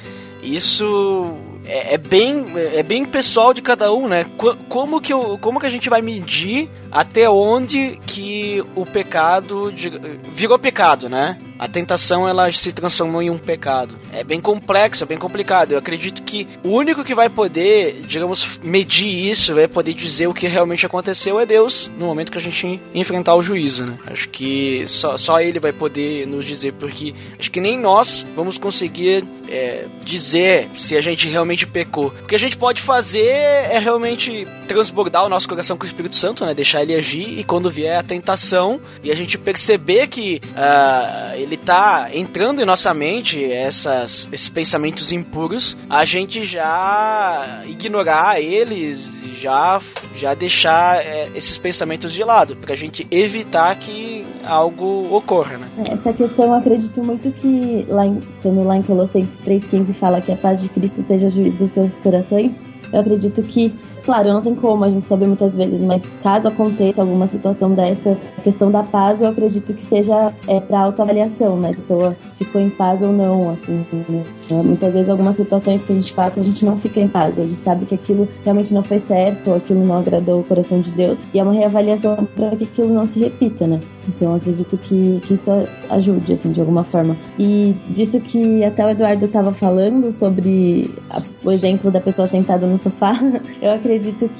isso 0.41 1.38
é, 1.65 1.93
é, 1.93 1.97
bem 1.97 2.45
é 2.73 2.81
bem 2.81 3.05
pessoal 3.05 3.53
de 3.53 3.61
cada 3.61 3.93
um, 3.93 4.07
né? 4.07 4.25
Como 4.67 5.00
que, 5.00 5.13
eu, 5.13 5.38
como 5.38 5.59
que 5.59 5.65
a 5.65 5.69
gente 5.69 5.89
vai 5.89 6.01
medir 6.01 6.69
até 6.91 7.29
onde 7.29 8.00
que 8.07 8.63
o 8.75 8.85
pecado 8.85 9.71
de, 9.71 9.89
virou 10.33 10.57
pecado, 10.57 11.07
né? 11.07 11.38
A 11.62 11.68
tentação 11.68 12.27
ela 12.27 12.51
se 12.51 12.72
transformou 12.72 13.22
em 13.22 13.30
um 13.30 13.38
pecado. 13.38 13.96
É 14.12 14.24
bem 14.24 14.41
complexo, 14.41 15.03
é 15.03 15.06
bem 15.06 15.18
complicado. 15.20 15.74
Eu 15.74 15.77
acredito 15.77 16.24
que 16.24 16.48
o 16.63 16.70
único 16.70 17.03
que 17.03 17.13
vai 17.13 17.30
poder, 17.30 18.01
digamos, 18.08 18.60
medir 18.63 19.30
isso, 19.30 19.53
vai 19.53 19.68
poder 19.68 19.94
dizer 19.94 20.25
o 20.25 20.34
que 20.34 20.48
realmente 20.48 20.88
aconteceu 20.88 21.39
é 21.39 21.46
Deus 21.46 21.88
no 22.00 22.08
momento 22.08 22.32
que 22.32 22.38
a 22.39 22.41
gente 22.41 22.82
enfrentar 22.96 23.36
o 23.36 23.44
juízo, 23.44 23.86
né? 23.86 23.96
Acho 24.08 24.27
que 24.30 24.86
só, 24.88 25.15
só 25.18 25.39
Ele 25.39 25.60
vai 25.60 25.72
poder 25.72 26.25
nos 26.25 26.46
dizer, 26.46 26.74
porque 26.74 27.13
acho 27.39 27.51
que 27.51 27.62
nem 27.62 27.77
nós 27.77 28.25
vamos 28.36 28.58
conseguir 28.58 29.24
é, 29.48 29.86
dizer 30.03 30.68
se 30.75 30.98
a 30.98 31.01
gente 31.01 31.30
realmente 31.30 31.68
pecou. 31.68 32.08
O 32.24 32.25
que 32.25 32.34
a 32.34 32.39
gente 32.39 32.58
pode 32.58 32.82
fazer 32.82 33.27
é 33.27 33.77
realmente 33.77 34.48
transbordar 34.68 35.25
o 35.25 35.30
nosso 35.30 35.48
coração 35.48 35.77
com 35.77 35.84
o 35.84 35.88
Espírito 35.88 36.15
Santo, 36.15 36.44
né? 36.44 36.56
Deixar 36.56 36.82
ele 36.82 36.96
agir 36.96 37.38
e 37.38 37.44
quando 37.44 37.70
vier 37.70 38.00
a 38.00 38.03
tentação 38.03 38.80
e 39.03 39.12
a 39.12 39.15
gente 39.15 39.38
perceber 39.38 40.08
que 40.08 40.41
uh, 40.56 41.36
ele 41.36 41.50
tá 41.58 42.10
entrando 42.13 42.62
em 42.62 42.65
nossa 42.65 42.93
mente 42.93 43.43
essas, 43.43 44.27
esses 44.31 44.50
pensamentos 44.50 45.12
impuros, 45.12 45.77
a 45.89 46.05
gente 46.05 46.43
já 46.43 47.62
ignorar 47.65 48.41
eles, 48.41 49.12
já, 49.39 49.81
já 50.15 50.34
deixar 50.34 50.98
é, 50.98 51.27
esses 51.36 51.58
pensamentos 51.58 52.13
de 52.13 52.24
lado, 52.24 52.55
pra 52.55 52.75
gente 52.75 53.08
evitar 53.10 53.75
que 53.75 54.25
algo 54.46 55.13
ocorra, 55.15 55.58
né? 55.58 55.67
Essa 55.86 56.13
questão 56.13 56.46
eu 56.46 56.53
acredito 56.55 57.03
muito 57.03 57.31
que 57.31 57.86
lá 57.89 58.05
em, 58.05 58.20
quando 58.41 58.63
lá 58.63 58.77
em 58.77 58.81
Colossenses 58.81 59.34
3,15 59.46 59.93
fala 59.96 60.22
que 60.22 60.31
a 60.31 60.36
paz 60.36 60.62
de 60.62 60.70
Cristo 60.70 61.03
seja 61.08 61.29
juiz 61.29 61.53
dos 61.55 61.72
seus 61.72 61.93
corações, 62.00 62.53
eu 62.91 63.00
acredito 63.00 63.41
que 63.43 63.74
Claro, 64.03 64.34
não 64.34 64.41
tem 64.41 64.55
como 64.55 64.84
a 64.84 64.89
gente 64.89 65.08
saber 65.08 65.27
muitas 65.27 65.53
vezes, 65.53 65.79
mas 65.81 66.01
caso 66.24 66.48
aconteça 66.48 67.01
alguma 67.01 67.27
situação 67.27 67.74
dessa, 67.74 68.17
a 68.38 68.41
questão 68.41 68.72
da 68.72 68.84
paz 68.84 69.22
eu 69.22 69.29
acredito 69.29 69.74
que 69.74 69.86
seja 69.86 70.34
é, 70.48 70.60
para 70.60 70.79
autoavaliação, 70.79 71.58
né? 71.58 71.72
Se 71.74 71.77
a 71.77 71.81
pessoa 71.81 72.17
ficou 72.38 72.60
em 72.60 72.70
paz 72.70 73.01
ou 73.01 73.12
não, 73.12 73.51
assim. 73.51 73.86
Né? 74.10 74.24
Muitas 74.50 74.93
vezes 74.93 75.10
algumas 75.10 75.36
situações 75.36 75.84
que 75.84 75.93
a 75.93 75.96
gente 75.96 76.13
passa, 76.13 76.39
a 76.39 76.43
gente 76.43 76.65
não 76.65 76.77
fica 76.77 77.00
em 77.00 77.08
paz, 77.08 77.38
a 77.38 77.43
gente 77.43 77.60
sabe 77.60 77.86
que 77.86 77.96
aquilo 77.96 78.27
realmente 78.43 78.74
não 78.74 78.84
foi 78.84 79.00
certo, 79.00 79.53
aquilo 79.53 79.86
não 79.86 80.00
agradou 80.00 80.41
o 80.41 80.43
coração 80.43 80.81
de 80.81 80.91
Deus, 80.91 81.20
e 81.34 81.39
é 81.39 81.43
uma 81.43 81.53
reavaliação 81.53 82.27
para 82.36 82.55
que 82.55 82.63
aquilo 82.63 82.93
não 82.93 83.05
se 83.05 83.20
repita, 83.20 83.67
né? 83.67 83.79
Então 84.08 84.31
eu 84.31 84.38
acredito 84.38 84.77
que, 84.77 85.20
que 85.24 85.34
isso 85.36 85.51
ajude, 85.89 86.34
assim, 86.34 86.51
de 86.51 86.60
alguma 86.60 86.84
forma. 86.84 87.15
E 87.38 87.75
disso 87.89 88.20
que 88.20 88.63
até 88.63 88.86
o 88.86 88.89
Eduardo 88.89 89.25
estava 89.25 89.53
falando 89.53 90.12
sobre 90.12 90.89
a, 91.10 91.22
o 91.43 91.51
exemplo 91.51 91.91
da 91.91 92.00
pessoa 92.00 92.27
sentada 92.27 92.65
no 92.65 92.77
sofá, 92.77 93.20
eu 93.62 93.72
acredito 93.72 93.90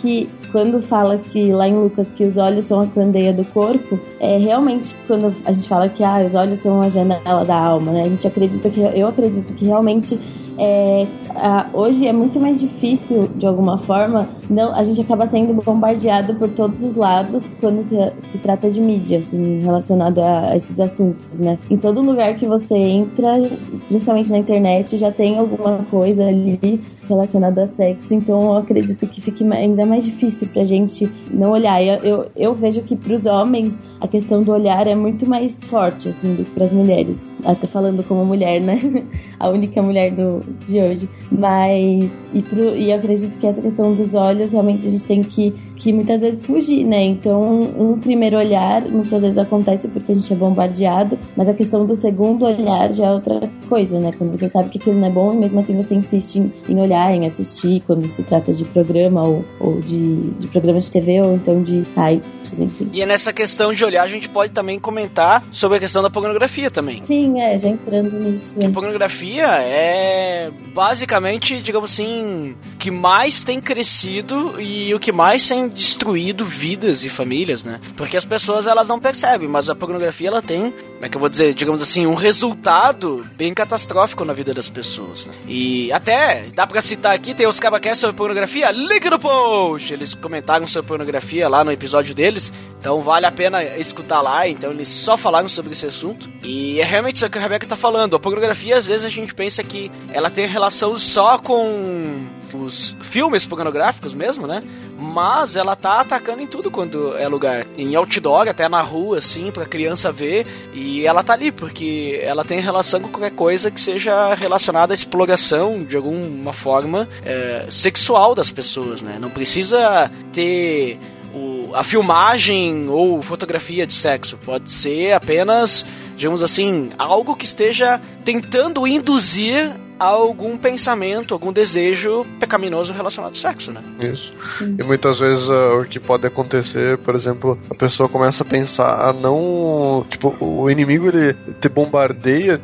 que 0.02 0.30
quando 0.52 0.82
fala 0.82 1.18
que 1.18 1.52
lá 1.52 1.68
em 1.68 1.76
Lucas 1.76 2.10
que 2.10 2.24
os 2.24 2.38
olhos 2.38 2.66
são 2.66 2.82
a 2.82 2.88
candeia 2.88 3.32
do 3.32 3.44
corpo, 3.46 4.00
é 4.20 4.38
realmente 4.38 4.96
quando 5.08 5.34
a 5.46 5.52
gente 5.52 5.68
fala 5.68 5.88
que 5.88 6.04
ah, 6.04 6.24
os 6.26 6.36
olhos 6.36 6.60
são 6.60 6.82
a 6.82 6.90
janela 6.90 7.46
da 7.46 7.56
alma, 7.56 7.92
né? 7.92 8.04
A 8.04 8.10
gente 8.10 8.28
acredita 8.28 8.70
que 8.70 8.82
eu 8.82 9.08
acredito 9.08 9.54
que 9.54 9.66
realmente 9.66 10.20
é, 10.58 11.08
a, 11.30 11.68
hoje 11.74 12.06
é 12.06 12.14
muito 12.14 12.40
mais 12.40 12.60
difícil, 12.60 13.28
de 13.36 13.48
alguma 13.48 13.78
forma, 13.78 14.30
não, 14.50 14.76
a 14.76 14.84
gente 14.84 15.02
acaba 15.02 15.26
sendo 15.26 15.54
bombardeado 15.54 16.36
por 16.36 16.50
todos 16.50 16.84
os 16.84 16.96
lados 16.96 17.44
quando 17.60 17.82
se, 17.84 17.96
se 18.20 18.38
trata 18.38 18.70
de 18.70 18.80
mídia, 18.80 19.20
assim, 19.20 19.62
relacionado 19.62 20.20
a, 20.20 20.50
a, 20.50 20.56
esses 20.56 20.80
assuntos, 20.80 21.40
né? 21.40 21.58
Em 21.70 21.78
todo 21.78 22.02
lugar 22.02 22.36
que 22.36 22.46
você 22.46 22.76
entra, 22.76 23.42
principalmente 23.88 24.30
na 24.30 24.38
internet, 24.38 24.98
já 24.98 25.12
tem 25.12 25.40
alguma 25.40 25.80
coisa 25.90 26.26
ali 26.26 26.82
relacionada 27.12 27.64
a 27.64 27.68
sexo, 27.68 28.14
então 28.14 28.42
eu 28.44 28.58
acredito 28.58 29.06
que 29.08 29.22
fique 29.22 29.44
ainda 29.52 29.86
mais 29.86 30.06
difícil 30.06 30.48
pra 30.48 30.66
gente 30.66 31.12
não 31.30 31.52
olhar. 31.52 31.84
Eu, 31.84 31.96
eu, 32.04 32.32
eu 32.36 32.56
vejo 32.56 32.82
que 32.82 32.96
pros 32.96 33.26
homens 33.26 33.80
a 34.02 34.08
questão 34.08 34.42
do 34.42 34.52
olhar 34.52 34.88
é 34.88 34.96
muito 34.96 35.30
mais 35.30 35.60
forte, 35.64 36.10
assim, 36.10 36.34
do 36.34 36.44
que 36.44 36.50
pras 36.50 36.74
mulheres. 36.74 37.30
Até 37.46 37.68
falando 37.68 38.04
como 38.04 38.26
mulher, 38.26 38.60
né? 38.60 38.80
a 39.40 39.48
única 39.50 39.80
mulher 39.80 40.12
do, 40.12 40.42
de 40.66 40.80
hoje. 40.80 41.08
Mas, 41.32 42.12
e, 42.34 42.42
pro, 42.42 42.76
e 42.76 42.90
eu 42.90 42.98
acredito 42.98 43.38
que 43.38 43.46
essa 43.46 43.62
questão 43.62 43.94
dos 43.94 44.16
olhos, 44.16 44.54
realmente 44.54 44.88
a 44.88 44.90
gente 44.90 45.06
tem 45.06 45.22
que, 45.22 45.54
que 45.76 45.94
muitas 45.94 46.22
vezes 46.22 46.44
fugir, 46.44 46.84
né? 46.84 47.04
Então, 47.04 47.60
um 47.78 48.00
primeiro 48.00 48.38
olhar 48.38 48.82
muitas 48.90 49.22
vezes 49.22 49.38
acontece 49.38 49.88
porque 49.88 50.12
a 50.12 50.16
gente 50.16 50.34
é 50.34 50.36
bombardeado, 50.36 51.18
mas 51.36 51.48
a 51.48 51.54
questão 51.54 51.86
do 51.86 51.96
segundo 51.96 52.46
olhar 52.46 52.92
já 52.92 53.06
é 53.06 53.12
outra 53.12 53.50
coisa, 53.70 54.00
né? 54.00 54.12
Quando 54.18 54.32
você 54.32 54.50
sabe 54.50 54.70
que 54.70 54.80
aquilo 54.80 55.00
não 55.00 55.08
é 55.08 55.12
bom 55.12 55.34
e 55.34 55.38
mesmo 55.38 55.60
assim 55.60 55.76
você 55.76 55.94
insiste 55.94 56.38
em, 56.38 56.52
em 56.68 56.82
olhar, 56.82 57.01
em 57.10 57.26
assistir, 57.26 57.82
quando 57.88 58.08
se 58.08 58.24
trata 58.24 58.54
de 58.54 58.66
programa 58.66 59.24
ou, 59.24 59.46
ou 59.60 59.82
de, 59.82 60.32
de 60.32 60.48
programa 60.48 60.80
de 60.80 60.92
TV 60.92 61.22
ou 61.22 61.34
então 61.34 61.62
de 61.64 61.84
sites, 61.84 62.60
enfim. 62.60 62.90
E 62.94 63.02
é 63.02 63.06
nessa 63.06 63.34
questão 63.34 63.74
de 63.74 63.84
olhar, 63.84 64.04
a 64.04 64.08
gente 64.08 64.30
pode 64.30 64.52
também 64.52 64.80
comentar 64.80 65.44
sobre 65.52 65.78
a 65.78 65.80
questão 65.80 66.04
da 66.04 66.10
pornografia 66.10 66.70
também. 66.70 67.02
Sim, 67.02 67.40
é, 67.42 67.58
já 67.58 67.70
entrando 67.70 68.18
nisso. 68.20 68.64
A 68.64 68.70
pornografia 68.70 69.48
é 69.48 70.52
basicamente, 70.74 71.62
digamos 71.62 71.92
assim, 71.92 72.56
que 72.80 72.92
mais 72.92 73.44
tem 73.44 73.60
crescido 73.60 74.60
e 74.62 74.94
o 74.94 75.00
que 75.00 75.12
mais 75.12 75.48
tem 75.48 75.68
destruído 75.68 76.46
vidas 76.46 77.04
e 77.04 77.10
famílias, 77.10 77.64
né? 77.64 77.80
Porque 77.96 78.18
as 78.18 78.26
pessoas 78.26 78.68
elas 78.68 78.88
não 78.88 79.00
percebem, 79.00 79.48
mas 79.48 79.70
a 79.70 79.76
pornografia 79.76 80.28
ela 80.28 80.42
tem, 80.42 80.72
como 80.72 81.06
é 81.06 81.10
que 81.10 81.16
eu 81.16 81.20
vou 81.20 81.30
dizer, 81.30 81.54
digamos 81.54 81.82
assim, 81.82 82.06
um 82.06 82.16
resultado 82.16 83.26
bem 83.36 83.54
catastrófico 83.54 84.26
na 84.26 84.34
vida 84.34 84.54
das 84.54 84.70
pessoas. 84.70 85.28
Né? 85.28 85.34
E 85.48 85.92
até 85.92 86.46
dá 86.54 86.66
para 86.66 86.82
citar 86.92 87.16
aqui 87.16 87.34
tem 87.34 87.48
os 87.48 87.58
cabacast 87.58 88.02
sobre 88.02 88.18
pornografia, 88.18 88.70
link 88.70 89.10
no 89.10 89.18
post. 89.18 89.94
Eles 89.94 90.14
comentaram 90.14 90.68
sobre 90.68 90.90
pornografia 90.90 91.48
lá 91.48 91.64
no 91.64 91.72
episódio 91.72 92.14
deles, 92.14 92.52
então 92.78 93.02
vale 93.02 93.26
a 93.26 93.32
pena 93.32 93.64
escutar 93.64 94.20
lá. 94.20 94.46
Então 94.46 94.72
eles 94.72 94.90
só 94.90 95.16
falaram 95.16 95.48
sobre 95.48 95.72
esse 95.72 95.86
assunto 95.86 96.30
e 96.44 96.82
é 96.82 96.84
realmente 96.84 97.16
isso 97.16 97.30
que 97.30 97.38
a 97.38 97.42
Rebeca 97.42 97.66
tá 97.66 97.78
falando. 97.78 98.18
A 98.18 98.20
pornografia 98.20 98.76
às 98.76 98.88
vezes 98.88 99.06
a 99.06 99.10
gente 99.10 99.34
pensa 99.34 99.64
que 99.64 99.90
ela 100.12 100.30
tem 100.30 100.46
relação 100.46 101.00
só 101.00 101.38
com 101.38 102.26
os 102.58 102.96
filmes 103.02 103.46
pornográficos 103.46 104.14
mesmo, 104.14 104.48
né? 104.48 104.64
Mas 104.98 105.56
ela 105.56 105.76
tá 105.76 106.00
atacando 106.00 106.42
em 106.42 106.48
tudo 106.48 106.70
quando 106.70 107.16
é 107.18 107.28
lugar. 107.28 107.66
Em 107.78 107.96
outdoor, 107.96 108.48
até 108.48 108.70
na 108.70 108.82
rua, 108.82 109.18
assim, 109.18 109.52
pra 109.52 109.66
criança 109.66 110.12
ver. 110.12 110.46
E 110.74 111.06
ela 111.06 111.24
tá 111.24 111.34
ali, 111.34 111.52
porque 111.52 112.20
ela 112.24 112.44
tem 112.44 112.60
relação 112.60 113.02
com 113.02 113.10
qualquer 113.10 113.32
coisa 113.32 113.72
que 113.72 113.82
seja 113.82 114.34
relacionada 114.36 114.94
à 114.94 114.96
exploração, 114.96 115.84
de 115.84 115.96
alguma 115.96 116.54
forma, 116.54 117.08
é, 117.26 117.66
sexual 117.70 118.36
das 118.36 118.52
pessoas, 118.52 119.02
né? 119.02 119.18
Não 119.20 119.30
precisa 119.30 120.10
ter 120.32 121.00
o, 121.34 121.72
a 121.74 121.84
filmagem 121.84 122.88
ou 122.90 123.22
fotografia 123.22 123.86
de 123.86 123.94
sexo. 123.94 124.38
Pode 124.38 124.70
ser 124.72 125.14
apenas, 125.14 125.86
digamos 126.18 126.44
assim, 126.44 126.92
algo 126.98 127.36
que 127.36 127.46
esteja 127.46 128.00
tentando 128.24 128.86
induzir 128.86 129.72
algum 130.06 130.58
pensamento, 130.58 131.34
algum 131.34 131.54
desejo 131.54 132.26
pecaminoso 132.40 132.94
relacionado 132.94 133.32
ao 133.32 133.36
sexo, 133.36 133.72
né? 133.72 133.82
Isso. 134.00 134.34
E 134.62 134.84
muitas 134.84 135.20
vezes 135.20 135.48
uh, 135.50 135.80
o 135.82 135.86
que 135.86 136.00
pode 136.00 136.26
acontecer, 136.26 136.98
por 137.00 137.16
exemplo, 137.16 137.58
a 137.70 137.76
pessoa 137.76 138.10
começa 138.10 138.44
a 138.44 138.46
pensar, 138.46 139.10
a 139.10 139.14
não. 139.14 140.06
Tipo, 140.10 140.36
o 140.40 140.70
inimigo 140.70 141.08
ele 141.08 141.34
te 141.60 141.70
bombardeia 141.70 142.60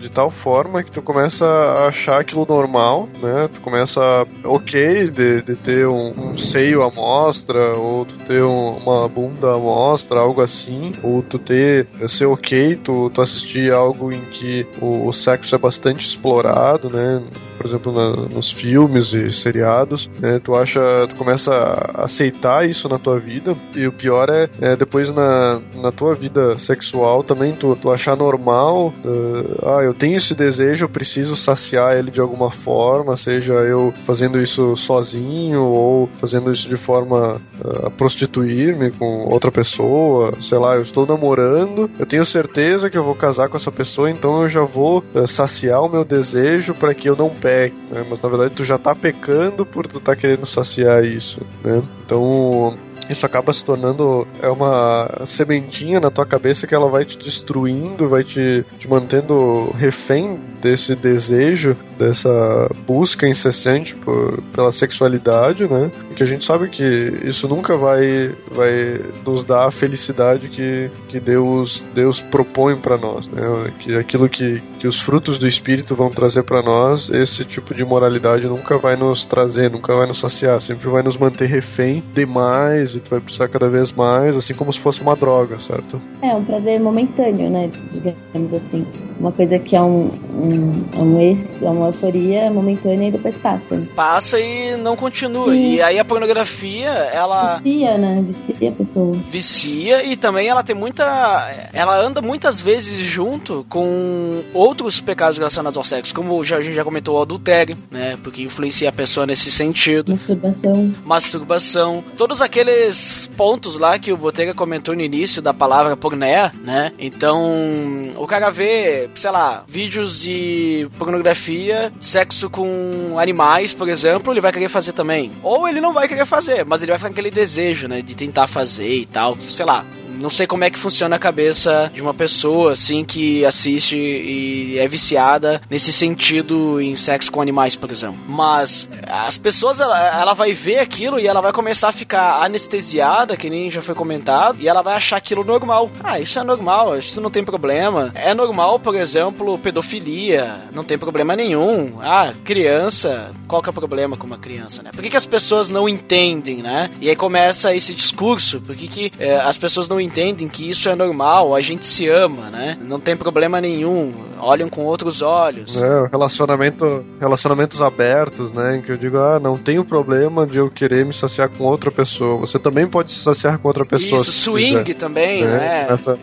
de 0.00 0.10
tal 0.10 0.30
forma 0.30 0.82
que 0.82 0.90
tu 0.90 1.00
começa 1.00 1.46
a 1.46 1.86
achar 1.86 2.20
aquilo 2.20 2.46
normal, 2.48 3.08
né? 3.22 3.48
Tu 3.52 3.60
começa, 3.60 4.26
ok, 4.44 5.08
de, 5.08 5.42
de 5.42 5.56
ter 5.56 5.86
um, 5.86 6.10
um, 6.10 6.38
seio 6.38 6.82
à 6.82 6.90
mostra, 6.90 7.76
ou 7.76 8.04
tu 8.04 8.14
ter 8.26 8.42
um, 8.42 8.76
uma 8.76 9.08
bunda 9.08 9.54
à 9.54 9.58
mostra, 9.58 10.20
algo 10.20 10.40
assim, 10.40 10.92
ou 11.02 11.22
tu 11.22 11.38
ter, 11.38 11.86
ser 12.06 12.26
ok, 12.26 12.76
tu, 12.76 13.10
tu 13.10 13.22
assistir 13.22 13.72
algo 13.72 14.12
em 14.12 14.20
que 14.20 14.66
o, 14.80 15.08
o 15.08 15.12
sexo 15.12 15.54
é 15.54 15.58
bastante 15.58 16.06
explorado, 16.06 16.81
né? 16.90 17.22
Por 17.62 17.68
exemplo, 17.68 17.92
na, 17.92 18.10
nos 18.34 18.50
filmes 18.50 19.14
e 19.14 19.30
seriados, 19.30 20.10
né? 20.20 20.40
Tu 20.42 20.54
acha, 20.54 20.80
tu 21.08 21.14
começa 21.14 21.52
a 21.52 22.04
aceitar 22.04 22.68
isso 22.68 22.88
na 22.88 22.98
tua 22.98 23.20
vida 23.20 23.54
e 23.74 23.86
o 23.86 23.92
pior 23.92 24.28
é, 24.28 24.48
é 24.60 24.74
depois 24.74 25.14
na, 25.14 25.60
na 25.76 25.92
tua 25.92 26.12
vida 26.14 26.58
sexual 26.58 27.22
também 27.22 27.52
tu, 27.52 27.76
tu 27.80 27.90
achar 27.90 28.16
normal, 28.16 28.92
uh, 29.04 29.78
ah, 29.78 29.82
eu 29.82 29.94
tenho 29.94 30.16
esse 30.16 30.34
desejo, 30.34 30.86
eu 30.86 30.88
preciso 30.88 31.36
saciar 31.36 31.96
ele 31.96 32.10
de 32.10 32.20
alguma 32.20 32.50
forma, 32.50 33.16
seja 33.16 33.52
eu 33.52 33.92
fazendo 34.04 34.40
isso 34.40 34.74
sozinho 34.74 35.62
ou 35.62 36.08
fazendo 36.18 36.50
isso 36.50 36.68
de 36.68 36.76
forma 36.76 37.40
uh, 37.64 37.86
a 37.86 37.90
prostituir-me 37.90 38.90
com 38.90 39.28
outra 39.28 39.52
pessoa, 39.52 40.32
sei 40.40 40.58
lá, 40.58 40.74
eu 40.74 40.82
estou 40.82 41.06
namorando, 41.06 41.88
eu 41.98 42.06
tenho 42.06 42.24
certeza 42.24 42.90
que 42.90 42.98
eu 42.98 43.04
vou 43.04 43.14
casar 43.14 43.48
com 43.48 43.56
essa 43.56 43.70
pessoa, 43.70 44.10
então 44.10 44.42
eu 44.42 44.48
já 44.48 44.62
vou 44.62 45.04
uh, 45.14 45.26
saciar 45.26 45.80
o 45.82 45.88
meu 45.88 46.04
desejo 46.04 46.74
para 46.74 46.92
que 46.92 47.08
eu 47.08 47.14
não 47.14 47.30
pegue, 47.52 47.76
né? 47.90 48.04
Mas 48.08 48.20
na 48.20 48.28
verdade 48.28 48.54
tu 48.54 48.64
já 48.64 48.78
tá 48.78 48.94
pecando 48.94 49.66
por 49.66 49.86
tu 49.86 50.00
tá 50.00 50.16
querendo 50.16 50.46
saciar 50.46 51.04
isso, 51.04 51.42
né? 51.62 51.82
Então 52.04 52.76
isso 53.10 53.26
acaba 53.26 53.52
se 53.52 53.64
tornando 53.64 54.26
é 54.40 54.48
uma 54.48 55.26
sementinha 55.26 56.00
na 56.00 56.10
tua 56.10 56.24
cabeça 56.24 56.66
que 56.66 56.74
ela 56.74 56.88
vai 56.88 57.04
te 57.04 57.18
destruindo, 57.18 58.08
vai 58.08 58.24
te, 58.24 58.64
te 58.78 58.88
mantendo 58.88 59.70
refém 59.72 60.38
desse 60.62 60.94
desejo, 60.94 61.76
dessa 62.02 62.70
busca 62.86 63.28
incessante 63.28 63.94
por, 63.94 64.42
pela 64.54 64.72
sexualidade, 64.72 65.66
né? 65.66 65.90
Que 66.16 66.22
a 66.22 66.26
gente 66.26 66.44
sabe 66.44 66.68
que 66.68 66.84
isso 67.24 67.48
nunca 67.48 67.76
vai, 67.76 68.34
vai 68.50 69.00
nos 69.24 69.44
dar 69.44 69.66
a 69.66 69.70
felicidade 69.70 70.48
que, 70.48 70.90
que 71.08 71.20
Deus, 71.20 71.84
Deus 71.94 72.20
propõe 72.20 72.76
para 72.76 72.98
nós, 72.98 73.28
né? 73.28 73.42
Que 73.78 73.96
aquilo 73.96 74.28
que, 74.28 74.62
que 74.78 74.86
os 74.86 75.00
frutos 75.00 75.38
do 75.38 75.46
Espírito 75.46 75.94
vão 75.94 76.10
trazer 76.10 76.42
para 76.42 76.62
nós, 76.62 77.08
esse 77.10 77.44
tipo 77.44 77.74
de 77.74 77.84
moralidade 77.84 78.46
nunca 78.46 78.76
vai 78.78 78.96
nos 78.96 79.24
trazer, 79.24 79.70
nunca 79.70 79.94
vai 79.94 80.06
nos 80.06 80.18
saciar, 80.18 80.60
sempre 80.60 80.88
vai 80.88 81.02
nos 81.02 81.16
manter 81.16 81.46
refém 81.46 82.02
demais 82.12 82.94
e 82.94 83.00
tu 83.00 83.10
vai 83.10 83.20
precisar 83.20 83.48
cada 83.48 83.68
vez 83.68 83.92
mais, 83.92 84.36
assim 84.36 84.54
como 84.54 84.72
se 84.72 84.80
fosse 84.80 85.02
uma 85.02 85.14
droga, 85.14 85.58
certo? 85.58 86.00
É, 86.20 86.34
um 86.34 86.44
prazer 86.44 86.80
momentâneo, 86.80 87.48
né? 87.50 87.70
Digamos 87.92 88.54
assim. 88.54 88.86
Uma 89.22 89.30
coisa 89.30 89.56
que 89.56 89.76
é 89.76 89.80
um, 89.80 90.10
um, 90.34 90.84
um 90.98 91.20
é 91.20 91.70
uma 91.70 91.86
euforia 91.86 92.50
momentânea 92.50 93.06
e 93.06 93.12
depois 93.12 93.38
passa. 93.38 93.80
Passa 93.94 94.40
e 94.40 94.76
não 94.76 94.96
continua. 94.96 95.44
Sim. 95.44 95.74
E 95.74 95.80
aí 95.80 95.96
a 96.00 96.04
pornografia, 96.04 96.88
ela. 96.88 97.58
Vicia, 97.58 97.96
né? 97.96 98.20
Vicia 98.26 98.68
a 98.68 98.72
pessoa. 98.72 99.16
Vicia 99.30 100.02
e 100.04 100.16
também 100.16 100.48
ela 100.48 100.64
tem 100.64 100.74
muita. 100.74 101.68
Ela 101.72 101.96
anda 102.00 102.20
muitas 102.20 102.60
vezes 102.60 102.98
junto 102.98 103.64
com 103.68 104.42
outros 104.52 105.00
pecados 105.00 105.38
relacionados 105.38 105.78
ao 105.78 105.84
sexo, 105.84 106.12
como 106.12 106.42
já, 106.42 106.56
a 106.56 106.60
gente 106.60 106.74
já 106.74 106.82
comentou 106.82 107.16
o 107.16 107.22
adultério, 107.22 107.78
né? 107.92 108.18
Porque 108.24 108.42
influencia 108.42 108.88
a 108.88 108.92
pessoa 108.92 109.24
nesse 109.24 109.52
sentido. 109.52 110.10
Masturbação. 110.10 110.94
Masturbação. 111.04 112.04
Todos 112.18 112.42
aqueles 112.42 113.30
pontos 113.36 113.78
lá 113.78 114.00
que 114.00 114.12
o 114.12 114.16
Botega 114.16 114.52
comentou 114.52 114.96
no 114.96 115.00
início 115.02 115.40
da 115.40 115.54
palavra 115.54 115.96
porné, 115.96 116.50
né? 116.64 116.90
Então, 116.98 118.10
o 118.16 118.26
cara 118.26 118.50
vê 118.50 119.11
sei 119.14 119.30
lá, 119.30 119.64
vídeos 119.66 120.20
de 120.22 120.88
pornografia, 120.98 121.92
sexo 122.00 122.48
com 122.48 123.18
animais, 123.18 123.72
por 123.72 123.88
exemplo, 123.88 124.32
ele 124.32 124.40
vai 124.40 124.52
querer 124.52 124.68
fazer 124.68 124.92
também. 124.92 125.30
Ou 125.42 125.68
ele 125.68 125.80
não 125.80 125.92
vai 125.92 126.08
querer 126.08 126.26
fazer, 126.26 126.64
mas 126.64 126.82
ele 126.82 126.92
vai 126.92 126.98
ficar 126.98 127.08
com 127.08 127.12
aquele 127.12 127.30
desejo, 127.30 127.88
né, 127.88 128.02
de 128.02 128.14
tentar 128.14 128.46
fazer 128.46 128.92
e 128.92 129.06
tal. 129.06 129.36
Sei 129.48 129.64
lá, 129.64 129.84
não 130.18 130.30
sei 130.30 130.46
como 130.46 130.64
é 130.64 130.70
que 130.70 130.78
funciona 130.78 131.16
a 131.16 131.18
cabeça 131.18 131.90
de 131.92 132.00
uma 132.00 132.14
pessoa 132.14 132.72
assim 132.72 133.04
que 133.04 133.44
assiste 133.44 133.96
e 133.96 134.78
é 134.78 134.86
viciada 134.86 135.60
nesse 135.68 135.92
sentido 135.92 136.80
em 136.80 136.96
sexo 136.96 137.30
com 137.30 137.40
animais, 137.40 137.74
por 137.76 137.90
exemplo. 137.90 138.18
Mas 138.28 138.88
as 139.06 139.36
pessoas 139.36 139.80
ela, 139.80 139.98
ela 140.20 140.34
vai 140.34 140.52
ver 140.52 140.78
aquilo 140.78 141.18
e 141.18 141.26
ela 141.26 141.40
vai 141.40 141.52
começar 141.52 141.88
a 141.88 141.92
ficar 141.92 142.42
anestesiada, 142.42 143.36
que 143.36 143.50
nem 143.50 143.70
já 143.70 143.82
foi 143.82 143.94
comentado, 143.94 144.60
e 144.60 144.68
ela 144.68 144.82
vai 144.82 144.96
achar 144.96 145.16
aquilo 145.16 145.44
normal. 145.44 145.90
Ah, 146.02 146.20
isso 146.20 146.38
é 146.38 146.42
normal, 146.42 146.98
isso 146.98 147.20
não 147.20 147.30
tem 147.30 147.44
problema. 147.44 148.10
É 148.14 148.34
normal, 148.34 148.78
por 148.78 148.94
exemplo, 148.94 149.58
pedofilia, 149.58 150.60
não 150.72 150.84
tem 150.84 150.98
problema 150.98 151.34
nenhum. 151.36 151.98
Ah, 152.00 152.32
criança, 152.44 153.30
qual 153.46 153.62
que 153.62 153.68
é 153.68 153.70
o 153.70 153.74
problema 153.74 154.16
com 154.16 154.26
uma 154.26 154.38
criança, 154.38 154.82
né? 154.82 154.90
Por 154.92 155.02
que, 155.02 155.10
que 155.10 155.16
as 155.16 155.26
pessoas 155.26 155.70
não 155.70 155.88
entendem, 155.88 156.62
né? 156.62 156.90
E 157.00 157.08
aí 157.08 157.16
começa 157.16 157.74
esse 157.74 157.94
discurso, 157.94 158.60
por 158.60 158.74
que, 158.76 158.88
que 158.88 159.12
é, 159.18 159.36
as 159.36 159.56
pessoas 159.56 159.88
não 159.88 160.00
entendem 160.02 160.48
que 160.48 160.68
isso 160.68 160.88
é 160.88 160.94
normal, 160.94 161.54
a 161.54 161.60
gente 161.60 161.86
se 161.86 162.08
ama, 162.08 162.50
né? 162.50 162.76
Não 162.80 163.00
tem 163.00 163.16
problema 163.16 163.60
nenhum, 163.60 164.12
olham 164.38 164.68
com 164.68 164.84
outros 164.84 165.22
olhos. 165.22 165.80
É, 165.80 166.08
relacionamento, 166.08 167.04
relacionamentos 167.20 167.80
abertos, 167.80 168.52
né? 168.52 168.76
Em 168.76 168.82
que 168.82 168.90
eu 168.90 168.96
digo, 168.96 169.16
ah, 169.18 169.38
não 169.40 169.56
tenho 169.56 169.84
problema 169.84 170.46
de 170.46 170.58
eu 170.58 170.70
querer 170.70 171.04
me 171.04 171.12
saciar 171.12 171.48
com 171.48 171.64
outra 171.64 171.90
pessoa. 171.90 172.38
Você 172.38 172.58
também 172.58 172.86
pode 172.86 173.12
se 173.12 173.20
saciar 173.20 173.58
com 173.58 173.68
outra 173.68 173.84
pessoa. 173.84 174.20
Isso, 174.20 174.32
swing 174.32 174.84
quiser. 174.84 174.98
também, 174.98 175.42
é, 175.42 175.46
né? 175.46 175.86
Essa... 175.88 176.18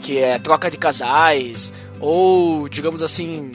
Que 0.00 0.18
é 0.18 0.38
troca 0.38 0.70
de 0.70 0.76
casais, 0.76 1.72
ou, 2.00 2.68
digamos 2.68 3.02
assim, 3.02 3.52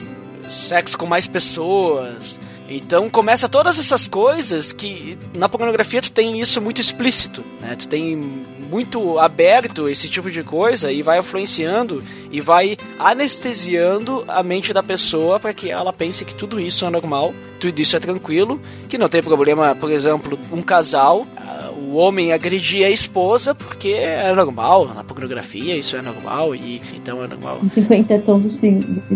sexo 0.48 0.96
com 0.96 1.06
mais 1.06 1.26
pessoas 1.26 2.38
então 2.70 3.10
começa 3.10 3.48
todas 3.48 3.78
essas 3.80 4.06
coisas 4.06 4.72
que 4.72 5.18
na 5.34 5.48
pornografia 5.48 6.00
tu 6.00 6.12
tem 6.12 6.38
isso 6.40 6.60
muito 6.60 6.80
explícito, 6.80 7.44
né? 7.60 7.74
Tu 7.74 7.88
tem 7.88 8.16
muito 8.16 9.18
aberto 9.18 9.88
esse 9.88 10.08
tipo 10.08 10.30
de 10.30 10.44
coisa 10.44 10.92
e 10.92 11.02
vai 11.02 11.18
influenciando 11.18 12.00
e 12.30 12.40
vai 12.40 12.76
anestesiando 12.96 14.24
a 14.28 14.40
mente 14.44 14.72
da 14.72 14.84
pessoa 14.84 15.40
para 15.40 15.52
que 15.52 15.68
ela 15.68 15.92
pense 15.92 16.24
que 16.24 16.34
tudo 16.34 16.60
isso 16.60 16.86
é 16.86 16.90
normal, 16.90 17.34
tudo 17.58 17.80
isso 17.80 17.96
é 17.96 18.00
tranquilo, 18.00 18.60
que 18.88 18.96
não 18.96 19.08
tem 19.08 19.20
problema, 19.20 19.74
por 19.74 19.90
exemplo, 19.90 20.38
um 20.52 20.62
casal 20.62 21.26
o 21.68 21.94
homem 21.94 22.32
agredir 22.32 22.86
a 22.86 22.90
esposa 22.90 23.54
porque 23.54 23.90
é 23.90 24.32
normal, 24.34 24.86
na 24.94 25.04
pornografia 25.04 25.76
isso 25.76 25.96
é 25.96 26.02
normal, 26.02 26.54
e 26.54 26.80
então 26.94 27.22
é 27.22 27.26
normal. 27.26 27.60
50 27.68 28.18
tons 28.20 28.44
de 28.44 28.50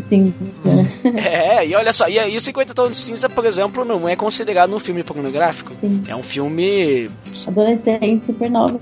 cinza. 0.00 0.34
é, 1.16 1.66
e 1.66 1.74
olha 1.74 1.92
só, 1.92 2.08
e 2.08 2.18
aí 2.18 2.36
o 2.36 2.40
50 2.40 2.74
tons 2.74 2.90
de 2.90 2.96
cinza, 2.98 3.28
por 3.28 3.44
exemplo, 3.44 3.84
não 3.84 4.08
é 4.08 4.16
considerado 4.16 4.74
um 4.74 4.78
filme 4.78 5.02
pornográfico. 5.02 5.72
Sim. 5.80 6.02
É 6.08 6.14
um 6.14 6.22
filme. 6.22 7.10
Adolescente 7.46 8.26
super 8.26 8.50
novo 8.50 8.80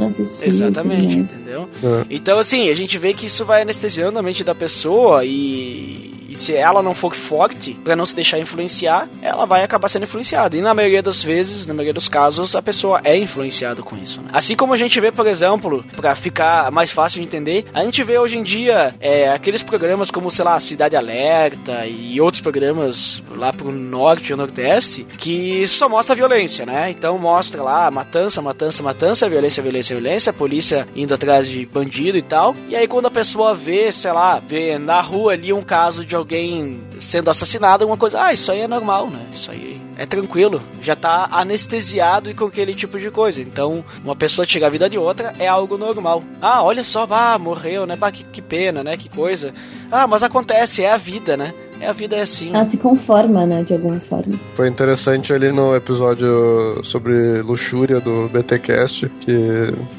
assistir. 0.00 0.48
Exatamente, 0.48 1.06
né? 1.06 1.14
entendeu? 1.14 1.68
É. 1.82 2.06
Então, 2.10 2.38
assim, 2.38 2.68
a 2.68 2.74
gente 2.74 2.98
vê 2.98 3.12
que 3.14 3.26
isso 3.26 3.44
vai 3.44 3.62
anestesiando 3.62 4.18
a 4.18 4.22
mente 4.22 4.44
da 4.44 4.54
pessoa 4.54 5.24
e 5.24 6.12
e 6.32 6.34
se 6.34 6.56
ela 6.56 6.82
não 6.82 6.94
for 6.94 7.14
forte, 7.14 7.74
para 7.84 7.94
não 7.94 8.06
se 8.06 8.14
deixar 8.14 8.38
influenciar, 8.38 9.06
ela 9.20 9.44
vai 9.44 9.62
acabar 9.62 9.86
sendo 9.88 10.04
influenciada. 10.04 10.56
E 10.56 10.62
na 10.62 10.72
maioria 10.72 11.02
das 11.02 11.22
vezes, 11.22 11.66
na 11.66 11.74
maioria 11.74 11.92
dos 11.92 12.08
casos, 12.08 12.56
a 12.56 12.62
pessoa 12.62 13.02
é 13.04 13.14
influenciada 13.14 13.82
com 13.82 13.94
isso. 13.98 14.22
Né? 14.22 14.30
Assim 14.32 14.56
como 14.56 14.72
a 14.72 14.76
gente 14.78 14.98
vê, 14.98 15.12
por 15.12 15.26
exemplo, 15.26 15.84
para 15.94 16.14
ficar 16.16 16.72
mais 16.72 16.90
fácil 16.90 17.20
de 17.20 17.26
entender, 17.26 17.66
a 17.74 17.84
gente 17.84 18.02
vê 18.02 18.18
hoje 18.18 18.38
em 18.38 18.42
dia 18.42 18.94
é, 18.98 19.28
aqueles 19.28 19.62
programas 19.62 20.10
como, 20.10 20.30
sei 20.30 20.42
lá, 20.42 20.58
Cidade 20.58 20.96
Alerta 20.96 21.84
e 21.86 22.18
outros 22.18 22.40
programas 22.40 23.22
lá 23.36 23.52
pro 23.52 23.70
norte 23.70 24.32
e 24.32 24.36
nordeste 24.36 25.04
que 25.18 25.66
só 25.66 25.86
mostra 25.86 26.14
violência, 26.14 26.64
né? 26.64 26.90
Então 26.90 27.18
mostra 27.18 27.62
lá 27.62 27.90
matança, 27.90 28.40
matança, 28.40 28.82
matança, 28.82 29.28
violência, 29.28 29.62
violência, 29.62 29.71
violência, 29.80 30.30
a 30.30 30.34
polícia 30.34 30.86
indo 30.94 31.14
atrás 31.14 31.48
de 31.48 31.64
bandido 31.64 32.18
e 32.18 32.22
tal. 32.22 32.54
E 32.68 32.76
aí 32.76 32.86
quando 32.86 33.06
a 33.06 33.10
pessoa 33.10 33.54
vê, 33.54 33.90
sei 33.92 34.12
lá, 34.12 34.38
vê 34.38 34.78
na 34.78 35.00
rua 35.00 35.32
ali 35.32 35.52
um 35.52 35.62
caso 35.62 36.04
de 36.04 36.14
alguém 36.14 36.80
sendo 37.00 37.30
assassinado, 37.30 37.86
uma 37.86 37.96
coisa, 37.96 38.22
ah, 38.22 38.32
isso 38.32 38.50
aí 38.52 38.60
é 38.60 38.68
normal, 38.68 39.08
né? 39.08 39.26
Isso 39.32 39.50
aí 39.50 39.80
é 39.96 40.06
tranquilo, 40.06 40.62
já 40.80 40.96
tá 40.96 41.28
anestesiado 41.30 42.30
e 42.30 42.34
com 42.34 42.46
aquele 42.46 42.74
tipo 42.74 42.98
de 42.98 43.10
coisa. 43.10 43.40
Então, 43.40 43.84
uma 44.04 44.16
pessoa 44.16 44.46
tirar 44.46 44.66
a 44.66 44.70
vida 44.70 44.88
de 44.88 44.98
outra 44.98 45.32
é 45.38 45.46
algo 45.46 45.76
normal. 45.78 46.22
Ah, 46.40 46.62
olha 46.62 46.82
só, 46.82 47.06
ah, 47.10 47.38
morreu, 47.38 47.86
né? 47.86 47.96
Bah, 47.96 48.10
que, 48.10 48.24
que 48.24 48.42
pena, 48.42 48.82
né? 48.82 48.96
Que 48.96 49.08
coisa. 49.08 49.52
Ah, 49.90 50.06
mas 50.06 50.22
acontece, 50.22 50.82
é 50.82 50.90
a 50.90 50.96
vida, 50.96 51.36
né? 51.36 51.54
É, 51.82 51.88
a 51.88 51.92
vida 51.92 52.14
é 52.14 52.22
assim. 52.22 52.50
Ela 52.54 52.64
se 52.64 52.76
conforma, 52.76 53.44
né, 53.44 53.64
de 53.64 53.74
alguma 53.74 53.98
forma. 53.98 54.34
Foi 54.54 54.68
interessante 54.68 55.32
ali 55.32 55.50
no 55.50 55.74
episódio 55.74 56.80
sobre 56.84 57.42
luxúria 57.42 57.98
do 57.98 58.28
BTcast, 58.28 59.08
que 59.20 59.34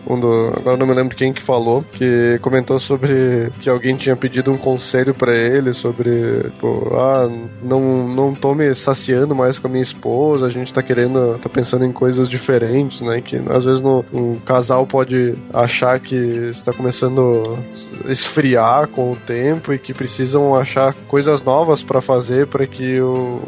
um 0.07 0.17
do, 0.17 0.53
agora 0.55 0.77
não 0.77 0.87
me 0.87 0.93
lembro 0.93 1.15
quem 1.17 1.33
que 1.33 1.41
falou, 1.41 1.83
que 1.91 2.39
comentou 2.41 2.79
sobre 2.79 3.51
que 3.59 3.69
alguém 3.69 3.97
tinha 3.97 4.15
pedido 4.15 4.49
um 4.49 4.57
conselho 4.57 5.13
para 5.13 5.35
ele 5.35 5.73
sobre, 5.73 6.43
tipo, 6.43 6.95
ah, 6.95 7.29
não 7.61 8.07
não 8.07 8.33
tô 8.33 8.55
me 8.55 8.73
saciando 8.73 9.35
mais 9.35 9.59
com 9.59 9.67
a 9.67 9.69
minha 9.69 9.83
esposa, 9.83 10.45
a 10.45 10.49
gente 10.49 10.73
tá 10.73 10.81
querendo, 10.81 11.37
tá 11.39 11.49
pensando 11.49 11.83
em 11.83 11.91
coisas 11.91 12.29
diferentes, 12.29 13.01
né, 13.01 13.19
que 13.19 13.35
às 13.49 13.65
vezes 13.65 13.81
no, 13.81 14.05
um 14.13 14.35
casal 14.35 14.87
pode 14.87 15.33
achar 15.53 15.99
que 15.99 16.15
está 16.15 16.71
começando 16.71 17.59
a 18.07 18.11
esfriar 18.11 18.87
com 18.87 19.11
o 19.11 19.15
tempo 19.17 19.73
e 19.73 19.77
que 19.77 19.93
precisam 19.93 20.55
achar 20.55 20.93
coisas 21.07 21.43
novas 21.43 21.72
para 21.81 22.01
fazer 22.01 22.47
para 22.47 22.67
que 22.67 22.99
o, 22.99 23.41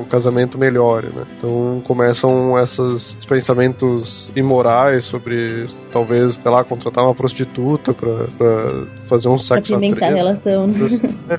o 0.00 0.04
casamento 0.08 0.56
melhore, 0.56 1.08
né? 1.08 1.24
Então 1.36 1.82
começam 1.84 2.58
esses 2.58 3.16
pensamentos 3.26 4.32
imorais 4.36 5.04
sobre 5.04 5.66
talvez, 5.92 6.34
sei 6.40 6.50
lá, 6.50 6.62
contratar 6.64 7.04
uma 7.04 7.14
prostituta 7.14 7.92
para 7.92 8.86
fazer 9.06 9.28
um 9.28 9.38
sexo 9.38 9.74
a 9.74 9.78
relação. 9.78 10.66
Né? 10.66 10.88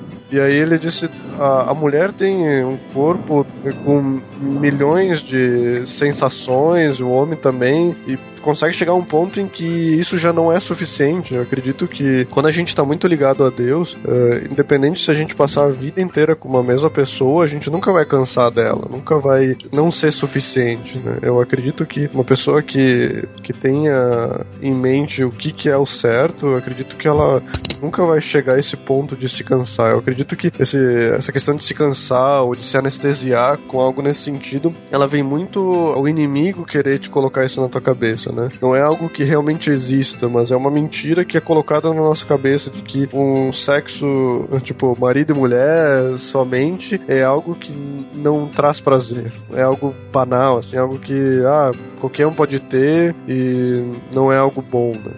E 0.30 0.38
aí 0.38 0.54
ele 0.54 0.78
disse, 0.78 1.10
a, 1.40 1.70
a 1.70 1.74
mulher 1.74 2.12
tem 2.12 2.64
um 2.64 2.78
corpo 2.94 3.44
com 3.84 4.20
milhões 4.38 5.20
de 5.20 5.84
sensações, 5.86 7.00
o 7.00 7.08
homem 7.10 7.36
também, 7.36 7.96
e 8.06 8.16
consegue 8.40 8.74
chegar 8.74 8.92
a 8.92 8.96
um 8.96 9.04
ponto 9.04 9.40
em 9.40 9.46
que 9.46 9.64
isso 9.64 10.18
já 10.18 10.32
não 10.32 10.52
é 10.52 10.58
suficiente. 10.60 11.34
Eu 11.34 11.42
acredito 11.42 11.86
que 11.86 12.24
quando 12.26 12.46
a 12.46 12.50
gente 12.50 12.68
está 12.68 12.84
muito 12.84 13.06
ligado 13.06 13.44
a 13.44 13.50
Deus, 13.50 13.94
uh, 13.94 14.50
independente 14.50 15.02
se 15.02 15.10
a 15.10 15.14
gente 15.14 15.34
passar 15.34 15.64
a 15.64 15.72
vida 15.72 16.00
inteira 16.00 16.34
com 16.34 16.48
uma 16.48 16.62
mesma 16.62 16.90
pessoa, 16.90 17.44
a 17.44 17.46
gente 17.46 17.70
nunca 17.70 17.92
vai 17.92 18.04
cansar 18.04 18.50
dela, 18.50 18.88
nunca 18.90 19.18
vai 19.18 19.56
não 19.72 19.90
ser 19.90 20.12
suficiente. 20.12 20.98
Né? 20.98 21.18
Eu 21.22 21.40
acredito 21.40 21.84
que 21.86 22.08
uma 22.12 22.24
pessoa 22.24 22.62
que, 22.62 23.24
que 23.42 23.52
tenha 23.52 24.44
em 24.62 24.74
mente 24.74 25.24
o 25.24 25.30
que, 25.30 25.52
que 25.52 25.68
é 25.68 25.76
o 25.76 25.86
certo, 25.86 26.46
eu 26.46 26.56
acredito 26.56 26.96
que 26.96 27.08
ela 27.08 27.42
nunca 27.82 28.04
vai 28.04 28.20
chegar 28.20 28.56
a 28.56 28.58
esse 28.58 28.76
ponto 28.76 29.16
de 29.16 29.28
se 29.28 29.42
cansar. 29.42 29.92
Eu 29.92 29.98
acredito 29.98 30.36
que 30.36 30.50
esse, 30.58 30.78
essa 31.14 31.32
questão 31.32 31.56
de 31.56 31.64
se 31.64 31.74
cansar 31.74 32.42
ou 32.42 32.54
de 32.54 32.62
se 32.62 32.76
anestesiar 32.76 33.58
com 33.68 33.80
algo 33.80 34.02
nesse 34.02 34.20
sentido, 34.20 34.72
ela 34.90 35.06
vem 35.06 35.22
muito 35.22 35.60
ao 35.94 36.06
inimigo 36.06 36.64
querer 36.64 36.98
te 36.98 37.10
colocar 37.10 37.44
isso 37.44 37.60
na 37.60 37.68
tua 37.68 37.80
cabeça 37.80 38.29
né? 38.30 38.48
Não 38.60 38.74
é 38.74 38.80
algo 38.80 39.08
que 39.08 39.24
realmente 39.24 39.70
exista, 39.70 40.28
mas 40.28 40.50
é 40.50 40.56
uma 40.56 40.70
mentira 40.70 41.24
que 41.24 41.36
é 41.36 41.40
colocada 41.40 41.88
na 41.88 42.00
nossa 42.00 42.24
cabeça 42.24 42.70
de 42.70 42.82
que 42.82 43.08
um 43.12 43.52
sexo, 43.52 44.48
tipo, 44.62 44.96
marido 44.98 45.32
e 45.32 45.38
mulher 45.38 46.18
somente 46.18 47.00
é 47.08 47.22
algo 47.22 47.54
que 47.54 47.72
não 48.14 48.46
traz 48.46 48.80
prazer. 48.80 49.32
É 49.52 49.62
algo 49.62 49.94
banal, 50.12 50.58
assim, 50.58 50.76
algo 50.76 50.98
que, 50.98 51.42
ah, 51.44 51.70
qualquer 51.98 52.26
um 52.26 52.32
pode 52.32 52.58
ter 52.60 53.14
e 53.28 53.84
não 54.14 54.32
é 54.32 54.38
algo 54.38 54.62
bom, 54.62 54.92
né? 54.92 55.12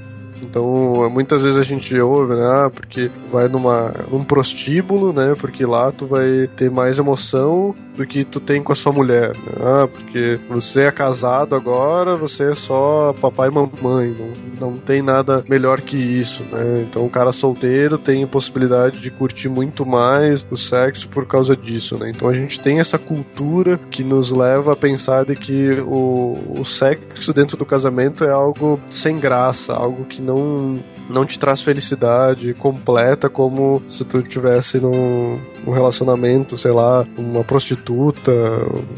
Então, 0.45 1.09
muitas 1.09 1.43
vezes 1.43 1.59
a 1.59 1.63
gente 1.63 1.99
ouve, 1.99 2.35
né? 2.35 2.45
Ah, 2.45 2.71
porque 2.71 3.11
vai 3.29 3.49
numa, 3.49 3.95
num 4.11 4.25
prostíbulo, 4.25 5.13
né? 5.13 5.35
Porque 5.39 5.65
lá 5.65 5.91
tu 5.93 6.05
vai 6.05 6.49
ter 6.57 6.71
mais 6.71 6.99
emoção 6.99 7.75
do 7.97 8.07
que 8.07 8.25
tu 8.25 8.41
tem 8.41 8.63
com 8.63 8.73
a 8.73 8.75
sua 8.75 8.93
mulher. 8.93 9.29
Né? 9.29 9.53
Ah, 9.61 9.89
porque 9.89 10.39
você 10.49 10.83
é 10.83 10.91
casado 10.91 11.55
agora, 11.55 12.17
você 12.17 12.51
é 12.51 12.55
só 12.55 13.15
papai 13.21 13.49
e 13.49 13.53
mamãe. 13.53 14.17
Não, 14.61 14.73
não 14.73 14.79
tem 14.79 15.03
nada 15.03 15.45
melhor 15.49 15.81
que 15.81 15.97
isso, 15.97 16.43
né? 16.51 16.87
Então, 16.89 17.05
o 17.05 17.11
cara 17.11 17.33
solteiro 17.33 17.99
tem 17.99 18.25
a 18.25 18.27
possibilidade 18.27 19.01
de 19.01 19.11
curtir 19.11 19.49
muito 19.49 19.85
mais 19.85 20.45
o 20.51 20.57
sexo 20.57 21.09
por 21.09 21.27
causa 21.27 21.57
disso, 21.57 21.99
né? 21.99 22.11
Então, 22.15 22.29
a 22.29 22.35
gente 22.35 22.61
tem 22.61 22.81
essa 22.81 22.99
cultura 22.99 23.79
que 23.91 24.03
nos 24.03 24.31
leva 24.31 24.73
a 24.73 24.77
pensar 24.77 25.25
de 25.25 25.37
que 25.37 25.81
o, 25.81 26.39
o 26.59 26.65
sexo 26.65 27.33
dentro 27.33 27.57
do 27.57 27.67
casamento 27.67 28.25
é 28.25 28.31
algo 28.31 28.81
sem 28.91 29.19
graça, 29.19 29.73
algo 29.73 30.05
que 30.05 30.21
não 30.21 30.79
não, 31.09 31.25
te 31.25 31.39
traz 31.39 31.63
felicidade 31.63 32.55
completa 32.55 33.29
como 33.29 33.83
se 33.89 34.05
tu 34.05 34.23
tivesse 34.23 34.79
num, 34.79 35.39
num 35.65 35.73
relacionamento, 35.73 36.57
sei 36.57 36.73
lá, 36.73 37.07
uma 37.17 37.45
prostituta, 37.45 38.33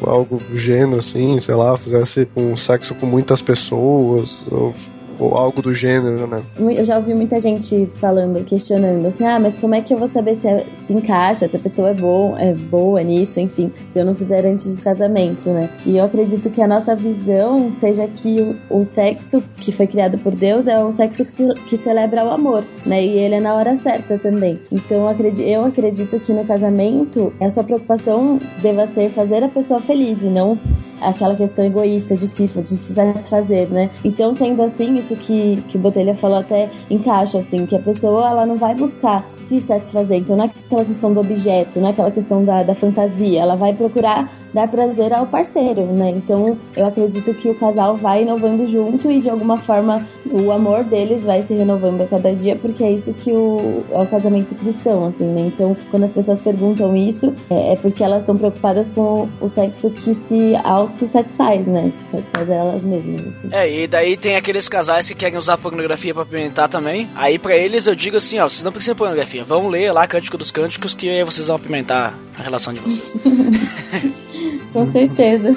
algo 0.03 0.39
do 0.39 0.59
gênero 0.59 0.99
assim, 0.99 1.39
sei 1.41 1.55
lá, 1.55 1.77
fizesse 1.77 2.29
um 2.37 2.57
sexo 2.57 2.95
com 2.95 3.07
muitas 3.07 3.43
pessoas, 3.43 4.47
ou 4.51 4.75
ou 5.19 5.35
algo 5.37 5.63
do 5.63 5.75
gênero, 5.75 6.27
né? 6.27 6.43
Eu 6.59 6.85
já 6.85 6.97
ouvi 6.97 7.15
muita 7.15 7.41
gente 7.41 7.87
falando, 7.97 8.45
questionando 8.45 9.07
assim, 9.07 9.25
ah, 9.25 9.39
mas 9.39 9.57
como 9.57 9.75
é 9.75 9.81
que 9.81 9.93
eu 9.93 9.99
vou 9.99 10.09
saber 10.09 10.37
se, 10.37 10.49
é, 10.49 10.65
se 10.87 10.93
encaixa, 10.93 11.49
se 11.49 11.57
a 11.57 11.59
pessoa 11.59 11.91
é, 11.91 11.95
bom, 11.95 12.37
é 12.39 12.53
boa 12.53 13.03
nisso, 13.03 13.41
enfim, 13.41 13.71
se 13.87 13.99
eu 13.99 14.05
não 14.05 14.15
fizer 14.15 14.45
antes 14.47 14.77
do 14.77 14.83
casamento, 14.83 15.49
né? 15.51 15.69
E 15.87 15.97
eu 15.97 16.05
acredito 16.05 16.51
que 16.51 16.63
a 16.63 16.67
nossa 16.67 16.95
visão 16.95 17.73
seja 17.81 18.07
que 18.07 18.41
o, 18.71 18.81
o 18.81 18.85
sexo 18.85 19.43
que 19.57 19.73
foi 19.73 19.87
criado 19.87 20.19
por 20.19 20.35
Deus 20.35 20.67
é 20.67 20.83
um 20.83 20.93
sexo 20.93 21.25
que, 21.25 21.33
se, 21.33 21.55
que 21.69 21.77
celebra 21.77 22.25
o 22.25 22.31
amor, 22.31 22.65
né? 22.87 23.05
E 23.05 23.19
ele 23.19 23.37
é 23.37 23.41
na 23.41 23.55
hora 23.55 23.77
certa 23.77 24.19
também. 24.19 24.59
Então 24.71 24.99
eu 24.99 25.09
acredito, 25.09 25.47
eu 25.47 25.65
acredito 25.65 26.21
que 26.21 26.33
no 26.33 26.45
casamento 26.45 27.33
a 27.41 27.51
sua 27.51 27.65
preocupação 27.65 28.39
deva 28.63 28.87
ser 28.89 29.11
fazer 29.11 29.43
a 29.43 29.49
pessoa 29.49 29.81
feliz 29.81 30.23
e 30.23 30.27
não 30.27 30.59
aquela 31.05 31.35
questão 31.35 31.65
egoísta 31.65 32.17
de 32.17 32.27
se, 32.27 32.47
de 32.47 32.69
se 32.69 32.95
satisfazer, 32.95 33.71
né? 33.71 33.91
Então, 34.05 34.35
sendo 34.35 34.63
assim, 34.63 34.97
isso 34.97 35.17
que, 35.17 35.61
que 35.69 35.77
o 35.77 35.81
Botelha 35.81 36.15
falou 36.15 36.39
até 36.39 36.71
encaixa, 36.91 37.39
assim, 37.39 37.67
que 37.67 37.77
a 37.77 37.81
pessoa 37.81 38.29
ela 38.29 38.47
não 38.47 38.57
vai 38.57 38.75
buscar 38.75 39.25
se 39.39 39.61
satisfazer. 39.61 40.19
Então, 40.19 40.37
não 40.37 40.45
é 40.45 40.51
aquela 40.67 40.85
questão 40.85 41.13
do 41.13 41.21
objeto, 41.21 41.81
não 41.81 41.89
é 41.89 41.91
aquela 41.91 42.11
questão 42.11 42.45
da, 42.45 42.63
da 42.63 42.75
fantasia. 42.75 43.41
Ela 43.41 43.57
vai 43.57 43.73
procurar 43.73 44.31
dar 44.55 44.69
prazer 44.69 45.13
ao 45.13 45.27
parceiro, 45.27 45.85
né? 45.87 46.11
Então 46.11 46.57
eu 46.77 46.87
acredito 46.87 47.35
que 47.35 47.49
o 47.49 47.55
casal 47.57 47.97
vai 47.97 48.23
inovando 48.23 48.69
junto 48.69 49.11
e 49.11 49.19
de 49.19 49.29
alguma 49.29 49.57
forma 49.57 50.07
o 50.31 50.53
amor 50.53 50.85
deles 50.85 51.25
vai 51.25 51.43
se 51.43 51.53
renovando 51.53 52.01
a 52.03 52.07
cada 52.07 52.33
dia, 52.33 52.57
porque 52.57 52.85
é 52.85 52.93
isso 52.93 53.13
que 53.13 53.33
o, 53.33 53.83
é 53.91 54.01
o 54.01 54.07
casamento 54.07 54.55
cristão, 54.55 55.09
assim, 55.09 55.25
né? 55.25 55.51
Então 55.53 55.77
quando 55.91 56.05
as 56.05 56.13
pessoas 56.13 56.41
perguntam 56.41 56.97
isso, 56.97 57.35
é, 57.51 57.73
é 57.73 57.77
porque 57.77 58.05
elas 58.05 58.23
estão 58.23 58.39
preocupadas 58.39 58.93
com 58.93 59.29
o 59.41 59.49
sexo 59.49 59.91
que 59.91 60.15
se 60.15 60.55
auto-satisfaz, 60.63 61.67
né? 61.67 61.93
Que 61.99 62.17
satisfaz 62.17 62.49
elas 62.49 62.83
mesmas. 62.85 63.27
Assim. 63.27 63.49
É, 63.51 63.83
e 63.83 63.87
daí 63.89 64.17
tem 64.17 64.37
aqueles 64.37 64.69
casais 64.69 65.09
que 65.09 65.15
querem 65.17 65.37
usar 65.37 65.59
pornografia 65.59 66.15
para 66.15 66.25
pimentar 66.25 66.69
também. 66.69 67.09
Aí 67.17 67.41
para 67.41 67.57
eles 67.57 67.89
eu 67.89 67.95
digo 67.97 68.19
assim, 68.19 68.39
ó, 68.39 68.49
vocês 68.49 68.63
não 68.63 68.71
precisam 68.71 68.95
de 68.95 68.99
pornografia, 68.99 69.43
vão 69.43 69.69
ler 69.69 69.91
lá 69.91 70.07
Cântico 70.07 70.39
dos 70.39 70.53
Cânticos 70.53 70.95
que 70.95 71.09
aí 71.09 71.25
vocês 71.25 71.49
vão 71.49 71.57
apimentar 71.57 72.17
a 72.39 72.43
relação 72.43 72.73
de 72.73 72.79
vocês. 72.79 73.17
Com 74.73 74.91
certeza. 74.91 75.55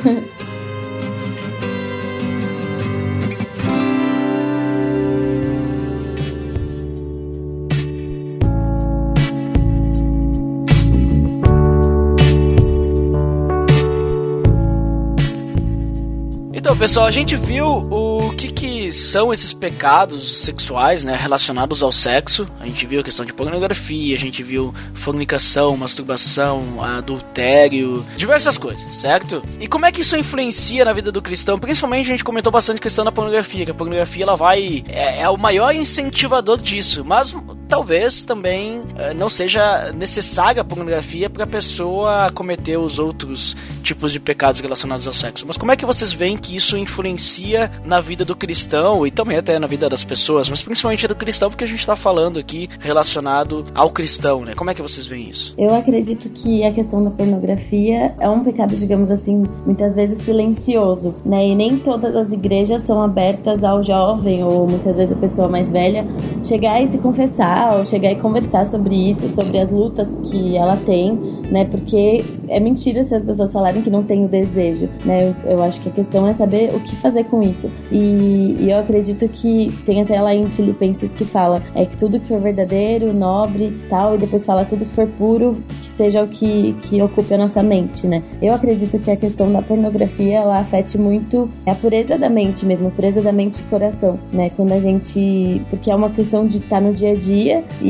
Então, 16.67 16.76
pessoal, 16.76 17.06
a 17.06 17.12
gente 17.12 17.36
viu 17.36 17.65
o 17.65 18.32
que, 18.36 18.52
que 18.52 18.66
são 18.91 19.34
esses 19.34 19.54
pecados 19.54 20.43
sexuais, 20.43 21.04
né, 21.04 21.15
relacionados 21.15 21.84
ao 21.84 21.91
sexo. 21.91 22.47
A 22.60 22.65
gente 22.65 22.86
viu 22.86 23.00
a 23.00 23.04
questão 23.04 23.26
de 23.26 23.34
pornografia, 23.34 24.15
a 24.15 24.17
gente 24.17 24.43
viu 24.43 24.73
fornicação, 24.93 25.76
masturbação, 25.78 26.82
adultério, 26.82 28.06
diversas 28.15 28.58
coisas, 28.58 28.95
certo? 28.95 29.41
E 29.60 29.67
como 29.67 29.86
é 29.86 29.91
que 29.91 30.02
isso 30.02 30.15
influencia 30.15 30.86
na 30.86 30.93
vida 30.93 31.12
do 31.12 31.21
cristão? 31.21 31.58
Principalmente 31.58 32.08
a 32.08 32.10
gente 32.10 32.23
comentou 32.23 32.52
bastante 32.52 32.78
a 32.78 32.82
questão 32.82 33.06
da 33.06 33.12
pornografia, 33.12 33.65
que 33.65 33.71
a 33.71 33.76
pornografia 33.76 34.23
ela 34.23 34.36
vai 34.36 34.84
é, 34.88 35.21
é 35.21 35.30
o 35.30 35.38
maior 35.38 35.73
incentivador 35.73 36.58
disso, 36.58 37.04
mas 37.06 37.36
talvez 37.67 38.23
também 38.23 38.82
é, 38.95 39.13
não 39.13 39.30
seja 39.30 39.91
necessária 39.91 40.62
a 40.62 40.65
pornografia 40.65 41.30
para 41.30 41.43
a 41.43 41.47
pessoa 41.47 42.32
cometer 42.32 42.78
os 42.78 43.00
outros 43.00 43.56
tipos 43.84 44.12
de 44.12 44.19
pecados 44.19 44.62
relacionados 44.62 45.08
ao 45.08 45.13
sexo. 45.13 45.45
Mas 45.47 45.58
como 45.58 45.71
é 45.71 45.76
que 45.76 45.86
vocês 45.86 46.13
veem 46.13 46.38
que 46.38 46.56
isso 46.56 46.78
influencia 46.78 47.71
na 47.84 48.00
vida 48.00 48.23
do 48.23 48.36
cristão 48.36 48.77
e 49.06 49.12
também 49.12 49.38
até 49.38 49.58
na 49.60 49.68
vida 49.68 49.90
das 49.90 50.04
pessoas, 50.04 50.50
mas 50.50 50.62
principalmente 50.62 51.08
do 51.08 51.16
cristão, 51.16 51.50
porque 51.50 51.63
a 51.63 51.68
gente 51.68 51.80
está 51.80 51.96
falando 51.96 52.40
aqui 52.40 52.70
relacionado 52.80 53.66
ao 53.74 53.90
cristão, 53.90 54.46
né? 54.46 54.54
Como 54.56 54.70
é 54.70 54.74
que 54.74 54.82
vocês 54.82 55.06
veem 55.06 55.30
isso? 55.30 55.54
Eu 55.58 55.74
acredito 55.74 56.30
que 56.30 56.63
a 56.63 56.72
questão 56.72 57.04
da 57.04 57.10
pornografia 57.10 58.13
é 58.20 58.30
um 58.30 58.44
pecado, 58.44 58.76
digamos 58.76 59.10
assim, 59.10 59.46
muitas 59.66 59.96
vezes 59.96 60.20
silencioso, 60.20 61.16
né? 61.26 61.48
E 61.48 61.56
nem 61.56 61.78
todas 61.78 62.16
as 62.16 62.32
igrejas 62.32 62.82
são 62.82 63.02
abertas 63.02 63.63
ao 63.63 63.84
jovem 63.84 64.44
ou 64.44 64.68
muitas 64.68 64.98
vezes 64.98 65.16
a 65.16 65.20
pessoa 65.20 65.48
mais 65.48 65.72
velha 65.72 66.06
chegar 66.44 66.82
e 66.82 66.88
se 66.88 66.98
confessar 66.98 67.78
ou 67.78 67.86
chegar 67.86 68.12
e 68.12 68.16
conversar 68.16 68.66
sobre 68.66 68.96
isso, 68.96 69.28
sobre 69.30 69.60
as 69.60 69.72
lutas 69.72 70.10
que 70.30 70.56
ela 70.56 70.78
tem, 70.78 71.13
né? 71.52 71.66
Porque 71.66 72.24
é 72.48 72.60
mentira 72.60 73.04
se 73.04 73.16
as 73.16 73.24
pessoas 73.24 73.52
falarem 73.52 73.82
que 73.82 73.90
não 73.90 74.04
tem 74.04 74.26
o 74.26 74.28
desejo, 74.28 74.90
né? 75.06 75.30
Eu, 75.46 75.52
eu 75.52 75.63
acho 75.63 75.82
que 75.82 75.90
a 75.90 75.92
questão 75.92 76.28
é 76.28 76.34
saber 76.34 76.74
o 76.74 76.80
que 76.80 76.96
fazer 76.96 77.24
com 77.26 77.42
isso. 77.42 77.70
E, 77.92 78.58
e, 78.60 78.66
eu 78.69 78.80
acredito 78.80 79.27
que 79.30 79.71
tem 79.86 80.01
até 80.01 80.19
lá 80.21 80.34
em 80.34 80.49
Filipenses 80.49 81.10
que 81.10 81.25
fala 81.25 81.62
é 81.75 81.86
que 81.86 81.97
tudo 81.97 82.19
que 82.19 82.27
for 82.27 82.39
verdadeiro, 82.39 83.13
nobre, 83.13 83.77
tal, 83.89 84.15
e 84.15 84.17
depois 84.17 84.45
fala 84.45 84.65
tudo 84.65 84.86
que 84.86 84.91
for 84.91 85.08
puro, 85.08 85.58
que 85.82 85.88
seja 85.88 86.23
o 86.23 86.27
que, 86.27 86.73
que 86.84 87.01
ocupe 87.01 87.34
a 87.34 87.38
nossa 87.38 87.62
mente, 87.63 88.08
né? 88.08 88.23
Eu 88.41 88.53
acredito 88.53 88.99
que 88.99 89.12
a 89.12 89.15
questão 89.15 89.51
da 89.51 89.62
pornografia 89.62 90.38
ela 90.38 90.60
afete 90.60 90.97
muito 90.97 91.49
a 91.65 91.75
pureza 91.75 92.17
da 92.17 92.30
mente 92.30 92.65
mesmo, 92.65 92.88
a 92.88 92.91
pureza 92.91 93.21
da 93.21 93.32
mente 93.32 93.60
e 93.60 93.63
coração, 93.63 94.19
né? 94.32 94.51
Quando 94.56 94.73
a 94.73 94.80
gente. 94.80 95.62
Porque 95.69 95.91
é 95.91 95.95
uma 95.95 96.10
questão 96.10 96.45
de 96.45 96.58
estar 96.58 96.82
no 96.82 96.93
dia 96.93 97.12
a 97.12 97.15
dia 97.15 97.63
e, 97.82 97.88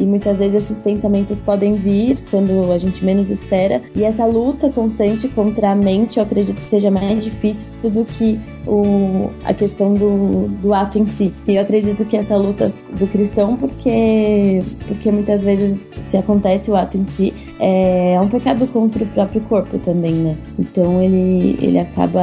e 0.00 0.06
muitas 0.06 0.38
vezes 0.38 0.64
esses 0.64 0.80
pensamentos 0.80 1.38
podem 1.40 1.74
vir 1.74 2.18
quando 2.30 2.72
a 2.72 2.78
gente 2.78 3.04
menos 3.04 3.30
espera. 3.30 3.80
E 3.94 4.04
essa 4.04 4.24
luta 4.24 4.70
constante 4.70 5.28
contra 5.28 5.70
a 5.70 5.74
mente, 5.74 6.18
eu 6.18 6.22
acredito 6.22 6.60
que 6.60 6.66
seja 6.66 6.90
mais 6.90 7.24
difícil 7.24 7.72
do 7.82 8.04
que 8.04 8.38
o, 8.66 9.30
a 9.44 9.54
questão 9.54 9.94
do, 9.96 10.48
do 10.60 10.74
ato 10.74 10.98
em 10.98 11.06
si. 11.06 11.32
E 11.46 11.56
eu 11.56 11.62
acredito 11.62 12.04
que 12.04 12.16
essa 12.16 12.36
luta 12.36 12.72
do 12.98 13.06
cristão, 13.06 13.56
porque, 13.56 14.62
porque 14.86 15.10
muitas 15.10 15.42
vezes 15.42 15.80
se 16.06 16.16
acontece 16.16 16.70
o 16.70 16.76
ato 16.76 16.96
em 16.96 17.04
si, 17.04 17.34
é 17.58 18.18
um 18.20 18.28
pecado 18.28 18.66
contra 18.68 19.02
o 19.02 19.06
próprio 19.08 19.40
corpo 19.42 19.78
também, 19.78 20.12
né? 20.12 20.36
Então 20.58 21.02
ele, 21.02 21.58
ele 21.60 21.78
acaba 21.78 22.22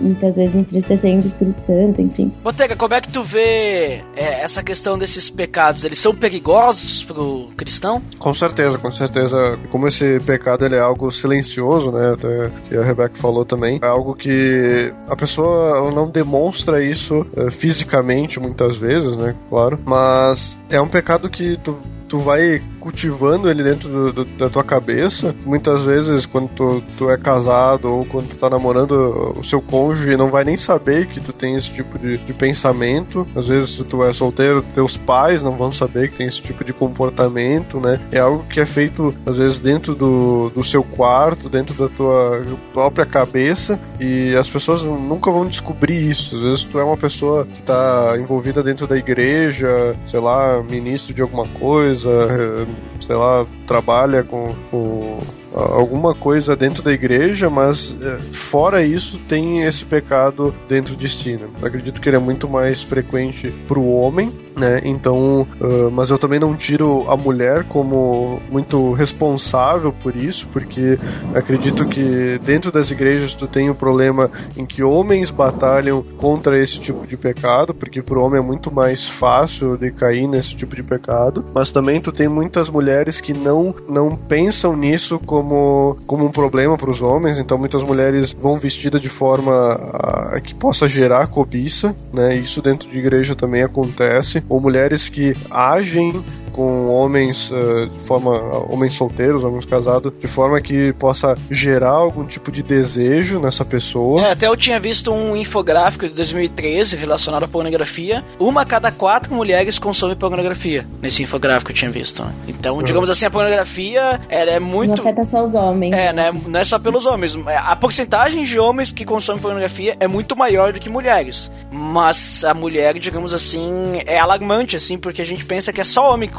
muitas 0.00 0.36
vezes 0.36 0.54
entristecendo 0.54 1.24
o 1.24 1.26
Espírito 1.26 1.60
Santo, 1.60 2.00
enfim. 2.00 2.32
Botega, 2.42 2.76
como 2.76 2.94
é 2.94 3.00
que 3.00 3.12
tu 3.12 3.22
vê 3.22 4.02
é, 4.16 4.42
essa 4.42 4.62
questão 4.62 4.98
desses 4.98 5.28
pecados? 5.30 5.84
Eles 5.84 5.98
são 5.98 6.14
perigosos 6.14 7.04
pro 7.04 7.48
cristão? 7.56 8.02
Com 8.18 8.34
certeza, 8.34 8.78
com 8.78 8.92
certeza. 8.92 9.58
Como 9.70 9.88
esse 9.88 10.20
pecado 10.20 10.64
ele 10.64 10.76
é 10.76 10.80
algo 10.80 11.10
silencioso, 11.10 11.90
né? 11.90 12.12
Até 12.14 12.50
que 12.68 12.76
a 12.76 12.82
Rebecca 12.82 13.16
falou 13.16 13.44
também. 13.44 13.78
É 13.82 13.86
algo 13.86 14.14
que 14.14 14.92
a 15.08 15.16
pessoa 15.16 15.90
não 15.90 16.08
demonstra 16.10 16.82
isso 16.82 17.26
é, 17.36 17.50
fisicamente 17.50 18.40
muitas 18.40 18.76
vezes, 18.76 19.16
né? 19.16 19.34
Claro. 19.48 19.78
Mas 19.84 20.58
é 20.70 20.80
um 20.80 20.88
pecado 20.88 21.28
que 21.28 21.56
tu 21.56 21.76
tu 22.08 22.18
vai 22.18 22.60
cultivando 22.80 23.50
ele 23.50 23.62
dentro 23.62 23.88
do, 23.88 24.12
do, 24.12 24.24
da 24.24 24.48
tua 24.48 24.64
cabeça. 24.64 25.34
Muitas 25.44 25.84
vezes, 25.84 26.24
quando 26.24 26.48
tu, 26.48 26.82
tu, 26.96 27.10
é 27.10 27.16
casado 27.16 27.92
ou 27.92 28.04
quando 28.04 28.28
tu 28.28 28.36
tá 28.36 28.48
namorando 28.48 29.34
o 29.38 29.44
seu 29.44 29.60
cônjuge, 29.60 30.16
não 30.16 30.30
vai 30.30 30.44
nem 30.44 30.56
saber 30.56 31.06
que 31.06 31.20
tu 31.20 31.32
tem 31.32 31.56
esse 31.56 31.70
tipo 31.70 31.98
de, 31.98 32.16
de 32.16 32.32
pensamento. 32.32 33.26
Às 33.36 33.48
vezes, 33.48 33.70
se 33.70 33.84
tu 33.84 34.02
é 34.02 34.12
solteiro, 34.12 34.62
teus 34.62 34.96
pais 34.96 35.42
não 35.42 35.56
vão 35.56 35.70
saber 35.70 36.10
que 36.10 36.16
tem 36.16 36.26
esse 36.26 36.40
tipo 36.40 36.64
de 36.64 36.72
comportamento, 36.72 37.78
né? 37.78 38.00
É 38.10 38.18
algo 38.18 38.44
que 38.44 38.60
é 38.60 38.66
feito, 38.66 39.14
às 39.26 39.36
vezes, 39.36 39.58
dentro 39.58 39.94
do, 39.94 40.50
do 40.50 40.64
seu 40.64 40.82
quarto, 40.82 41.48
dentro 41.48 41.74
da 41.74 41.88
tua 41.94 42.42
própria 42.72 43.04
cabeça, 43.04 43.78
e 44.00 44.34
as 44.36 44.48
pessoas 44.48 44.82
nunca 44.82 45.30
vão 45.30 45.46
descobrir 45.46 46.08
isso. 46.08 46.36
Às 46.36 46.42
vezes, 46.42 46.64
tu 46.64 46.78
é 46.78 46.84
uma 46.84 46.96
pessoa 46.96 47.44
que 47.46 47.60
tá 47.62 48.16
envolvida 48.18 48.62
dentro 48.62 48.86
da 48.86 48.96
igreja, 48.96 49.94
sei 50.06 50.20
lá, 50.20 50.62
ministro 50.62 51.12
de 51.12 51.20
alguma 51.20 51.46
coisa 51.46 51.97
coisa, 51.98 52.66
sei 53.00 53.16
lá, 53.16 53.46
trabalha 53.66 54.22
com, 54.22 54.54
com 54.70 55.20
alguma 55.58 56.14
coisa 56.14 56.54
dentro 56.54 56.82
da 56.82 56.92
igreja, 56.92 57.50
mas 57.50 57.96
é, 58.00 58.18
fora 58.32 58.84
isso 58.84 59.18
tem 59.28 59.64
esse 59.64 59.84
pecado 59.84 60.54
dentro 60.68 60.94
de 60.96 61.08
si. 61.08 61.36
Né? 61.36 61.48
acredito 61.62 62.00
que 62.00 62.08
ele 62.08 62.16
é 62.16 62.20
muito 62.20 62.48
mais 62.48 62.82
frequente 62.82 63.50
para 63.66 63.78
o 63.78 63.92
homem, 63.92 64.32
né? 64.56 64.80
Então, 64.84 65.46
uh, 65.60 65.90
mas 65.90 66.10
eu 66.10 66.18
também 66.18 66.38
não 66.38 66.54
tiro 66.54 67.08
a 67.08 67.16
mulher 67.16 67.64
como 67.64 68.40
muito 68.50 68.92
responsável 68.92 69.92
por 69.92 70.16
isso, 70.16 70.46
porque 70.52 70.98
acredito 71.34 71.86
que 71.86 72.38
dentro 72.44 72.72
das 72.72 72.90
igrejas 72.90 73.34
tu 73.34 73.46
tem 73.46 73.68
o 73.68 73.72
um 73.72 73.76
problema 73.76 74.30
em 74.56 74.66
que 74.66 74.82
homens 74.82 75.30
batalham 75.30 76.02
contra 76.16 76.60
esse 76.60 76.78
tipo 76.80 77.06
de 77.06 77.16
pecado, 77.16 77.72
porque 77.72 78.02
para 78.02 78.18
o 78.18 78.24
homem 78.24 78.40
é 78.40 78.42
muito 78.42 78.72
mais 78.72 79.08
fácil 79.08 79.76
de 79.76 79.90
cair 79.90 80.26
nesse 80.26 80.56
tipo 80.56 80.74
de 80.74 80.82
pecado, 80.82 81.44
mas 81.54 81.70
também 81.70 82.00
tu 82.00 82.10
tem 82.10 82.28
muitas 82.28 82.68
mulheres 82.68 83.20
que 83.20 83.32
não 83.32 83.74
não 83.88 84.16
pensam 84.16 84.76
nisso 84.76 85.18
como 85.18 85.47
como, 85.48 85.96
como 86.06 86.26
um 86.26 86.30
problema 86.30 86.76
para 86.76 86.90
os 86.90 87.00
homens, 87.00 87.38
então 87.38 87.56
muitas 87.56 87.82
mulheres 87.82 88.32
vão 88.32 88.58
vestidas 88.58 89.00
de 89.00 89.08
forma 89.08 89.52
a, 89.52 90.40
que 90.40 90.54
possa 90.54 90.86
gerar 90.86 91.26
cobiça, 91.28 91.96
né? 92.12 92.36
Isso 92.36 92.60
dentro 92.60 92.88
de 92.88 92.98
igreja 92.98 93.34
também 93.34 93.62
acontece, 93.62 94.44
ou 94.48 94.60
mulheres 94.60 95.08
que 95.08 95.34
agem 95.50 96.22
com 96.58 96.88
homens 96.88 97.52
uh, 97.52 97.86
de 97.86 98.00
forma 98.00 98.32
homens 98.68 98.94
solteiros, 98.94 99.44
homens 99.44 99.64
casados, 99.64 100.12
de 100.20 100.26
forma 100.26 100.60
que 100.60 100.92
possa 100.94 101.38
gerar 101.48 101.90
algum 101.90 102.26
tipo 102.26 102.50
de 102.50 102.64
desejo 102.64 103.38
nessa 103.38 103.64
pessoa. 103.64 104.22
É, 104.22 104.32
até 104.32 104.48
eu 104.48 104.56
tinha 104.56 104.80
visto 104.80 105.12
um 105.12 105.36
infográfico 105.36 106.08
de 106.08 106.14
2013 106.14 106.96
relacionado 106.96 107.44
à 107.44 107.48
pornografia. 107.48 108.24
Uma 108.40 108.62
a 108.62 108.64
cada 108.64 108.90
quatro 108.90 109.32
mulheres 109.32 109.78
consome 109.78 110.16
pornografia 110.16 110.84
nesse 111.00 111.22
infográfico 111.22 111.70
eu 111.70 111.76
tinha 111.76 111.92
visto. 111.92 112.24
Então, 112.48 112.78
uhum. 112.78 112.82
digamos 112.82 113.08
assim, 113.08 113.26
a 113.26 113.30
pornografia 113.30 114.20
ela 114.28 114.50
é 114.50 114.58
muito. 114.58 114.96
Não 114.96 115.00
afeta 115.00 115.24
só 115.24 115.44
os 115.44 115.54
homens. 115.54 115.92
É, 115.92 116.12
né? 116.12 116.32
Não 116.44 116.58
é 116.58 116.64
só 116.64 116.76
pelos 116.76 117.06
homens. 117.06 117.38
É, 117.46 117.56
a 117.56 117.76
porcentagem 117.76 118.42
de 118.42 118.58
homens 118.58 118.90
que 118.90 119.04
consomem 119.04 119.40
pornografia 119.40 119.96
é 120.00 120.08
muito 120.08 120.34
maior 120.34 120.72
do 120.72 120.80
que 120.80 120.88
mulheres. 120.88 121.48
Mas 121.70 122.42
a 122.42 122.52
mulher, 122.52 122.98
digamos 122.98 123.32
assim, 123.32 124.02
é 124.06 124.18
alarmante, 124.18 124.74
assim, 124.74 124.98
porque 124.98 125.22
a 125.22 125.24
gente 125.24 125.44
pensa 125.44 125.72
que 125.72 125.80
é 125.80 125.84
só 125.84 126.12
homem 126.12 126.28
que 126.28 126.34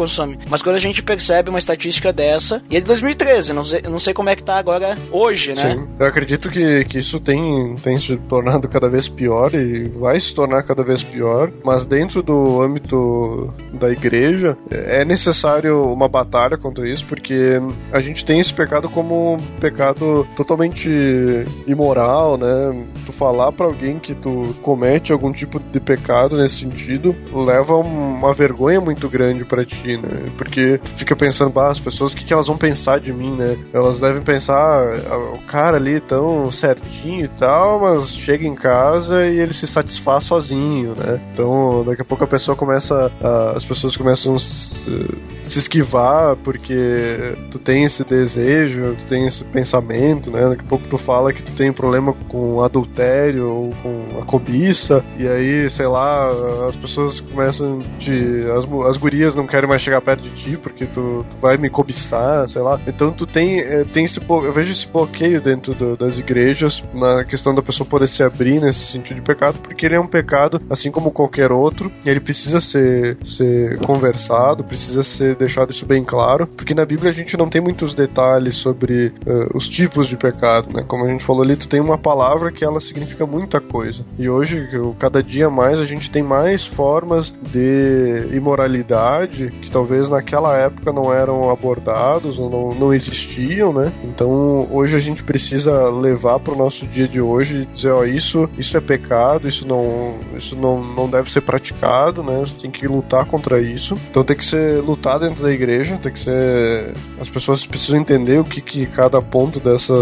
Mas 0.50 0.62
quando 0.62 0.76
a 0.76 0.80
gente 0.80 1.02
percebe 1.02 1.50
uma 1.50 1.60
estatística 1.60 2.12
dessa, 2.12 2.62
e 2.70 2.78
é 2.78 2.80
de 2.80 2.86
2013, 2.86 3.54
não 3.54 3.66
sei, 3.66 3.82
não 3.84 4.00
sei 4.00 4.14
como 4.14 4.30
é 4.30 4.36
que 4.36 4.44
tá 4.44 4.58
agora 4.58 4.98
hoje, 5.12 5.54
né? 5.54 5.74
Sim, 5.74 5.88
eu 6.00 6.06
acredito 6.06 6.50
que, 6.50 6.86
que 6.86 6.98
isso 6.98 7.20
tem, 7.20 7.76
tem 7.78 8.00
se 8.00 8.18
tornado 8.18 8.68
cada 8.68 8.90
vez 8.90 9.08
pior 9.08 9.54
e 9.54 9.88
vai 9.88 10.20
se 10.20 10.34
tornar 10.34 10.64
cada 10.64 10.84
vez 10.84 11.04
pior, 11.04 11.52
mas 11.64 11.86
dentro 11.86 12.22
do 12.22 12.62
âmbito 12.62 13.54
da 13.74 13.90
igreja 13.92 14.58
é 14.70 15.04
necessário 15.06 15.92
uma 15.92 16.08
batalha 16.08 16.58
contra 16.58 16.88
isso, 16.88 17.06
porque 17.06 17.60
a 17.92 18.00
gente 18.00 18.26
tem 18.26 18.40
esse 18.40 18.54
pecado 18.54 18.90
como 18.90 19.36
um 19.36 19.40
pecado 19.60 20.28
totalmente 20.36 20.90
imoral, 21.68 22.38
né? 22.38 22.86
Tu 23.06 23.12
falar 23.12 23.52
para 23.52 23.66
alguém 23.66 24.00
que 24.00 24.14
tu 24.14 24.56
comete 24.62 25.12
algum 25.12 25.32
tipo 25.32 25.60
de 25.60 25.80
pecado 25.80 26.38
nesse 26.38 26.56
sentido 26.56 27.16
leva 27.34 27.76
uma 27.76 28.34
vergonha 28.34 28.82
muito 28.82 29.10
grande 29.10 29.46
para 29.46 29.66
ti, 29.66 29.89
né? 29.98 30.30
Porque 30.38 30.80
fica 30.84 31.16
pensando, 31.16 31.52
bah, 31.52 31.70
as 31.70 31.80
pessoas, 31.80 32.14
o 32.14 32.16
que, 32.16 32.26
que 32.26 32.34
elas 32.34 32.48
vão 32.48 32.58
pensar 32.58 33.00
de 33.00 33.14
mim, 33.14 33.36
né? 33.36 33.58
Elas 33.74 34.00
devem 34.00 34.22
pensar, 34.22 35.00
ah, 35.10 35.18
o 35.34 35.40
cara 35.40 35.78
ali 35.78 36.00
tão 36.00 36.52
certinho 36.52 37.26
e 37.26 37.28
tal, 37.28 37.80
mas 37.80 38.10
chega 38.16 38.46
em 38.46 38.56
casa 38.56 39.26
e 39.26 39.40
ele 39.40 39.54
se 39.54 39.68
satisfaz 39.68 40.24
sozinho, 40.24 40.94
né? 40.96 41.20
Então, 41.34 41.84
daqui 41.86 42.02
a 42.02 42.06
pouco 42.06 42.24
a 42.24 42.28
pessoa 42.28 42.56
começa, 42.56 43.12
a, 43.22 43.52
as 43.56 43.64
pessoas 43.64 43.96
começam 43.96 44.36
a 44.36 44.40
se, 44.40 45.08
se 45.44 45.60
esquivar 45.60 46.36
porque 46.38 47.36
tu 47.52 47.60
tem 47.60 47.84
esse 47.84 48.04
desejo, 48.04 48.96
tu 48.98 49.06
tem 49.06 49.26
esse 49.26 49.44
pensamento, 49.44 50.32
né? 50.32 50.50
Daqui 50.50 50.64
a 50.66 50.68
pouco 50.68 50.88
tu 50.88 50.98
fala 50.98 51.34
que 51.34 51.44
tu 51.44 51.52
tem 51.54 51.70
um 51.70 51.74
problema 51.74 52.14
com 52.28 52.62
adultério 52.62 53.50
ou 53.50 53.74
com 53.82 54.22
a 54.22 54.26
cobiça, 54.26 55.04
e 55.18 55.28
aí, 55.28 55.70
sei 55.70 55.88
lá, 55.88 56.30
as 56.68 56.76
pessoas 56.76 57.20
começam 57.20 57.84
de. 57.98 58.46
As, 58.52 58.66
as 58.88 58.98
gurias 58.98 59.36
não 59.36 59.48
querem 59.48 59.68
mais 59.68 59.79
chegar 59.80 60.02
perto 60.02 60.24
de 60.24 60.32
ti 60.32 60.58
porque 60.58 60.86
tu, 60.86 61.26
tu 61.30 61.38
vai 61.38 61.58
me 61.58 61.70
cobiçar, 61.70 62.48
sei 62.48 62.62
lá. 62.62 62.80
Então 62.88 63.12
tu 63.12 63.26
tem, 63.26 63.60
é, 63.60 63.84
tem 63.84 64.06
esse 64.06 64.20
eu 64.20 64.52
vejo 64.52 64.72
esse 64.72 64.88
bloqueio 64.88 65.42
dentro 65.42 65.74
do, 65.74 65.96
das 65.96 66.20
igrejas 66.20 66.84
na 66.94 67.24
questão 67.24 67.54
da 67.54 67.62
pessoa 67.62 67.88
poder 67.88 68.08
se 68.08 68.24
abrir 68.24 68.62
nesse 68.62 68.86
sentido 68.86 69.18
de 69.18 69.22
pecado, 69.22 69.60
porque 69.60 69.86
ele 69.86 69.96
é 69.96 70.00
um 70.00 70.08
pecado 70.08 70.62
assim 70.70 70.92
como 70.92 71.12
qualquer 71.12 71.52
outro, 71.52 71.92
e 72.06 72.10
ele 72.10 72.20
precisa 72.20 72.60
ser, 72.60 73.18
ser 73.26 73.78
conversado, 73.80 74.64
precisa 74.64 75.04
ser 75.04 75.36
deixado 75.36 75.72
isso 75.72 75.86
bem 75.86 76.04
claro, 76.04 76.48
porque 76.48 76.74
na 76.74 76.86
Bíblia 76.86 77.10
a 77.10 77.14
gente 77.14 77.38
não 77.38 77.50
tem 77.50 77.62
muitos 77.62 77.94
detalhes 77.94 78.56
sobre 78.56 79.08
uh, 79.26 79.56
os 79.56 79.68
tipos 79.68 80.08
de 80.08 80.18
pecado, 80.18 80.70
né? 80.74 80.84
Como 80.88 81.06
a 81.06 81.10
gente 81.10 81.24
falou 81.24 81.44
ali, 81.44 81.56
tu 81.56 81.68
tem 81.68 81.80
uma 81.80 81.98
palavra 81.98 82.52
que 82.52 82.64
ela 82.64 82.80
significa 82.80 83.26
muita 83.26 83.60
coisa. 83.60 84.04
E 84.18 84.30
hoje, 84.30 84.68
cada 84.98 85.22
dia 85.24 85.50
mais, 85.50 85.80
a 85.80 85.86
gente 85.86 86.10
tem 86.12 86.24
mais 86.24 86.66
formas 86.66 87.34
de 87.52 88.28
imoralidade 88.32 89.52
que 89.62 89.69
talvez 89.70 90.10
naquela 90.10 90.58
época 90.58 90.92
não 90.92 91.14
eram 91.14 91.50
abordados 91.50 92.40
ou 92.40 92.50
não, 92.50 92.74
não 92.74 92.94
existiam, 92.94 93.72
né? 93.72 93.92
Então 94.04 94.68
hoje 94.72 94.96
a 94.96 95.00
gente 95.00 95.24
precisa 95.24 95.90
levar 95.90 96.40
para 96.40 96.54
o 96.54 96.58
nosso 96.58 96.86
dia 96.86 97.08
de 97.08 97.22
hoje 97.22 97.64
e 97.64 97.66
dizer, 97.66 97.92
ó, 97.92 98.04
isso, 98.04 98.50
isso 98.58 98.76
é 98.76 98.82
pecado, 98.82 99.48
isso 99.48 99.68
não, 99.68 100.16
isso 100.36 100.56
não, 100.56 100.84
não 100.84 101.10
deve 101.10 101.32
ser 101.32 101.42
praticado, 101.42 102.24
né? 102.24 102.40
Você 102.40 102.62
tem 102.62 102.72
que 102.72 102.88
lutar 102.88 103.26
contra 103.26 103.62
isso. 103.62 103.98
Então 104.10 104.24
tem 104.24 104.36
que 104.36 104.46
ser 104.46 104.82
lutado 104.82 105.28
dentro 105.28 105.44
da 105.44 105.52
igreja, 105.52 105.98
tem 106.02 106.12
que 106.12 106.20
ser. 106.20 106.94
As 107.20 107.30
pessoas 107.30 107.66
precisam 107.66 108.00
entender 108.00 108.40
o 108.40 108.44
que, 108.44 108.62
que 108.62 108.86
cada 108.86 109.22
ponto 109.22 109.60
dessa 109.60 109.94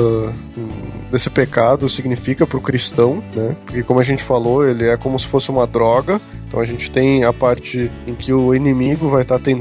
desse 1.12 1.30
pecado 1.30 1.88
significa 1.88 2.46
para 2.46 2.58
o 2.58 2.62
cristão, 2.62 3.24
né? 3.34 3.56
Porque 3.66 3.84
como 3.84 4.00
a 4.00 4.04
gente 4.04 4.24
falou, 4.24 4.68
ele 4.68 4.86
é 4.86 4.98
como 4.98 5.18
se 5.20 5.28
fosse 5.28 5.50
uma 5.50 5.66
droga. 5.66 6.20
Então 6.48 6.60
a 6.62 6.66
gente 6.66 6.90
tem 6.90 7.26
a 7.26 7.34
parte 7.34 7.92
em 8.06 8.16
que 8.16 8.32
o 8.32 8.56
inimigo 8.56 9.10
vai 9.10 9.24
estar 9.24 9.38
tá 9.38 9.44
tentando 9.44 9.57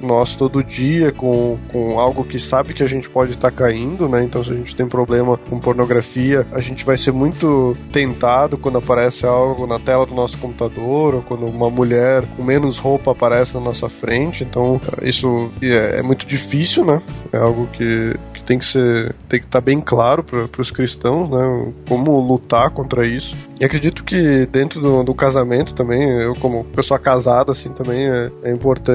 nós 0.00 0.36
todo 0.36 0.62
dia 0.62 1.12
com, 1.12 1.58
com 1.72 1.98
algo 1.98 2.24
que 2.24 2.38
sabe 2.38 2.74
que 2.74 2.82
a 2.82 2.88
gente 2.88 3.08
pode 3.08 3.32
estar 3.32 3.50
tá 3.50 3.56
caindo, 3.56 4.08
né? 4.08 4.24
Então 4.24 4.42
se 4.44 4.52
a 4.52 4.54
gente 4.54 4.74
tem 4.74 4.86
problema 4.86 5.36
com 5.36 5.58
pornografia, 5.58 6.46
a 6.52 6.60
gente 6.60 6.84
vai 6.84 6.96
ser 6.96 7.12
muito 7.12 7.76
tentado 7.92 8.58
quando 8.58 8.78
aparece 8.78 9.26
algo 9.26 9.66
na 9.66 9.78
tela 9.78 10.06
do 10.06 10.14
nosso 10.14 10.38
computador 10.38 11.14
ou 11.14 11.22
quando 11.22 11.46
uma 11.46 11.70
mulher 11.70 12.24
com 12.36 12.42
menos 12.42 12.78
roupa 12.78 13.12
aparece 13.12 13.54
na 13.54 13.60
nossa 13.60 13.88
frente. 13.88 14.44
Então 14.44 14.80
isso 15.02 15.50
é, 15.62 15.98
é 15.98 16.02
muito 16.02 16.26
difícil, 16.26 16.84
né? 16.84 17.00
É 17.32 17.38
algo 17.38 17.66
que, 17.68 18.14
tem 18.46 18.58
que 18.58 18.64
ser 18.64 19.14
tem 19.28 19.40
que 19.40 19.46
estar 19.46 19.60
tá 19.60 19.64
bem 19.64 19.80
claro 19.80 20.22
para 20.22 20.60
os 20.60 20.70
cristãos, 20.70 21.28
né? 21.28 21.72
Como 21.88 22.18
lutar 22.20 22.70
contra 22.70 23.04
isso. 23.06 23.36
E 23.60 23.64
acredito 23.64 24.04
que 24.04 24.46
dentro 24.46 24.80
do, 24.80 25.02
do, 25.02 25.14
casamento 25.14 25.74
também, 25.74 26.08
eu 26.20 26.34
como 26.36 26.62
pessoa 26.64 26.98
casada, 26.98 27.50
assim, 27.50 27.70
também 27.70 28.08
é, 28.08 28.30
é 28.44 28.52
importante 28.52 28.85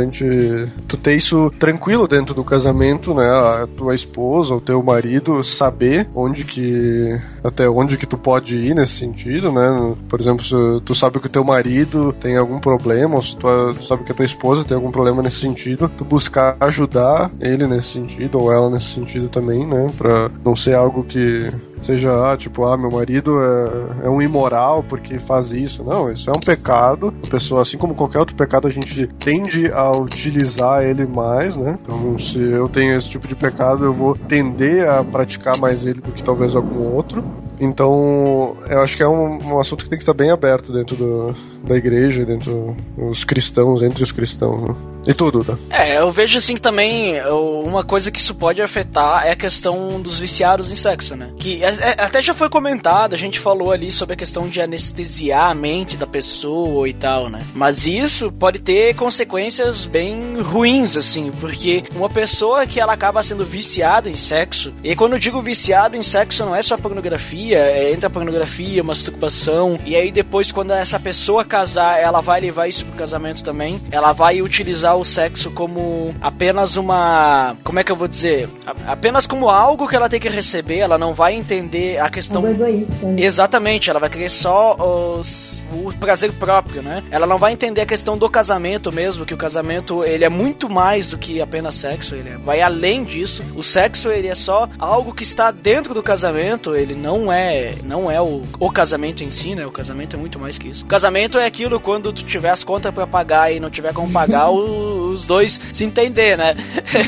tu 0.87 0.97
ter 0.97 1.15
isso 1.15 1.51
tranquilo 1.59 2.07
dentro 2.07 2.33
do 2.33 2.43
casamento, 2.43 3.13
né? 3.13 3.25
A 3.25 3.67
tua 3.77 3.93
esposa, 3.93 4.55
o 4.55 4.61
teu 4.61 4.81
marido, 4.81 5.43
saber 5.43 6.07
onde 6.15 6.45
que. 6.45 7.19
até 7.43 7.69
onde 7.69 7.97
que 7.97 8.05
tu 8.05 8.17
pode 8.17 8.57
ir 8.57 8.75
nesse 8.75 8.93
sentido, 8.93 9.51
né? 9.51 9.95
Por 10.09 10.19
exemplo, 10.19 10.43
se 10.43 10.55
tu 10.85 10.95
sabe 10.95 11.19
que 11.19 11.27
o 11.27 11.29
teu 11.29 11.43
marido 11.43 12.13
tem 12.13 12.37
algum 12.37 12.59
problema, 12.59 13.15
ou 13.15 13.21
se 13.21 13.35
tu, 13.35 13.47
tu 13.73 13.85
sabe 13.85 14.03
que 14.03 14.11
a 14.11 14.15
tua 14.15 14.25
esposa 14.25 14.63
tem 14.63 14.75
algum 14.75 14.91
problema 14.91 15.21
nesse 15.21 15.37
sentido, 15.37 15.89
tu 15.97 16.05
buscar 16.05 16.55
ajudar 16.59 17.31
ele 17.39 17.67
nesse 17.67 17.89
sentido, 17.89 18.39
ou 18.39 18.51
ela 18.51 18.69
nesse 18.69 18.87
sentido 18.87 19.27
também, 19.29 19.65
né? 19.65 19.89
Pra 19.97 20.29
não 20.43 20.55
ser 20.55 20.75
algo 20.75 21.03
que 21.03 21.51
seja, 21.81 22.31
ah, 22.31 22.37
tipo, 22.37 22.63
ah, 22.65 22.77
meu 22.77 22.91
marido 22.91 23.37
é, 23.39 24.05
é 24.05 24.09
um 24.09 24.21
imoral 24.21 24.83
porque 24.83 25.19
faz 25.19 25.51
isso. 25.51 25.83
Não, 25.83 26.11
isso 26.11 26.29
é 26.29 26.33
um 26.33 26.39
pecado. 26.39 27.13
A 27.25 27.29
pessoa, 27.29 27.61
assim 27.61 27.77
como 27.77 27.95
qualquer 27.95 28.19
outro 28.19 28.35
pecado, 28.35 28.67
a 28.67 28.71
gente 28.71 29.07
tende 29.07 29.71
a 29.71 29.91
utilizar 29.91 30.83
ele 30.83 31.07
mais, 31.07 31.55
né? 31.55 31.77
Então, 31.81 32.17
se 32.19 32.39
eu 32.39 32.69
tenho 32.69 32.95
esse 32.95 33.09
tipo 33.09 33.27
de 33.27 33.35
pecado, 33.35 33.85
eu 33.85 33.93
vou 33.93 34.15
tender 34.15 34.89
a 34.89 35.03
praticar 35.03 35.57
mais 35.59 35.85
ele 35.85 36.01
do 36.01 36.11
que 36.11 36.23
talvez 36.23 36.55
algum 36.55 36.93
outro. 36.93 37.23
Então, 37.59 38.55
eu 38.67 38.81
acho 38.81 38.97
que 38.97 39.03
é 39.03 39.07
um, 39.07 39.53
um 39.53 39.59
assunto 39.59 39.83
que 39.83 39.89
tem 39.89 39.97
que 39.97 40.03
estar 40.03 40.13
bem 40.13 40.31
aberto 40.31 40.73
dentro 40.73 40.95
do, 40.95 41.35
da 41.63 41.75
igreja, 41.75 42.25
dentro 42.25 42.75
dos 42.97 43.23
cristãos, 43.23 43.81
entre 43.81 44.03
os 44.03 44.11
cristãos. 44.11 44.61
Né? 44.61 44.75
E 45.07 45.13
tudo, 45.13 45.43
tá? 45.43 45.57
É, 45.69 45.99
eu 45.99 46.11
vejo 46.11 46.37
assim 46.37 46.57
também, 46.57 47.15
uma 47.63 47.83
coisa 47.83 48.11
que 48.11 48.19
isso 48.19 48.35
pode 48.35 48.61
afetar 48.61 49.25
é 49.25 49.31
a 49.31 49.35
questão 49.35 50.01
dos 50.01 50.19
viciados 50.19 50.71
em 50.71 50.75
sexo, 50.75 51.15
né? 51.15 51.29
Que 51.37 51.63
é, 51.63 51.69
é, 51.69 52.01
até 52.03 52.21
já 52.21 52.33
foi 52.33 52.49
comentado, 52.49 53.13
a 53.13 53.17
gente 53.17 53.39
falou 53.39 53.71
ali 53.71 53.91
sobre 53.91 54.13
a 54.13 54.17
questão 54.17 54.47
de 54.47 54.61
anestesiar 54.61 55.51
a 55.51 55.55
mente 55.55 55.97
da 55.97 56.07
pessoa 56.07 56.87
e 56.87 56.93
tal, 56.93 57.29
né? 57.29 57.41
Mas 57.53 57.85
isso 57.85 58.31
pode 58.31 58.59
ter 58.59 58.95
consequências 58.95 59.85
bem 59.85 60.39
ruins, 60.41 60.95
assim, 60.95 61.31
porque 61.39 61.83
uma 61.95 62.09
pessoa 62.09 62.65
que 62.65 62.79
ela 62.79 62.93
acaba 62.93 63.23
sendo 63.23 63.43
viciada 63.43 64.09
em 64.09 64.15
sexo, 64.15 64.73
e 64.83 64.95
quando 64.95 65.13
eu 65.13 65.19
digo 65.19 65.41
viciado 65.41 65.95
em 65.95 66.03
sexo 66.03 66.45
não 66.45 66.55
é 66.55 66.61
só 66.61 66.77
pornografia, 66.77 67.01
pornografia, 67.01 67.57
é, 67.57 67.91
entra 67.91 68.09
pornografia, 68.09 68.83
masturbação, 68.83 69.79
e 69.85 69.95
aí 69.95 70.11
depois 70.11 70.51
quando 70.51 70.71
essa 70.71 70.99
pessoa 70.99 71.43
casar, 71.51 71.99
ela 71.99 72.21
vai 72.21 72.39
levar 72.39 72.67
isso 72.67 72.85
pro 72.85 72.95
casamento 72.95 73.43
também, 73.43 73.79
ela 73.91 74.13
vai 74.13 74.41
utilizar 74.41 74.97
o 74.97 75.03
sexo 75.03 75.51
como 75.51 76.15
apenas 76.21 76.77
uma, 76.77 77.55
como 77.63 77.79
é 77.79 77.83
que 77.83 77.91
eu 77.91 77.95
vou 77.95 78.07
dizer, 78.07 78.49
apenas 78.87 79.27
como 79.27 79.49
algo 79.49 79.87
que 79.87 79.95
ela 79.95 80.07
tem 80.07 80.19
que 80.19 80.29
receber, 80.29 80.77
ela 80.77 80.97
não 80.97 81.13
vai 81.13 81.33
entender 81.33 81.99
a 81.99 82.09
questão... 82.09 82.47
É 82.47 82.51
egoísta. 82.51 83.05
Né? 83.07 83.21
Exatamente, 83.21 83.89
ela 83.89 83.99
vai 83.99 84.09
querer 84.09 84.29
só 84.29 84.75
os, 85.19 85.63
o 85.71 85.93
prazer 85.93 86.31
próprio, 86.33 86.81
né? 86.81 87.03
Ela 87.11 87.27
não 87.27 87.37
vai 87.37 87.51
entender 87.51 87.81
a 87.81 87.85
questão 87.85 88.17
do 88.17 88.29
casamento 88.29 88.91
mesmo, 88.91 89.25
que 89.25 89.33
o 89.33 89.37
casamento, 89.37 90.03
ele 90.03 90.23
é 90.23 90.29
muito 90.29 90.69
mais 90.69 91.09
do 91.09 91.17
que 91.17 91.41
apenas 91.41 91.75
sexo, 91.75 92.15
ele 92.15 92.37
vai 92.37 92.61
além 92.61 93.03
disso, 93.03 93.43
o 93.55 93.61
sexo, 93.61 94.09
ele 94.09 94.29
é 94.29 94.35
só 94.35 94.69
algo 94.79 95.13
que 95.13 95.23
está 95.23 95.51
dentro 95.51 95.93
do 95.93 96.01
casamento, 96.01 96.75
ele 96.75 96.95
não 96.95 97.31
é 97.31 97.41
é 97.41 97.75
não 97.83 98.09
é 98.09 98.21
o, 98.21 98.43
o 98.59 98.71
casamento 98.71 99.23
em 99.23 99.29
si, 99.29 99.55
né? 99.55 99.65
O 99.65 99.71
casamento 99.71 100.15
é 100.15 100.19
muito 100.19 100.39
mais 100.39 100.57
que 100.57 100.69
isso. 100.69 100.83
O 100.85 100.87
casamento 100.87 101.37
é 101.41 101.45
aquilo 101.45 101.79
quando 101.79 102.13
tu 102.13 102.23
tiver 102.23 102.49
as 102.49 102.63
contas 102.63 102.93
para 102.93 103.07
pagar 103.07 103.51
e 103.51 103.59
não 103.59 103.69
tiver 103.69 103.93
como 103.93 104.11
pagar, 104.11 104.49
o, 104.53 105.00
os 105.11 105.25
dois 105.25 105.59
se 105.73 105.83
entender, 105.83 106.37
né? 106.37 106.55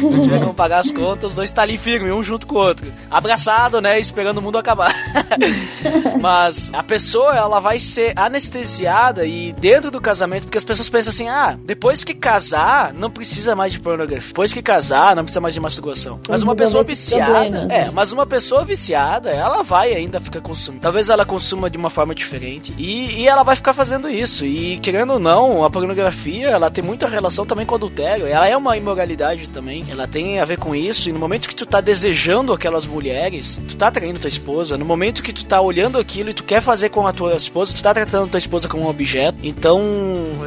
não 0.02 0.24
tiver 0.24 0.40
como 0.40 0.54
pagar 0.54 0.80
as 0.80 0.92
contas, 0.92 1.32
os 1.32 1.36
dois 1.36 1.52
tá 1.52 1.62
ali 1.62 1.78
firme, 1.78 2.12
um 2.12 2.24
junto 2.24 2.46
com 2.48 2.56
o 2.56 2.60
outro. 2.60 2.92
Abraçado, 3.10 3.82
né? 3.82 4.00
Esperando 4.00 4.38
o 4.38 4.42
mundo 4.42 4.58
acabar. 4.58 4.94
Mas 6.20 6.72
a 6.74 6.84
pessoa, 6.84 7.36
ela 7.36 7.60
vai 7.60 7.80
ser 7.80 8.14
anestesiada 8.16 9.26
e 9.26 9.54
dentro 9.54 9.92
do 9.92 10.00
casamento, 10.00 10.44
porque 10.44 10.58
as 10.58 10.64
pessoas 10.64 10.90
pensam 10.90 11.10
assim, 11.12 11.28
ah, 11.28 11.58
depois 11.64 12.04
que 12.04 12.14
casar, 12.14 12.94
não 12.94 13.10
precisa 13.10 13.56
mais 13.56 13.72
de 13.72 13.80
pornografia. 13.80 14.28
Depois 14.28 14.54
que 14.54 14.62
casar, 14.62 15.16
não 15.16 15.24
precisa 15.24 15.42
mais 15.42 15.54
de 15.54 15.60
masturbação. 15.60 16.20
Mas 16.28 16.42
uma 16.44 16.56
pessoa 16.56 16.84
viciada, 16.84 17.68
é, 17.70 17.90
mas 17.92 18.12
uma 18.12 18.26
pessoa 18.26 18.64
viciada, 18.64 19.30
ela 19.30 19.64
vai 19.64 19.94
ainda 19.94 20.20
fica 20.20 20.42
consumindo. 20.42 20.82
Talvez 20.82 21.10
ela 21.10 21.26
consuma 21.26 21.70
de 21.70 21.78
uma 21.78 21.90
forma 21.90 22.16
diferente. 22.16 22.74
E, 22.78 23.22
e 23.22 23.28
ela 23.28 23.44
vai 23.44 23.56
ficar 23.56 23.74
fazendo 23.74 24.10
isso. 24.10 24.46
E 24.46 24.78
querendo 24.80 25.14
ou 25.14 25.20
não, 25.20 25.64
a 25.64 25.70
pornografia, 25.70 26.50
ela 26.50 26.70
tem 26.70 26.84
muita 26.84 27.08
relação 27.08 27.46
também 27.46 27.66
com 27.66 27.76
o 27.76 27.78
adultério. 27.94 28.26
Ela 28.26 28.48
é 28.48 28.58
uma 28.58 28.76
imoralidade 28.76 29.48
também. 29.48 29.86
Ela 29.90 30.08
tem 30.08 30.40
a 30.40 30.46
ver 30.46 30.58
com 30.58 30.76
isso. 30.76 31.10
E 31.10 31.14
no 31.14 31.20
momento 31.20 31.48
que 31.48 31.56
tu 31.56 31.66
tá 31.66 31.80
desejando 31.80 32.52
aquelas 32.52 32.86
mulheres, 32.86 33.62
tu 33.70 33.76
tá 33.76 33.92
traindo 33.92 34.20
tua 34.20 34.28
esposa. 34.28 34.78
No 34.78 34.86
momento 34.86 35.22
que 35.22 35.32
tu 35.32 35.46
tá 35.46 35.62
olhando 35.62 36.00
aquilo 36.00 36.32
e 36.32 36.34
tu 36.34 36.44
quer 36.44 36.62
fazer 36.62 36.90
com 36.90 37.08
a 37.08 37.14
tua 37.14 37.36
esposa, 37.36 37.74
tu 37.74 37.82
tá 37.82 37.94
tratando 37.94 38.30
tua 38.30 38.38
esposa 38.38 38.68
como 38.68 38.84
um 38.84 38.90
objeto. 38.90 39.38
Então, 39.44 39.80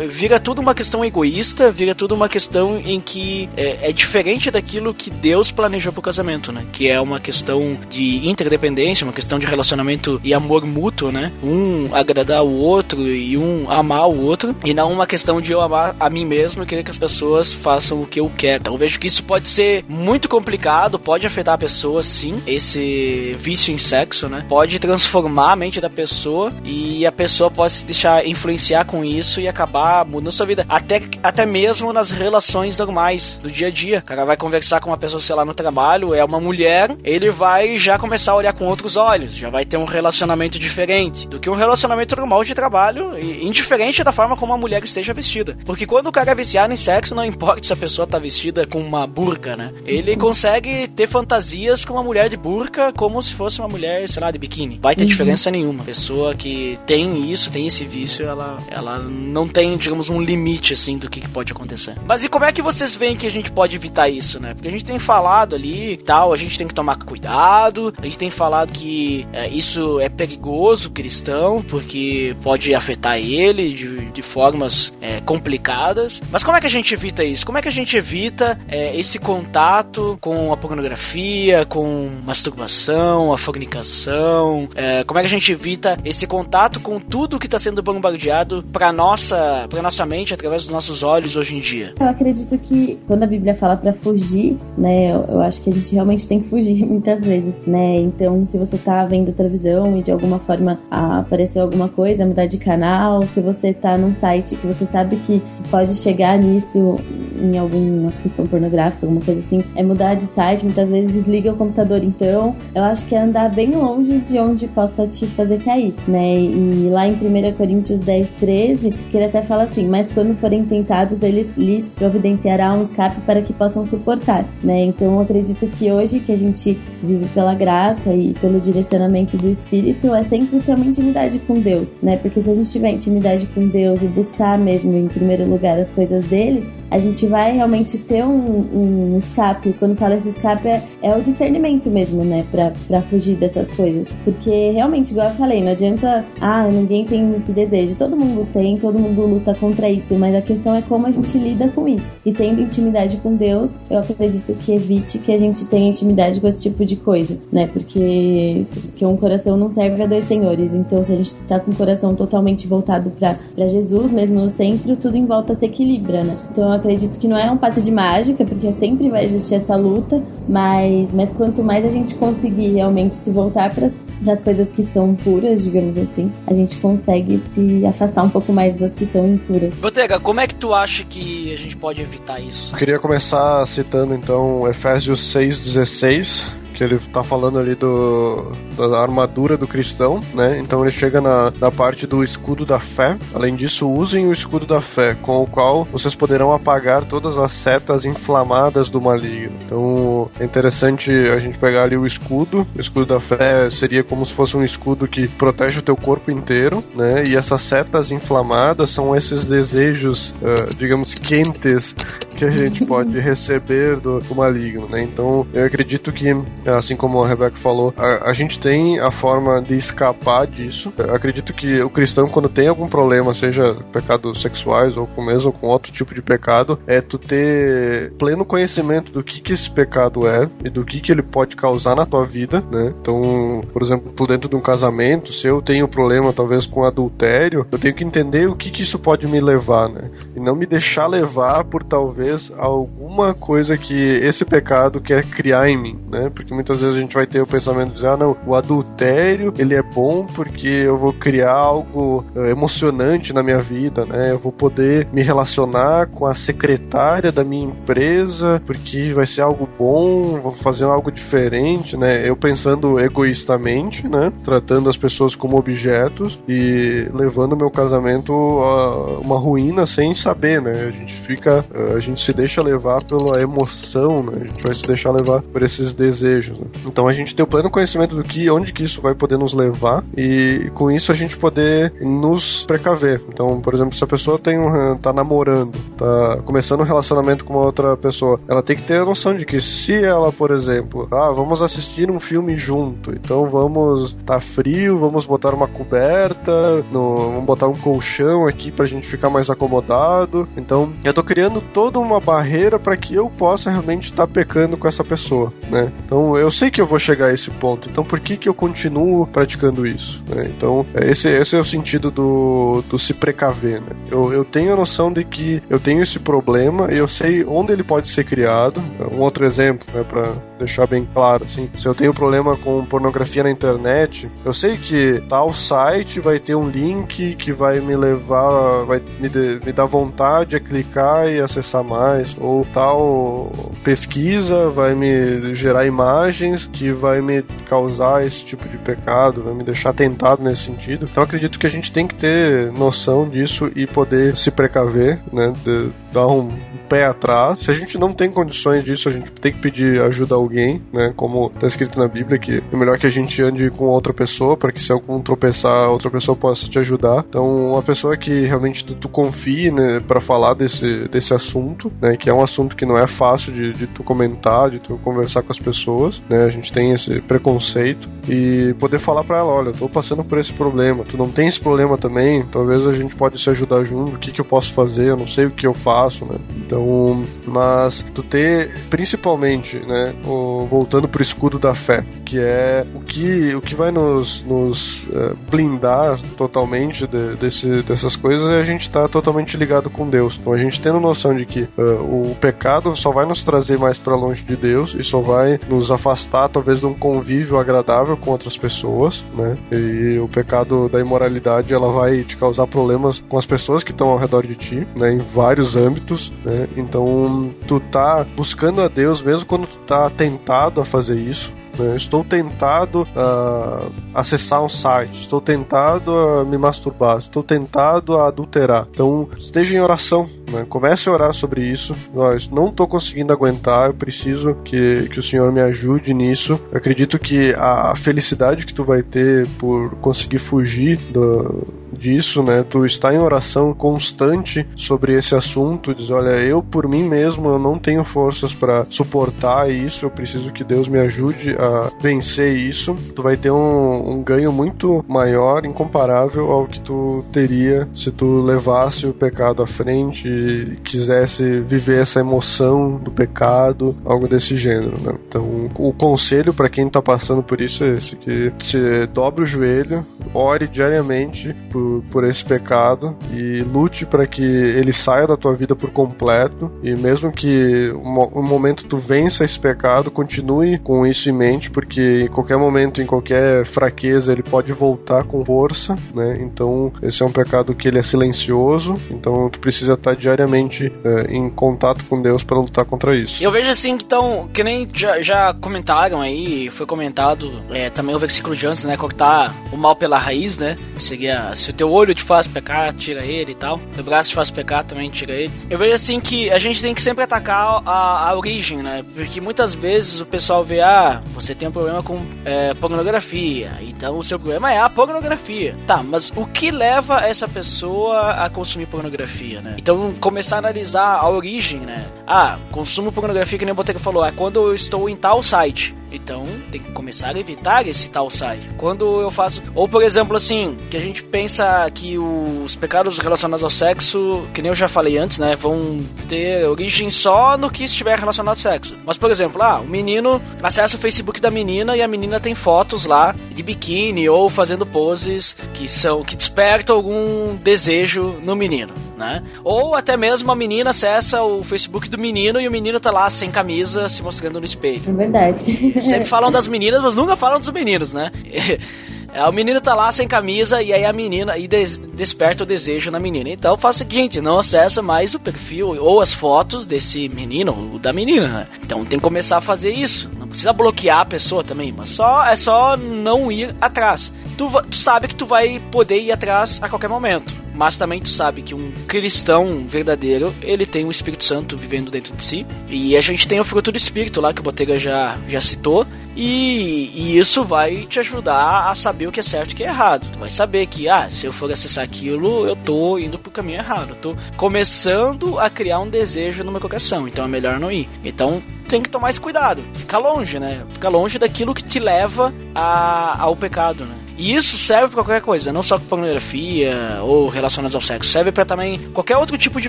vira 0.09 0.40
tudo 0.40 0.61
uma 0.61 0.74
questão 0.74 1.05
egoísta, 1.05 1.70
vira 1.70 1.94
tudo 1.94 2.14
uma 2.14 2.28
questão 2.28 2.78
em 2.78 3.01
que 3.01 3.49
é, 3.57 3.90
é 3.90 3.92
diferente 3.92 4.51
daquilo 4.51 4.92
que 4.92 5.11
Deus 5.11 5.51
planejou 5.51 5.92
pro 5.92 6.03
casamento, 6.03 6.51
né? 6.51 6.64
Que 6.72 6.88
é 6.88 7.01
uma 7.01 7.20
questão 7.20 7.78
de 7.88 8.28
interdependência, 8.28 9.07
uma 9.07 9.12
questão 9.12 9.38
de 9.38 9.47
relacionamento 9.47 10.20
e 10.24 10.34
amor 10.34 10.66
mútuo, 10.66 11.12
né? 11.12 11.32
Um 11.42 11.94
agradar 11.94 12.42
o 12.42 12.53
outro 12.53 13.07
e 13.07 13.38
um 13.38 13.70
amar 13.70 14.09
o 14.09 14.24
outro, 14.24 14.55
e 14.64 14.74
não 14.74 14.92
uma 14.92 15.07
questão 15.07 15.40
de 15.40 15.53
eu 15.53 15.61
amar 15.61 15.94
a 16.01 16.11
mim 16.11 16.24
mesmo 16.24 16.62
e 16.62 16.66
querer 16.66 16.82
que 16.82 16.90
as 16.90 16.99
pessoas 16.99 17.36
façam 17.53 18.03
o 18.03 18.07
que 18.07 18.20
eu 18.20 18.30
quero. 18.37 18.61
Então 18.61 18.74
eu 18.74 18.78
vejo 18.78 18.99
que 18.99 19.07
isso 19.07 19.24
pode 19.24 19.49
ser 19.49 19.84
muito 19.89 20.28
complicado, 20.28 20.99
pode 20.99 21.26
afetar 21.26 21.55
a 21.55 21.59
pessoa 21.59 22.03
sim, 22.03 22.43
esse 22.47 23.34
vício 23.39 23.72
em 23.72 23.78
sexo, 23.78 24.28
né? 24.28 24.45
Pode 24.49 24.78
transformar 24.78 25.53
a 25.53 25.57
mente 25.57 25.80
da 25.80 25.91
pessoa 25.91 26.53
e 26.64 27.07
a 27.07 27.12
pessoa 27.12 27.51
pode 27.51 27.72
se 27.72 27.84
deixar 27.84 28.26
influenciar 28.26 28.84
com 28.84 29.05
isso 29.05 29.41
e 29.41 29.49
acabar 29.49 30.05
mudando 30.05 30.32
sua 30.32 30.47
vida. 30.47 30.64
Até, 30.68 31.03
até 31.22 31.47
mesmo 31.47 31.93
nas 31.93 32.11
relações 32.11 32.76
normais 32.76 33.39
do 33.43 33.51
dia 33.51 33.68
a 33.68 33.70
dia. 33.70 33.99
O 33.99 34.03
cara 34.03 34.24
vai 34.24 34.37
conversar 34.37 34.80
com 34.80 34.91
uma 34.91 34.99
pessoa, 34.99 35.20
sei 35.20 35.34
lá, 35.34 35.45
no 35.45 35.55
trabalho, 35.55 36.14
é 36.14 36.24
uma 36.24 36.41
mulher, 36.41 36.97
ele 37.05 37.30
vai 37.30 37.76
já 37.76 37.99
começar 37.99 38.32
a 38.32 38.37
olhar 38.37 38.53
com 38.53 38.64
outros 38.66 38.97
olhos, 38.97 39.34
já 39.34 39.51
vai 39.51 39.64
ter 39.64 39.76
um 39.76 39.84
relacionamento 39.84 40.59
diferente 40.59 41.26
do 41.26 41.41
que 41.41 41.51
um 41.51 41.55
relacionamento 41.55 42.16
normal 42.16 42.45
de 42.45 42.55
trabalho, 42.55 43.18
indiferente 43.18 44.05
da 44.05 44.12
forma 44.12 44.37
como 44.37 44.53
a 44.53 44.59
mulher 44.59 44.82
esteja 44.82 45.12
vestida. 45.12 45.57
Porque 45.64 45.87
quando 45.87 46.09
o 46.09 46.12
cara 46.12 46.30
é 46.30 46.34
viciado 46.34 46.72
em 46.72 46.76
sexo, 46.76 47.14
não 47.14 47.24
importa 47.27 47.64
se 47.64 47.72
a 47.72 47.77
pessoa 47.77 48.07
tá 48.07 48.18
vestida 48.18 48.66
com 48.66 48.81
uma 48.81 49.07
burca, 49.07 49.57
né? 49.57 49.72
Ele 49.85 50.16
consegue 50.16 50.89
ter 50.89 51.09
fantasias 51.09 51.85
com 51.85 51.95
uma 51.95 52.03
mulher 52.03 52.29
de 52.29 52.37
burca 52.37 52.93
como 52.93 53.22
se 53.22 53.35
fosse 53.35 53.61
uma 53.61 53.68
mulher, 53.68 54.09
sei 54.09 54.22
lá, 54.22 54.31
de 54.31 54.39
biquíni. 54.39 54.79
Vai 54.81 54.95
ter 54.95 55.03
uhum. 55.03 55.09
diferença 55.09 55.51
nenhuma. 55.51 55.83
A 55.83 55.87
pessoa 55.87 56.35
que 56.35 56.79
tem 56.87 57.31
isso, 57.31 57.51
tem 57.51 57.66
esse 57.66 57.85
vício, 57.85 58.27
ela, 58.27 58.57
ela 58.68 58.99
não 58.99 59.49
tem, 59.49 59.77
digamos, 59.77 60.09
um 60.09 60.20
limite, 60.20 60.72
assim, 60.72 60.99
do 60.99 61.09
que, 61.09 61.20
que 61.20 61.29
pode 61.29 61.53
acontecer. 61.53 61.97
Mas 62.07 62.24
e 62.24 62.29
como 62.29 62.45
é 62.45 62.53
que 62.53 62.62
vocês 62.62 62.95
veem 62.95 63.16
que 63.16 63.27
a 63.27 63.31
gente 63.31 63.51
pode 63.51 63.77
evitar 63.77 64.09
isso, 64.09 64.41
né? 64.41 64.55
Porque 64.55 64.68
a 64.68 64.70
gente 64.70 64.85
tem 64.85 64.99
falado 64.99 65.55
ali 65.55 65.97
tal, 65.97 66.33
a 66.33 66.37
gente 66.37 66.57
tem 66.59 66.66
que 66.66 66.74
tomar 66.74 66.97
cuidado, 66.97 67.93
a 67.99 68.05
gente 68.05 68.18
tem 68.18 68.31
falado 68.31 68.72
que 68.72 69.27
é, 69.33 69.49
isso 69.49 70.01
é 70.01 70.09
perigoso 70.09 70.91
cristão, 70.91 71.62
porque 71.62 72.37
pode 72.43 72.74
afetar 72.74 73.16
ele 73.16 73.70
de, 73.70 74.11
de 74.11 74.22
formas 74.22 74.93
é, 75.01 75.20
complicadas. 75.20 76.20
Mas 76.31 76.43
como 76.43 76.57
é 76.57 76.61
que 76.61 76.66
a 76.66 76.70
gente 76.70 76.93
evita 76.95 77.16
isso? 77.25 77.45
Como 77.45 77.59
é 77.59 77.62
que 77.62 77.69
a 77.69 77.73
gente 77.73 77.97
evita 77.97 78.59
é, 78.69 78.97
esse 78.99 79.19
contato 79.19 80.19
com 80.21 80.53
a 80.53 80.57
pornografia, 80.57 81.64
com 81.67 82.11
masturbação, 82.25 83.33
a 83.33 83.39
fornicação? 83.39 84.69
É, 84.75 85.05
como 85.05 85.19
é 85.19 85.23
que 85.23 85.27
a 85.27 85.31
gente 85.31 85.53
evita 85.53 85.99
esse 86.05 86.27
contato 86.27 86.81
com 86.81 86.99
tudo 86.99 87.39
que 87.39 87.47
está 87.47 87.59
sendo 87.59 87.83
bombardeado 87.83 88.62
para 88.73 88.93
nossa, 88.93 89.67
para 89.69 89.83
nossa 89.83 90.05
mente 90.07 90.35
através 90.35 90.62
dos 90.62 90.73
nossos 90.73 91.03
olhos 91.03 91.37
hoje 91.37 91.57
em 91.57 91.61
dia? 91.61 91.95
Eu 91.99 92.07
acredito 92.07 92.59
que 92.59 92.99
quando 93.07 93.23
a 93.23 93.27
Bíblia 93.27 93.55
fala 93.55 93.77
para 93.77 93.93
fugir, 93.93 94.57
né, 94.77 95.12
eu, 95.12 95.25
eu 95.29 95.41
acho 95.43 95.62
que 95.62 95.71
a 95.71 95.73
gente 95.73 95.93
realmente 95.93 96.27
tem 96.27 96.41
que 96.41 96.49
fugir 96.49 96.85
muitas 96.87 97.21
vezes, 97.21 97.55
né? 97.67 97.97
Então, 98.01 98.45
se 98.45 98.59
você 98.59 98.79
tá 98.79 99.05
vendo 99.05 99.33
televisão 99.33 99.97
e 99.97 100.03
de 100.03 100.11
alguma 100.11 100.39
forma 100.39 100.79
apareceu 100.91 101.62
alguma 101.62 101.89
coisa, 101.89 102.27
mudar 102.27 102.47
de 102.47 102.59
canal, 102.59 103.23
se 103.23 103.41
você 103.41 103.73
tá 103.73 103.97
num 103.97 104.14
site 104.14 104.57
que 104.57 104.67
você 104.67 104.87
sabe 104.87 105.17
que 105.17 105.43
pode 105.71 105.95
chegar 105.95 106.39
nisso 106.39 107.01
em 107.40 107.59
alguma 107.59 108.12
questão 108.22 108.46
pornográfica, 108.46 109.07
alguma 109.07 109.24
coisa 109.24 109.40
assim, 109.40 109.62
é 109.74 109.82
mudar 109.82 110.14
de 110.14 110.24
site, 110.24 110.64
muitas 110.64 110.88
vezes 110.88 111.14
desliga 111.14 111.52
o 111.52 111.57
computador 111.57 112.02
então. 112.02 112.54
Eu 112.74 112.84
acho 112.84 113.07
que 113.07 113.14
é 113.14 113.22
andar 113.22 113.50
bem 113.50 113.72
longe 113.72 114.18
de 114.18 114.38
onde 114.38 114.66
possa 114.68 115.07
te 115.07 115.26
fazer 115.26 115.59
cair, 115.61 115.94
né? 116.07 116.40
E 116.40 116.88
lá 116.90 117.07
em 117.07 117.12
1 117.12 117.52
Coríntios 117.54 118.00
10, 118.00 118.30
13, 118.32 118.90
que 119.11 119.16
ele 119.16 119.26
até 119.26 119.42
fala 119.42 119.64
assim, 119.64 119.88
mas 119.88 120.11
quando 120.11 120.36
forem 120.36 120.64
tentados, 120.64 121.22
eles 121.22 121.52
lhes 121.57 121.88
providenciará 121.88 122.72
um 122.72 122.82
escape 122.82 123.20
para 123.22 123.42
que 123.42 123.52
possam 123.52 123.84
suportar, 123.84 124.44
né? 124.62 124.84
Então 124.84 125.14
eu 125.14 125.20
acredito 125.20 125.66
que 125.66 125.90
hoje 125.90 126.20
que 126.20 126.32
a 126.32 126.36
gente 126.36 126.78
vive 127.02 127.26
pela 127.34 127.54
graça 127.54 128.12
e 128.12 128.34
pelo 128.40 128.61
direcionamento 128.61 129.36
do 129.36 129.48
Espírito 129.48 130.14
é 130.14 130.22
sempre 130.22 130.61
ter 130.61 130.74
uma 130.74 130.86
intimidade 130.86 131.38
com 131.40 131.61
Deus, 131.61 131.96
né? 132.02 132.16
Porque 132.16 132.40
se 132.40 132.50
a 132.50 132.54
gente 132.54 132.70
tiver 132.70 132.90
intimidade 132.90 133.46
com 133.46 133.66
Deus 133.68 134.02
e 134.02 134.07
buscar 134.07 134.59
mesmo 134.59 134.96
em 134.96 135.09
primeiro 135.09 135.48
lugar 135.48 135.78
as 135.78 135.90
coisas 135.90 136.24
dele, 136.26 136.66
a 136.90 136.95
a 136.97 136.99
gente 136.99 137.26
vai 137.26 137.53
realmente 137.53 137.99
ter 137.99 138.24
um, 138.24 139.12
um 139.12 139.18
escape. 139.18 139.74
Quando 139.78 139.94
fala 139.97 140.14
esse 140.14 140.30
escape, 140.30 140.66
é, 140.66 140.82
é, 141.03 141.14
o 141.14 141.20
discernimento 141.20 141.90
mesmo, 141.90 142.24
né? 142.24 142.44
Pra, 142.51 142.72
pra 142.88 143.03
fugir 143.03 143.36
dessas 143.36 143.70
coisas. 143.72 144.09
Porque 144.24 144.70
realmente, 144.70 145.11
igual 145.11 145.28
eu 145.28 145.34
falei, 145.34 145.62
não 145.62 145.72
adianta, 145.72 146.24
ah, 146.40 146.66
ninguém 146.66 147.05
tem 147.05 147.34
esse 147.34 147.53
desejo. 147.53 147.97
Todo 147.97 148.16
mundo 148.16 148.49
tem, 148.51 148.78
todo 148.78 148.99
mundo 148.99 149.26
luta 149.26 149.55
contra 149.55 149.90
isso, 149.90 150.14
mas 150.14 150.34
a 150.34 150.40
questão 150.40 150.74
é 150.74 150.82
como 150.82 151.07
a 151.07 151.11
gente 151.11 151.36
lida 151.36 151.68
com 151.68 151.86
isso. 151.86 152.14
E 152.24 152.32
tendo 152.32 152.62
intimidade 152.62 153.18
com 153.18 153.34
Deus, 153.34 153.72
eu 153.90 153.99
acredito 153.99 154.55
que 154.55 154.72
evite 154.72 155.18
que 155.18 155.32
a 155.32 155.38
gente 155.38 155.66
tenha 155.66 155.90
intimidade 155.90 156.40
com 156.40 156.49
esse 156.49 156.62
tipo 156.62 156.84
de 156.84 156.97
coisa, 156.97 157.38
né? 157.53 157.68
Porque, 157.70 158.64
porque 158.72 159.05
um 159.05 159.18
coração 159.18 159.57
não 159.59 159.70
serve 159.70 160.03
a 160.03 160.07
dois 160.07 160.24
senhores. 160.24 160.74
Então, 160.74 161.05
se 161.05 161.12
a 161.12 161.16
gente 161.16 161.34
tá 161.47 161.61
com 161.61 161.70
o 161.72 161.74
coração 161.74 162.14
totalmente 162.14 162.66
voltado 162.66 163.11
para 163.11 163.68
Jesus, 163.68 164.11
mesmo 164.11 164.40
no 164.40 164.49
centro, 164.49 164.97
tudo 164.97 165.16
em 165.16 165.26
volta 165.26 165.55
se 165.55 165.66
equilibra, 165.66 166.24
né? 166.24 166.34
Então, 166.51 166.68
eu 166.68 166.80
acredito 166.87 167.18
que 167.18 167.26
não 167.26 167.37
é 167.37 167.51
um 167.51 167.57
passe 167.57 167.82
de 167.82 167.91
mágica, 167.91 168.45
porque 168.45 168.72
sempre 168.72 169.11
vai 169.11 169.24
existir 169.24 169.57
essa 169.57 169.74
luta, 169.74 170.22
mas, 170.49 171.12
mas 171.12 171.28
quanto 171.30 171.62
mais 171.62 171.84
a 171.84 171.91
gente 171.91 172.14
conseguir 172.14 172.74
realmente 172.74 173.14
se 173.14 173.30
voltar 173.30 173.74
para 173.74 173.87
as 173.87 174.43
coisas 174.43 174.70
que 174.70 174.82
são 174.82 175.14
puras, 175.14 175.64
digamos 175.64 175.99
assim, 175.99 176.32
a 176.47 176.55
gente 176.55 176.76
consegue 176.76 177.39
se 177.39 177.84
afastar 177.84 178.22
um 178.22 178.30
pouco 178.30 178.53
mais 178.53 178.74
das 178.74 178.95
que 178.95 179.05
são 179.07 179.26
impuras. 179.26 179.74
Botega, 179.74 180.20
como 180.20 180.41
é 180.41 180.47
que 180.47 180.55
tu 180.55 180.72
acha 180.72 181.05
que 181.05 181.53
a 181.53 181.57
gente 181.57 181.76
pode 181.76 182.01
evitar 182.01 182.41
isso? 182.41 182.72
Eu 182.72 182.78
queria 182.78 182.99
começar 182.99 183.66
citando 183.66 184.14
então 184.14 184.68
Efésios 184.68 185.20
6,16 185.34 186.66
que 186.77 186.85
ele 186.85 186.99
tá 186.99 187.24
falando 187.24 187.59
ali 187.59 187.74
do, 187.74 188.53
da 188.77 189.01
armadura 189.01 189.57
do 189.57 189.66
cristão, 189.66 190.22
né? 190.35 190.59
Então 190.59 190.83
ele 190.83 190.91
chega 190.91 191.20
na, 191.20 191.53
na 191.59 191.70
parte 191.70 192.07
do 192.07 192.22
escudo 192.22 192.66
da 192.66 192.79
fé. 192.79 193.16
Além 193.35 193.57
disso, 193.57 193.89
usem 193.89 194.27
o 194.27 194.33
escudo 194.33 194.66
da 194.66 194.81
fé, 194.81 195.16
com 195.22 195.43
o 195.43 195.47
qual 195.47 195.85
vocês 195.85 196.14
poderão 196.14 196.53
apagar 196.53 197.05
todas 197.05 197.39
as 197.39 197.53
setas 197.53 198.05
inflamadas 198.05 198.91
do 198.91 199.01
maligno. 199.01 199.57
Então 199.64 200.31
é 200.39 200.45
interessante 200.45 201.11
a 201.11 201.39
gente 201.39 201.57
pegar 201.59 201.85
ali 201.85 201.97
o 201.97 202.07
escudo. 202.07 202.66
O 202.77 202.81
escudo 202.81 203.07
da 203.07 203.20
fé 203.20 203.70
seria 203.70 204.05
como 204.05 204.27
se 204.27 204.35
fosse 204.35 204.57
um 204.57 204.62
escudo 204.62 205.09
que 205.09 205.27
protege 205.27 205.79
o 205.79 205.83
teu 205.83 205.97
corpo 205.97 206.31
inteiro, 206.31 206.85
né? 206.95 207.24
E 207.27 207.37
essas 207.37 207.62
setas 207.62 208.11
inflamadas 208.11 208.91
são 208.91 209.16
esses 209.16 209.47
desejos, 209.47 210.31
uh, 210.43 210.77
digamos, 210.77 211.14
quentes 211.14 211.97
que 212.37 212.45
a 212.45 212.51
gente 212.51 212.85
pode 212.85 213.18
receber 213.18 213.99
do, 213.99 214.20
do 214.20 214.35
maligno, 214.35 214.87
né? 214.89 215.03
Então 215.03 215.47
eu 215.55 215.64
acredito 215.64 216.12
que 216.12 216.37
assim 216.71 216.97
como 216.97 217.23
a 217.23 217.29
Rebecca 217.29 217.57
falou, 217.57 217.93
a, 217.97 218.31
a, 218.31 218.33
gente 218.33 218.59
tem 218.59 218.99
a 219.01 219.11
forma 219.11 219.61
de 219.61 219.75
escapar 219.75 220.47
disso. 220.47 220.93
Eu 220.97 221.14
acredito 221.14 221.53
que 221.53 221.81
o 221.83 221.91
cristão, 221.91 222.29
quando 222.29 222.49
tem 222.49 222.69
algum 222.69 222.89
problema, 222.89 223.35
seja 223.35 223.77
pecados 223.93 224.43
sexuais 224.43 224.97
ou 224.97 225.07
com 225.07 225.23
mesmo 225.23 225.53
com 225.53 225.67
outro 225.67 225.93
tipo 225.93 226.14
de 226.14 226.23
pecado, 226.23 226.79
é 226.87 227.01
tu 227.01 227.19
ter 227.19 228.12
pleno 228.19 228.45
conhecimento 228.45 229.12
do 229.12 229.23
que, 229.23 229.41
que 229.41 229.53
esse 229.53 229.71
pecado 229.71 230.27
é 230.27 230.49
e 230.64 230.71
do 230.71 230.85
que, 230.85 231.01
que 231.01 231.12
ele 231.12 231.23
pode 231.23 231.57
causar 231.57 231.95
na 231.95 232.07
tua 232.07 232.25
vida, 232.25 232.62
né? 232.71 232.93
Então, 233.01 233.62
por 233.73 233.83
exemplo, 233.83 234.12
por 234.12 234.27
dentro 234.27 234.49
de 234.49 234.57
um 234.57 234.61
casamento, 234.61 235.33
se 235.33 235.47
eu 235.47 235.61
tenho 235.62 235.89
problema 235.89 236.33
talvez 236.33 236.67
com 236.67 236.85
adultério, 236.85 237.67
eu 237.71 237.79
tenho 237.79 237.95
que 237.95 238.05
entender 238.05 238.49
o 238.49 238.57
que, 238.57 238.71
que 238.71 238.83
isso 238.83 238.99
pode 238.99 239.27
me 239.27 239.41
levar, 239.41 239.89
né? 239.89 240.11
E 240.35 240.41
não 240.41 240.55
me 240.55 240.67
deixar 240.67 241.07
levar 241.07 241.64
por 241.64 241.83
talvez 241.83 242.53
alguma 242.57 243.35
coisa 243.35 243.77
que 243.77 243.95
esse 243.95 244.45
pecado 244.45 245.01
quer 245.01 245.25
criar 245.25 245.69
em 245.69 245.77
mim, 245.77 245.99
né? 246.11 246.31
Porque 246.35 246.55
muitas 246.57 246.80
vezes 246.80 246.96
a 246.96 247.00
gente 247.00 247.14
vai 247.14 247.26
ter 247.26 247.40
o 247.40 247.46
pensamento 247.46 247.94
de 247.94 248.07
ah, 248.07 248.16
não, 248.16 248.36
o 248.46 248.54
adultério, 248.54 249.54
ele 249.59 249.74
é 249.74 249.82
bom 249.82 250.26
porque 250.26 250.66
eu 250.66 250.98
vou 250.98 251.12
criar 251.12 251.52
algo 251.52 252.24
uh, 252.34 252.46
emocionante 252.46 253.32
na 253.32 253.42
minha 253.42 253.61
vida, 253.61 254.04
né? 254.04 254.32
Eu 254.32 254.38
vou 254.38 254.50
poder 254.50 255.07
me 255.12 255.22
relacionar 255.22 256.07
com 256.07 256.26
a 256.26 256.34
secretária 256.34 257.30
da 257.30 257.44
minha 257.44 257.66
empresa 257.66 258.61
porque 258.66 259.12
vai 259.12 259.26
ser 259.26 259.42
algo 259.42 259.68
bom, 259.78 260.38
vou 260.40 260.52
fazer 260.52 260.84
algo 260.84 261.11
diferente, 261.12 261.96
né? 261.96 262.28
Eu 262.28 262.36
pensando 262.36 262.98
egoístamente, 262.98 264.09
né? 264.09 264.32
Tratando 264.44 264.88
as 264.88 264.96
pessoas 264.96 265.34
como 265.34 265.59
objetos 265.59 266.38
e 266.48 267.07
levando 267.14 267.57
meu 267.57 267.70
casamento 267.70 268.32
a 268.32 269.18
uma 269.20 269.38
ruína 269.38 269.86
sem 269.86 270.14
saber, 270.14 270.61
né? 270.62 270.86
A 270.88 270.90
gente 270.90 271.14
fica, 271.14 271.64
a 271.94 272.00
gente 272.00 272.24
se 272.24 272.32
deixa 272.32 272.62
levar 272.62 273.02
pela 273.04 273.42
emoção, 273.42 274.16
né? 274.16 274.38
A 274.42 274.46
gente 274.46 274.62
vai 274.62 274.74
se 274.74 274.82
deixar 274.82 275.12
levar 275.12 275.42
por 275.42 275.62
esses 275.62 275.92
desejos 275.92 276.45
Né? 276.53 276.66
Então 276.86 277.07
a 277.07 277.12
gente 277.12 277.34
tem 277.34 277.44
o 277.44 277.47
pleno 277.47 277.70
conhecimento 277.70 278.16
do 278.16 278.22
que, 278.22 278.49
onde 278.51 278.72
que 278.72 278.82
isso 278.82 279.01
vai 279.01 279.14
poder 279.14 279.38
nos 279.38 279.55
levar 279.55 280.05
e 280.16 280.70
com 280.74 280.90
isso 280.90 281.11
a 281.12 281.14
gente 281.14 281.36
poder 281.36 281.92
nos 282.01 282.64
precaver. 282.64 283.22
Então, 283.28 283.61
por 283.61 283.74
exemplo, 283.74 283.94
se 283.94 284.05
a 284.05 284.07
pessoa 284.07 284.38
tem 284.38 284.59
um, 284.59 284.97
tá 284.97 285.12
namorando, 285.12 285.78
tá 285.97 286.38
começando 286.44 286.80
um 286.80 286.84
relacionamento 286.84 287.44
com 287.44 287.55
uma 287.55 287.64
outra 287.64 287.97
pessoa, 287.97 288.38
ela 288.49 288.62
tem 288.62 288.76
que 288.76 288.82
ter 288.82 288.99
a 288.99 289.05
noção 289.05 289.34
de 289.36 289.44
que 289.44 289.61
se 289.61 289.94
ela, 289.94 290.32
por 290.32 290.51
exemplo, 290.51 291.09
ah, 291.11 291.30
vamos 291.32 291.62
assistir 291.62 292.11
um 292.11 292.18
filme 292.18 292.57
junto, 292.57 293.11
então 293.12 293.47
vamos 293.47 294.16
tá 294.24 294.40
frio, 294.40 294.99
vamos 294.99 295.26
botar 295.26 295.55
uma 295.55 295.68
coberta, 295.68 296.84
no, 296.92 297.30
vamos 297.30 297.44
botar 297.44 297.68
um 297.68 297.76
colchão 297.76 298.47
aqui 298.47 298.70
pra 298.70 298.86
gente 298.86 299.07
ficar 299.07 299.30
mais 299.30 299.51
acomodado. 299.51 300.49
Então, 300.57 300.92
eu 301.05 301.14
tô 301.14 301.22
criando 301.22 301.61
toda 301.61 301.99
uma 301.99 302.20
barreira 302.20 302.78
para 302.78 302.97
que 302.97 303.14
eu 303.14 303.28
possa 303.30 303.70
realmente 303.70 304.05
estar 304.05 304.26
tá 304.26 304.32
pecando 304.32 304.76
com 304.76 304.88
essa 304.88 305.05
pessoa, 305.05 305.53
né? 305.70 305.92
Então, 306.05 306.36
eu 306.39 306.51
sei 306.51 306.70
que 306.70 306.80
eu 306.80 306.87
vou 306.87 306.99
chegar 306.99 307.26
a 307.26 307.32
esse 307.32 307.51
ponto, 307.51 307.89
então 307.89 308.05
por 308.05 308.20
que, 308.20 308.37
que 308.37 308.49
eu 308.49 308.55
continuo 308.55 309.26
praticando 309.26 309.87
isso? 309.87 310.22
Né? 310.28 310.51
Então, 310.57 310.87
é, 310.95 311.11
esse, 311.11 311.28
esse 311.28 311.57
é 311.57 311.59
o 311.59 311.64
sentido 311.64 312.11
do, 312.11 312.82
do 312.89 312.99
se 312.99 313.14
precaver. 313.14 313.80
Né? 313.80 313.89
Eu, 314.11 314.32
eu 314.32 314.45
tenho 314.45 314.72
a 314.72 314.76
noção 314.76 315.12
de 315.12 315.24
que 315.24 315.62
eu 315.68 315.78
tenho 315.78 316.03
esse 316.03 316.18
problema 316.18 316.93
e 316.93 316.99
eu 316.99 317.09
sei 317.09 317.45
onde 317.45 317.72
ele 317.72 317.82
pode 317.82 318.09
ser 318.09 318.24
criado. 318.24 318.82
Um 319.12 319.20
outro 319.20 319.47
exemplo, 319.47 319.87
né, 319.95 320.05
para 320.05 320.32
deixar 320.59 320.87
bem 320.87 321.05
claro, 321.05 321.45
assim, 321.45 321.70
se 321.76 321.87
eu 321.87 321.95
tenho 321.95 322.14
problema 322.14 322.57
com 322.57 322.84
pornografia 322.84 323.43
na 323.43 323.51
internet, 323.51 324.30
eu 324.45 324.53
sei 324.53 324.76
que 324.76 325.20
tal 325.28 325.53
site 325.53 326.20
vai 326.20 326.39
ter 326.39 326.55
um 326.55 326.68
link 326.68 327.34
que 327.37 327.53
vai 327.53 327.80
me 327.80 327.95
levar, 327.95 328.84
vai 328.84 329.03
me, 329.20 329.28
de, 329.28 329.61
me 329.64 329.72
dar 329.72 329.84
vontade 329.84 330.57
a 330.57 330.61
clicar 330.61 331.28
e 331.28 331.41
acessar 331.41 331.84
mais, 331.84 332.37
ou 332.41 332.64
tal 332.72 333.53
pesquisa 333.84 334.68
vai 334.68 334.95
me 334.95 335.55
gerar 335.55 335.87
imagem 335.87 336.26
imagens 336.27 336.66
que 336.66 336.91
vai 336.91 337.20
me 337.20 337.43
causar 337.68 338.27
esse 338.27 338.45
tipo 338.45 338.68
de 338.68 338.77
pecado, 338.79 339.43
vai 339.43 339.55
me 339.55 339.62
deixar 339.62 339.93
tentado 339.93 340.43
nesse 340.43 340.62
sentido. 340.62 341.09
Então 341.11 341.22
acredito 341.22 341.59
que 341.59 341.66
a 341.66 341.70
gente 341.70 341.93
tem 341.93 342.07
que 342.07 342.14
ter 342.14 342.72
noção 342.72 343.29
disso 343.29 343.70
e 343.77 343.87
poder 343.87 344.37
se 344.37 344.51
precaver, 344.51 345.20
né? 345.33 345.53
De 345.64 345.89
dar 346.12 346.27
um 346.27 346.51
pé 346.89 347.05
atrás. 347.05 347.61
Se 347.61 347.70
a 347.70 347.74
gente 347.74 347.99
não 347.99 348.12
tem 348.12 348.31
condições 348.31 348.85
disso, 348.85 349.09
a 349.09 349.12
gente 349.12 349.31
tem 349.33 349.53
que 349.53 349.61
pedir 349.61 350.01
ajuda 350.01 350.35
a 350.35 350.39
alguém, 350.39 350.83
né? 350.93 351.12
Como 351.14 351.51
está 351.55 351.66
escrito 351.66 351.99
na 351.99 352.09
Bíblia, 352.09 352.39
que 352.39 352.62
é 352.72 352.77
melhor 352.77 352.99
que 352.99 353.07
a 353.07 353.11
gente 353.11 353.43
ande 353.43 353.70
com 353.70 353.87
outra 353.87 354.12
pessoa, 354.12 354.57
para 354.57 354.72
que 354.72 354.81
se 354.81 354.93
algum 354.93 355.20
tropeçar, 355.20 355.91
outra 355.91 356.11
pessoa 356.11 356.37
possa 356.37 356.68
te 356.68 356.79
ajudar. 356.79 357.24
Então, 357.29 357.72
uma 357.72 357.83
pessoa 357.83 358.16
que 358.16 358.47
realmente 358.47 358.85
tu, 358.85 358.95
tu 358.95 359.09
confie, 359.09 359.70
né, 359.70 360.01
para 360.01 360.20
falar 360.20 360.55
desse, 360.55 361.09
desse 361.09 361.35
assunto, 361.35 361.93
né? 362.01 362.16
Que 362.16 362.31
é 362.31 362.35
um 362.35 362.43
assunto 362.43 362.77
que 362.77 362.87
não 362.87 362.97
é 362.97 363.07
fácil 363.07 363.53
de, 363.53 363.72
de 363.72 363.87
tu 363.87 364.03
comentar, 364.03 364.70
de 364.70 364.79
tu 364.79 364.99
conversar 364.99 365.43
com 365.43 365.53
as 365.53 365.59
pessoas 365.59 366.16
né? 366.29 366.45
A 366.45 366.49
gente 366.49 366.73
tem 366.73 366.93
esse 366.93 367.21
preconceito 367.21 368.09
e 368.29 368.75
poder 368.79 368.99
falar 368.99 369.25
para 369.25 369.39
ela, 369.39 369.53
olha, 369.53 369.69
eu 369.69 369.75
tô 369.75 369.89
passando 369.89 370.25
por 370.25 370.39
esse 370.39 370.53
problema, 370.53 371.05
tu 371.05 371.17
não 371.17 371.29
tem 371.29 371.49
esse 371.49 371.61
problema 371.61 371.97
também, 371.97 372.45
talvez 372.51 372.87
a 372.87 372.93
gente 372.93 373.14
pode 373.14 373.41
se 373.41 373.49
ajudar 373.51 373.85
junto, 373.85 374.17
o 374.17 374.19
que 374.19 374.33
que 374.33 374.41
eu 374.41 374.45
posso 374.45 374.73
fazer, 374.73 375.09
eu 375.09 375.17
não 375.17 375.27
sei 375.27 375.47
o 375.47 375.51
que 375.51 375.67
eu 375.67 375.75
faço, 375.75 376.25
né? 376.25 376.39
Então, 376.57 377.23
mas 377.47 378.05
tu 378.14 378.23
ter 378.23 378.71
principalmente, 378.91 379.79
né, 379.79 380.14
o, 380.25 380.67
voltando 380.67 381.09
pro 381.09 381.23
escudo 381.23 381.59
da 381.59 381.75
fé, 381.75 382.05
que 382.25 382.39
é 382.39 382.87
o 382.95 383.01
que 383.01 383.55
o 383.55 383.61
que 383.61 383.75
vai 383.75 383.91
nos, 383.91 384.43
nos 384.43 385.07
uh, 385.07 385.37
blindar 385.51 386.21
totalmente 386.37 387.07
de, 387.07 387.37
desse, 387.37 387.83
dessas 387.83 388.17
coisas 388.17 388.49
é 388.51 388.59
a 388.59 388.62
gente 388.62 388.83
estar 388.83 389.03
tá 389.03 389.09
totalmente 389.09 389.57
ligado 389.57 389.91
com 389.91 390.09
Deus. 390.09 390.39
Então 390.41 390.53
a 390.53 390.59
gente 390.59 390.81
tendo 390.81 391.01
noção 391.01 391.35
de 391.35 391.47
que 391.47 391.62
uh, 391.62 392.31
o 392.31 392.37
pecado 392.41 392.95
só 392.97 393.11
vai 393.11 393.27
nos 393.27 393.45
trazer 393.45 393.79
mais 393.79 393.99
para 393.99 394.14
longe 394.14 394.45
de 394.45 394.57
Deus 394.57 394.95
e 394.99 395.03
só 395.03 395.21
vai 395.21 395.59
nos 395.69 395.91
afastar 395.97 396.49
talvez 396.49 396.80
de 396.80 396.86
um 396.86 396.94
convívio 396.94 397.59
agradável 397.59 398.16
com 398.16 398.30
outras 398.30 398.57
pessoas, 398.57 399.24
né? 399.34 399.59
E 399.70 400.18
o 400.18 400.28
pecado 400.28 400.88
da 400.88 401.01
imoralidade 401.01 401.74
ela 401.74 401.90
vai 401.90 402.22
te 402.22 402.36
causar 402.36 402.66
problemas 402.66 403.22
com 403.28 403.36
as 403.36 403.47
pessoas 403.47 403.82
que 403.82 403.90
estão 403.90 404.09
ao 404.09 404.18
redor 404.18 404.47
de 404.47 404.55
ti, 404.55 404.86
né? 404.97 405.12
Em 405.12 405.18
vários 405.18 405.76
âmbitos, 405.76 406.32
né? 406.44 406.68
Então 406.76 407.53
tu 407.66 407.80
tá 407.80 408.24
buscando 408.36 408.80
a 408.80 408.88
Deus 408.88 409.22
mesmo 409.22 409.47
quando 409.47 409.66
tu 409.66 409.78
tá 409.80 410.09
tentado 410.11 410.80
a 410.80 410.84
fazer 410.84 411.18
isso, 411.18 411.53
né? 411.79 411.97
Estou 411.97 412.24
tentado 412.24 413.07
a 413.14 413.87
acessar 414.14 414.62
um 414.62 414.68
site, 414.68 415.20
estou 415.20 415.41
tentado 415.41 416.11
a 416.11 416.45
me 416.45 416.59
masturbar, 416.59 417.18
estou 417.18 417.43
tentado 417.43 418.16
a 418.16 418.29
adulterar. 418.29 418.87
Então, 418.91 419.29
esteja 419.37 419.77
em 419.77 419.81
oração, 419.81 420.29
né? 420.51 420.64
comece 420.68 421.09
a 421.09 421.12
orar 421.12 421.33
sobre 421.33 421.62
isso. 421.62 421.95
Nós 422.14 422.49
não 422.49 422.68
estou 422.68 422.87
conseguindo 422.87 423.33
aguentar, 423.33 423.89
eu 423.89 423.95
preciso 423.95 424.55
que, 424.64 425.09
que 425.11 425.18
o 425.18 425.22
Senhor 425.22 425.53
me 425.53 425.61
ajude 425.61 426.14
nisso. 426.14 426.61
Eu 426.70 426.79
acredito 426.79 427.18
que 427.18 427.55
a 427.55 427.95
felicidade 427.97 428.66
que 428.66 428.74
tu 428.74 428.85
vai 428.85 429.03
ter 429.03 429.49
por 429.59 429.91
conseguir 429.97 430.39
fugir 430.39 430.97
do, 431.11 431.66
disso, 431.97 432.42
né? 432.42 432.64
Tu 432.68 432.84
está 432.84 433.14
em 433.14 433.18
oração 433.18 433.72
constante 433.72 434.66
sobre 434.76 435.14
esse 435.14 435.34
assunto, 435.34 435.94
diz, 435.94 436.11
olha, 436.11 436.42
eu 436.42 436.62
por 436.62 436.88
mim 436.88 437.09
mesmo 437.09 437.49
eu 437.49 437.59
não 437.59 437.78
tenho 437.78 438.05
forças 438.05 438.53
para 438.53 438.84
suportar 438.90 439.70
isso, 439.70 440.07
eu 440.07 440.11
preciso 440.11 440.53
que 440.53 440.64
Deus 440.64 440.88
me 440.88 440.99
ajude 440.99 441.57
a 441.59 441.90
vencer 442.01 442.57
isso. 442.57 442.94
Tu 443.14 443.22
vai 443.22 443.36
ter 443.36 443.51
um, 443.51 444.11
um 444.11 444.22
ganho 444.22 444.53
muito 444.53 445.05
maior, 445.09 445.64
incomparável 445.64 446.51
ao 446.51 446.66
que 446.66 446.80
tu 446.80 447.24
teria 447.32 447.88
se 447.94 448.11
tu 448.11 448.42
levasse 448.42 449.07
o 449.07 449.12
pecado 449.12 449.62
à 449.62 449.66
frente 449.66 450.28
e 450.28 450.76
quisesse 450.84 451.61
viver 451.61 452.01
essa 452.01 452.20
emoção 452.20 452.97
do 452.97 453.11
pecado, 453.11 453.97
algo 454.05 454.28
desse 454.28 454.57
gênero, 454.57 454.99
né? 455.01 455.14
Então, 455.28 455.70
o 455.78 455.92
conselho 455.92 456.53
para 456.53 456.68
quem 456.68 456.88
tá 456.88 457.01
passando 457.01 457.42
por 457.42 457.61
isso 457.61 457.84
é 457.84 457.94
esse, 457.94 458.16
que 458.16 458.53
se 458.61 459.07
dobre 459.07 459.42
o 459.42 459.47
joelho, 459.47 460.05
ore 460.34 460.66
diariamente 460.66 461.55
por, 461.70 461.80
por 462.11 462.24
esse 462.24 462.45
pecado 462.45 463.16
e 463.32 463.62
lute 463.62 464.07
para 464.07 464.26
que 464.26 464.43
ele 464.43 464.93
saia 464.93 465.26
da 465.26 465.37
tua 465.37 465.55
vida 465.55 465.74
por 465.74 465.91
completo 465.91 466.70
e 466.82 466.95
mesmo 466.97 467.32
que 467.32 467.93
um, 467.93 468.43
momento 468.43 468.84
tu 468.84 468.97
vença 468.97 469.45
esse 469.45 469.59
pecado, 469.59 470.11
continue 470.11 470.78
com 470.78 471.07
isso 471.07 471.28
em 471.28 471.32
mente, 471.32 471.70
porque 471.70 472.22
em 472.22 472.28
qualquer 472.28 472.57
momento, 472.57 473.01
em 473.01 473.07
qualquer 473.07 473.64
fraqueza, 473.64 474.32
ele 474.32 474.43
pode 474.43 474.72
voltar 474.72 475.24
com 475.24 475.45
força, 475.45 475.97
né? 476.14 476.39
Então, 476.41 476.93
esse 477.03 477.22
é 477.22 477.26
um 477.26 477.32
pecado 477.32 477.74
que 477.74 477.89
ele 477.89 477.99
é 477.99 478.03
silencioso, 478.03 478.97
então 479.11 479.49
tu 479.51 479.59
precisa 479.61 479.95
estar 479.95 480.14
diariamente 480.14 480.93
é, 481.05 481.32
em 481.34 481.49
contato 481.51 482.05
com 482.05 482.20
Deus 482.20 482.43
para 482.43 482.59
lutar 482.59 482.84
contra 482.84 483.16
isso. 483.16 483.43
Eu 483.43 483.51
vejo 483.51 483.70
assim, 483.70 483.91
então, 483.91 484.49
que 484.53 484.62
nem 484.62 484.89
já, 484.93 485.20
já 485.22 485.55
comentaram 485.55 486.20
aí, 486.20 486.70
foi 486.70 486.87
comentado 486.87 487.62
é, 487.70 487.91
também 487.91 488.14
o 488.14 488.18
versículo 488.18 488.55
de 488.55 488.66
antes, 488.66 488.84
né? 488.84 488.97
Cortar 488.97 489.55
o 489.72 489.76
mal 489.76 489.97
pela 489.97 490.18
raiz, 490.18 490.59
né? 490.59 490.76
Seria, 490.99 491.55
se 491.55 491.72
teu 491.77 491.91
olho 491.91 492.14
te 492.14 492.22
faz 492.22 492.47
pecar, 492.47 492.93
tira 492.95 493.24
ele 493.24 493.53
e 493.53 493.55
tal. 493.55 493.79
Teu 493.95 494.03
braço 494.03 494.31
te 494.31 494.35
faz 494.35 494.51
pecar, 494.51 494.85
também 494.85 495.11
tira 495.11 495.33
ele. 495.33 495.53
Eu 495.68 495.79
vejo 495.79 495.95
assim 495.95 496.18
que 496.20 496.51
a 496.51 496.59
gente 496.59 496.81
tem 496.81 496.95
que 496.95 497.03
sempre 497.03 497.24
atacar 497.24 497.83
a, 497.85 498.31
a 498.31 498.37
origem, 498.37 498.79
né? 498.79 499.05
Porque 499.14 499.41
muitas 499.41 499.74
vezes 499.74 500.20
o 500.20 500.27
pessoal 500.27 500.64
vê, 500.64 500.81
ah, 500.81 501.20
você 501.35 501.55
tem 501.55 501.68
um 501.68 501.72
problema 501.72 502.03
com 502.03 502.20
é, 502.45 502.74
pornografia, 502.74 503.79
então 503.83 504.18
o 504.18 504.24
seu 504.24 504.39
problema 504.39 504.72
é 504.72 504.79
a 504.79 504.89
pornografia. 504.89 505.77
Tá, 505.87 506.03
mas 506.03 506.33
o 506.35 506.47
que 506.47 506.70
leva 506.70 507.20
essa 507.27 507.47
pessoa 507.47 508.33
a 508.33 508.49
consumir 508.49 508.87
pornografia, 508.87 509.61
né? 509.61 509.77
Então 509.79 510.14
começar 510.14 510.57
a 510.57 510.59
analisar 510.61 511.16
a 511.16 511.29
origem, 511.29 511.81
né? 511.81 512.05
Ah, 512.27 512.59
consumo 512.70 513.12
pornografia, 513.12 513.59
que 513.59 513.64
nem 513.64 513.72
o 513.72 513.77
Boteco 513.77 514.01
falou, 514.01 514.24
é 514.24 514.33
quando 514.33 514.61
eu 514.61 514.74
estou 514.74 515.09
em 515.09 515.16
tal 515.16 515.43
site. 515.43 515.95
Então 516.11 516.45
tem 516.70 516.81
que 516.81 516.93
começar 516.93 517.35
a 517.35 517.39
evitar 517.39 517.87
esse 517.87 518.11
tal 518.11 518.31
site. 518.31 518.68
Quando 518.79 519.20
eu 519.20 519.31
faço. 519.31 519.62
Ou 519.74 519.89
por 519.89 520.03
exemplo, 520.03 520.37
assim, 520.37 520.77
que 520.91 520.97
a 520.97 521.01
gente 521.01 521.22
pensa 521.22 521.66
que 521.93 522.19
os 522.19 522.77
pecados 522.77 523.19
relacionados 523.19 523.62
ao 523.62 523.71
sexo, 523.71 524.47
que 524.53 524.62
nem 524.62 524.71
eu 524.71 524.75
já 524.75 524.89
falei 524.89 525.19
antes, 525.19 525.39
né? 525.39 525.57
Vão 525.57 526.01
ter 526.29 526.67
origem 526.69 527.11
só 527.11 527.57
no 527.57 527.71
que 527.71 527.85
estiver 527.85 528.19
relacionado 528.19 528.55
ao 528.55 528.61
sexo. 528.61 528.97
Mas, 529.05 529.17
por 529.17 529.31
exemplo, 529.31 529.62
ah, 529.62 529.81
o 529.81 529.87
menino 529.87 530.41
acessa 530.62 530.97
o 530.97 530.99
Facebook 530.99 531.41
da 531.41 531.51
menina 531.51 531.97
e 531.97 532.03
a 532.03 532.09
menina 532.09 532.41
tem 532.41 532.55
fotos 532.55 533.07
lá 533.07 533.35
de 533.55 533.62
biquíni 533.62 534.29
ou 534.29 534.49
fazendo 534.49 534.87
poses 534.87 535.57
que 535.75 535.89
são. 535.89 536.23
que 536.23 536.37
despertam 536.37 536.97
algum 536.97 537.57
desejo 537.57 538.37
no 538.43 538.55
menino, 538.55 538.93
né? 539.17 539.43
Ou 539.64 539.95
até 539.95 540.17
mesmo 540.17 540.51
a 540.51 540.57
menina 540.57 540.91
acessa 540.91 541.43
o 541.43 541.62
Facebook 541.62 542.09
do 542.09 542.19
menino 542.19 542.61
e 542.61 542.69
o 542.69 542.71
menino 542.71 543.01
tá 543.01 543.11
lá 543.11 543.29
sem 543.31 543.51
camisa 543.51 544.09
se 544.09 544.23
mostrando 544.23 544.59
no 544.59 544.67
espelho. 544.67 545.03
É 545.07 545.12
verdade. 545.12 546.01
Sempre 546.01 546.27
falam 546.27 546.51
das 546.51 546.67
meninas, 546.67 547.01
mas 547.01 547.14
nunca 547.14 547.37
falam 547.37 547.59
dos 547.59 547.71
meninos, 547.71 548.12
né? 548.12 548.31
É, 549.33 549.45
o 549.45 549.53
menino 549.53 549.81
tá 549.81 549.95
lá 549.95 550.11
sem 550.11 550.27
camisa 550.27 550.83
e 550.83 550.93
aí 550.93 551.05
a 551.05 551.12
menina 551.12 551.59
e 551.59 551.68
des, 551.68 551.97
desperta 551.97 552.62
o 552.62 552.66
desejo 552.66 553.11
na 553.11 553.18
menina. 553.18 553.51
Então 553.51 553.77
faz 553.77 553.97
o 553.97 553.99
seguinte, 553.99 554.41
não 554.41 554.59
acessa 554.59 555.03
mais 555.03 555.35
o 555.35 555.39
perfil 555.39 555.89
ou 556.03 556.20
as 556.20 556.33
fotos 556.33 556.87
desse 556.87 557.29
menino 557.29 557.93
ou 557.93 557.99
da 557.99 558.12
menina. 558.12 558.49
Né? 558.49 558.66
Então 558.83 559.05
tem 559.05 559.18
que 559.18 559.24
começar 559.24 559.59
a 559.59 559.61
fazer 559.61 559.93
isso. 559.93 560.31
Não 560.47 560.51
precisa 560.51 560.72
bloquear 560.72 561.20
a 561.22 561.24
pessoa 561.24 561.64
também, 561.64 561.92
mas 561.92 562.11
só 562.11 562.47
é 562.47 562.55
só 562.55 562.97
não 562.97 563.51
ir 563.51 563.74
atrás. 563.80 564.32
Tu, 564.57 564.70
tu 564.88 564.97
sabe 564.97 565.26
que 565.26 565.34
tu 565.34 565.44
vai 565.44 565.80
poder 565.90 566.20
ir 566.20 566.30
atrás 566.30 566.78
a 566.80 566.88
qualquer 566.88 567.09
momento. 567.09 567.53
Mas 567.74 567.99
também 567.99 568.20
tu 568.20 568.28
sabe 568.28 568.62
que 568.62 568.72
um 568.72 568.92
cristão 569.07 569.84
verdadeiro, 569.86 570.55
ele 570.62 570.86
tem 570.86 571.05
o 571.05 571.11
Espírito 571.11 571.44
Santo 571.44 571.76
vivendo 571.76 572.11
dentro 572.12 572.34
de 572.34 572.42
si. 572.42 572.64
E 572.88 573.16
a 573.16 573.20
gente 573.20 573.47
tem 573.47 573.59
o 573.59 573.64
fruto 573.64 573.90
do 573.90 573.99
Espírito 573.99 574.40
lá 574.40 574.55
que 574.55 574.61
o 574.61 574.62
Botega 574.62 574.99
já, 574.99 575.36
já 575.49 575.61
citou. 575.61 576.07
E, 576.36 577.11
e, 577.14 577.38
isso 577.38 577.64
vai 577.64 578.07
te 578.07 578.20
ajudar 578.20 578.88
a 578.88 578.94
saber 578.94 579.26
o 579.26 579.32
que 579.32 579.40
é 579.40 579.42
certo 579.42 579.70
e 579.70 579.74
o 579.74 579.76
que 579.76 579.84
é 579.84 579.88
errado. 579.88 580.28
Tu 580.32 580.38
vai 580.38 580.51
saber 580.51 580.86
que, 580.86 581.09
ah, 581.09 581.28
se 581.28 581.47
eu 581.47 581.53
for 581.53 581.70
acessar 581.72 582.05
aquilo, 582.05 582.66
eu 582.66 582.76
tô 582.76 583.18
indo 583.18 583.38
pro 583.38 583.51
caminho 583.51 583.78
errado. 583.78 584.11
Eu 584.11 584.16
tô 584.16 584.36
começando 584.57 585.59
a 585.59 585.68
criar 585.68 585.99
um 585.99 586.09
desejo 586.09 586.62
no 586.62 586.70
meu 586.70 586.80
coração, 586.80 587.26
então 587.26 587.44
é 587.44 587.49
melhor 587.49 587.80
não 587.80 587.90
ir. 587.90 588.09
Então 588.22 588.62
tem 588.86 589.03
que 589.03 589.09
tomar 589.09 589.30
esse 589.30 589.40
cuidado. 589.40 589.82
Ficar 589.94 590.18
longe, 590.18 590.36
né? 590.45 590.84
Ficar 590.93 591.09
longe 591.09 591.39
daquilo 591.39 591.74
que 591.74 591.82
te 591.82 591.99
leva 591.99 592.53
a, 592.74 593.43
ao 593.43 593.57
pecado, 593.57 594.05
né? 594.05 594.14
E 594.39 594.55
isso 594.55 594.76
serve 594.76 595.14
para 595.14 595.24
qualquer 595.24 595.41
coisa, 595.41 595.72
não 595.72 595.82
só 595.82 595.99
pornografia 595.99 597.20
ou 597.22 597.49
relacionados 597.49 597.95
ao 597.95 598.01
sexo. 598.03 598.30
Serve 598.30 598.53
para 598.53 598.66
também 598.66 598.99
qualquer 599.11 599.37
outro 599.39 599.57
tipo 599.57 599.80
de 599.80 599.89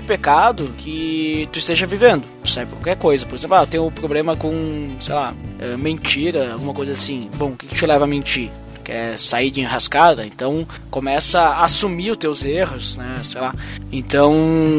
pecado 0.00 0.74
que 0.78 1.46
tu 1.52 1.58
esteja 1.58 1.86
vivendo. 1.86 2.24
Serve 2.44 2.70
pra 2.70 2.78
qualquer 2.78 2.96
coisa. 2.96 3.26
Por 3.26 3.34
exemplo, 3.34 3.56
ah, 3.56 3.62
eu 3.62 3.66
tenho 3.66 3.86
um 3.86 3.90
problema 3.90 4.36
com, 4.36 4.96
sei 5.00 5.14
lá, 5.14 5.34
é, 5.58 5.76
mentira, 5.76 6.52
alguma 6.54 6.72
coisa 6.72 6.92
assim. 6.92 7.28
Bom, 7.36 7.50
o 7.50 7.56
que, 7.56 7.66
que 7.66 7.74
te 7.74 7.86
leva 7.86 8.04
a 8.04 8.08
mentir? 8.08 8.50
quer 8.88 9.18
sair 9.18 9.50
de 9.50 9.60
enrascada, 9.60 10.24
então 10.24 10.66
começa 10.90 11.38
a 11.38 11.66
assumir 11.66 12.12
os 12.12 12.16
teus 12.16 12.42
erros, 12.42 12.96
né, 12.96 13.16
sei 13.22 13.38
lá. 13.38 13.54
Então 13.92 14.32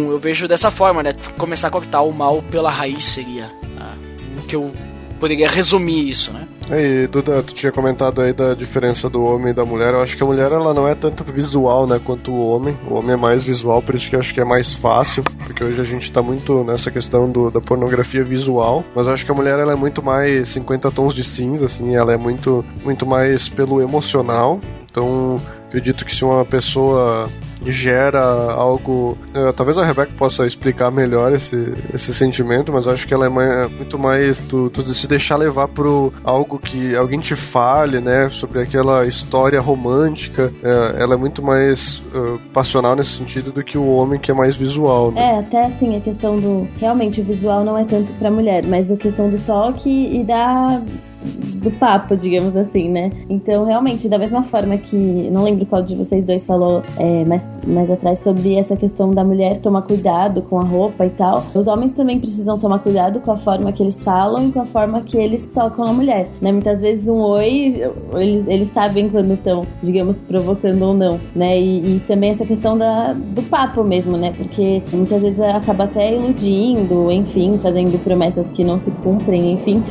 eu 0.09 0.17
vejo 0.17 0.47
dessa 0.47 0.71
forma, 0.71 1.03
né, 1.03 1.13
começar 1.37 1.67
a 1.67 1.71
cortar 1.71 2.01
o 2.01 2.11
mal 2.11 2.41
pela 2.41 2.71
raiz 2.71 3.05
seria 3.05 3.51
ah, 3.79 3.93
o 4.35 4.47
que 4.47 4.55
eu 4.55 4.73
poderia 5.19 5.47
resumir 5.47 6.09
isso, 6.09 6.31
né. 6.31 6.47
E 6.71 7.07
Duda, 7.07 7.41
tu 7.41 7.53
tinha 7.53 7.71
comentado 7.71 8.21
aí 8.21 8.31
da 8.31 8.53
diferença 8.53 9.09
do 9.09 9.23
homem 9.23 9.51
e 9.51 9.53
da 9.53 9.65
mulher. 9.65 9.93
Eu 9.93 10.01
acho 10.01 10.15
que 10.15 10.23
a 10.23 10.25
mulher 10.25 10.51
ela 10.51 10.73
não 10.73 10.87
é 10.87 10.93
tanto 10.93 11.23
visual, 11.23 11.87
né, 11.87 11.99
quanto 12.03 12.31
o 12.31 12.47
homem. 12.47 12.77
O 12.87 12.93
homem 12.93 13.13
é 13.13 13.17
mais 13.17 13.45
visual, 13.45 13.81
por 13.81 13.95
isso 13.95 14.09
que 14.09 14.15
eu 14.15 14.19
acho 14.19 14.33
que 14.33 14.39
é 14.39 14.45
mais 14.45 14.73
fácil, 14.73 15.23
porque 15.45 15.63
hoje 15.63 15.81
a 15.81 15.83
gente 15.83 16.11
tá 16.11 16.21
muito 16.21 16.63
nessa 16.63 16.91
questão 16.91 17.29
do, 17.29 17.49
da 17.49 17.59
pornografia 17.59 18.23
visual. 18.23 18.83
Mas 18.95 19.07
eu 19.07 19.13
acho 19.13 19.25
que 19.25 19.31
a 19.31 19.35
mulher 19.35 19.57
ela 19.59 19.73
é 19.73 19.75
muito 19.75 20.03
mais 20.03 20.49
50 20.49 20.91
tons 20.91 21.13
de 21.13 21.23
cinza, 21.23 21.65
assim, 21.65 21.95
ela 21.95 22.13
é 22.13 22.17
muito, 22.17 22.63
muito 22.83 23.05
mais 23.05 23.49
pelo 23.49 23.81
emocional. 23.81 24.59
Então, 24.89 25.39
acredito 25.67 26.03
que 26.05 26.15
se 26.15 26.25
uma 26.25 26.43
pessoa 26.43 27.29
gera 27.65 28.21
algo. 28.21 29.17
Uh, 29.35 29.53
talvez 29.53 29.77
a 29.77 29.85
Rebecca 29.85 30.11
possa 30.17 30.45
explicar 30.45 30.91
melhor 30.91 31.33
esse, 31.33 31.73
esse 31.93 32.13
sentimento, 32.13 32.71
mas 32.71 32.87
acho 32.87 33.07
que 33.07 33.13
ela 33.13 33.25
é 33.25 33.29
mais, 33.29 33.71
muito 33.71 33.99
mais 33.99 34.37
tu, 34.37 34.69
tu 34.69 34.87
se 34.93 35.07
deixar 35.07 35.35
levar 35.35 35.67
por 35.67 36.13
algo 36.23 36.57
que 36.57 36.95
alguém 36.95 37.19
te 37.19 37.35
fale, 37.35 37.99
né? 37.99 38.29
Sobre 38.29 38.61
aquela 38.61 39.05
história 39.05 39.59
romântica. 39.59 40.51
Uh, 40.63 40.97
ela 40.97 41.13
é 41.13 41.17
muito 41.17 41.41
mais 41.43 41.99
uh, 42.13 42.39
passional 42.53 42.95
nesse 42.95 43.11
sentido 43.11 43.51
do 43.51 43.63
que 43.63 43.77
o 43.77 43.87
homem 43.87 44.19
que 44.19 44.31
é 44.31 44.33
mais 44.33 44.55
visual. 44.55 45.11
Né? 45.11 45.21
É, 45.21 45.39
até 45.39 45.65
assim, 45.65 45.97
a 45.97 46.01
questão 46.01 46.39
do. 46.39 46.67
Realmente, 46.79 47.21
o 47.21 47.23
visual 47.23 47.63
não 47.63 47.77
é 47.77 47.83
tanto 47.83 48.11
pra 48.13 48.31
mulher, 48.31 48.65
mas 48.65 48.91
a 48.91 48.97
questão 48.97 49.29
do 49.29 49.39
toque 49.39 49.89
e 49.89 50.23
da 50.23 50.81
do 51.21 51.71
papo, 51.71 52.15
digamos 52.15 52.55
assim, 52.55 52.89
né? 52.89 53.11
Então, 53.29 53.65
realmente, 53.65 54.07
da 54.07 54.17
mesma 54.17 54.43
forma 54.43 54.77
que. 54.77 54.95
Não 55.31 55.43
lembro 55.43 55.65
qual 55.65 55.83
de 55.83 55.95
vocês 55.95 56.25
dois 56.25 56.45
falou 56.45 56.81
é, 56.97 57.25
mais, 57.25 57.47
mais 57.65 57.91
atrás 57.91 58.19
sobre 58.19 58.55
essa 58.55 58.75
questão 58.75 59.13
da 59.13 59.23
mulher 59.23 59.57
tomar 59.57 59.81
cuidado 59.81 60.41
com 60.43 60.59
a 60.59 60.63
roupa 60.63 61.05
e 61.05 61.09
tal. 61.09 61.45
Os 61.53 61.67
homens 61.67 61.93
também 61.93 62.19
precisam 62.19 62.57
tomar 62.57 62.79
cuidado 62.79 63.19
com 63.19 63.31
a 63.31 63.37
forma 63.37 63.71
que 63.71 63.83
eles 63.83 64.01
falam 64.03 64.47
e 64.47 64.51
com 64.51 64.61
a 64.61 64.65
forma 64.65 65.01
que 65.01 65.17
eles 65.17 65.47
tocam 65.53 65.85
a 65.85 65.93
mulher, 65.93 66.27
né? 66.41 66.51
Muitas 66.51 66.81
vezes 66.81 67.07
um 67.07 67.19
oi, 67.19 67.81
eles, 68.15 68.47
eles 68.47 68.67
sabem 68.69 69.09
quando 69.09 69.33
estão, 69.33 69.65
digamos, 69.83 70.15
provocando 70.17 70.81
ou 70.83 70.93
não, 70.93 71.19
né? 71.35 71.59
E, 71.59 71.95
e 71.95 71.99
também 72.07 72.31
essa 72.31 72.45
questão 72.45 72.77
da, 72.77 73.13
do 73.13 73.41
papo 73.43 73.83
mesmo, 73.83 74.17
né? 74.17 74.33
Porque 74.37 74.81
muitas 74.93 75.21
vezes 75.21 75.39
acaba 75.39 75.83
até 75.83 76.15
iludindo, 76.15 77.11
enfim, 77.11 77.59
fazendo 77.61 78.01
promessas 78.03 78.49
que 78.51 78.63
não 78.63 78.79
se 78.79 78.91
cumprem, 78.91 79.53
enfim. 79.53 79.83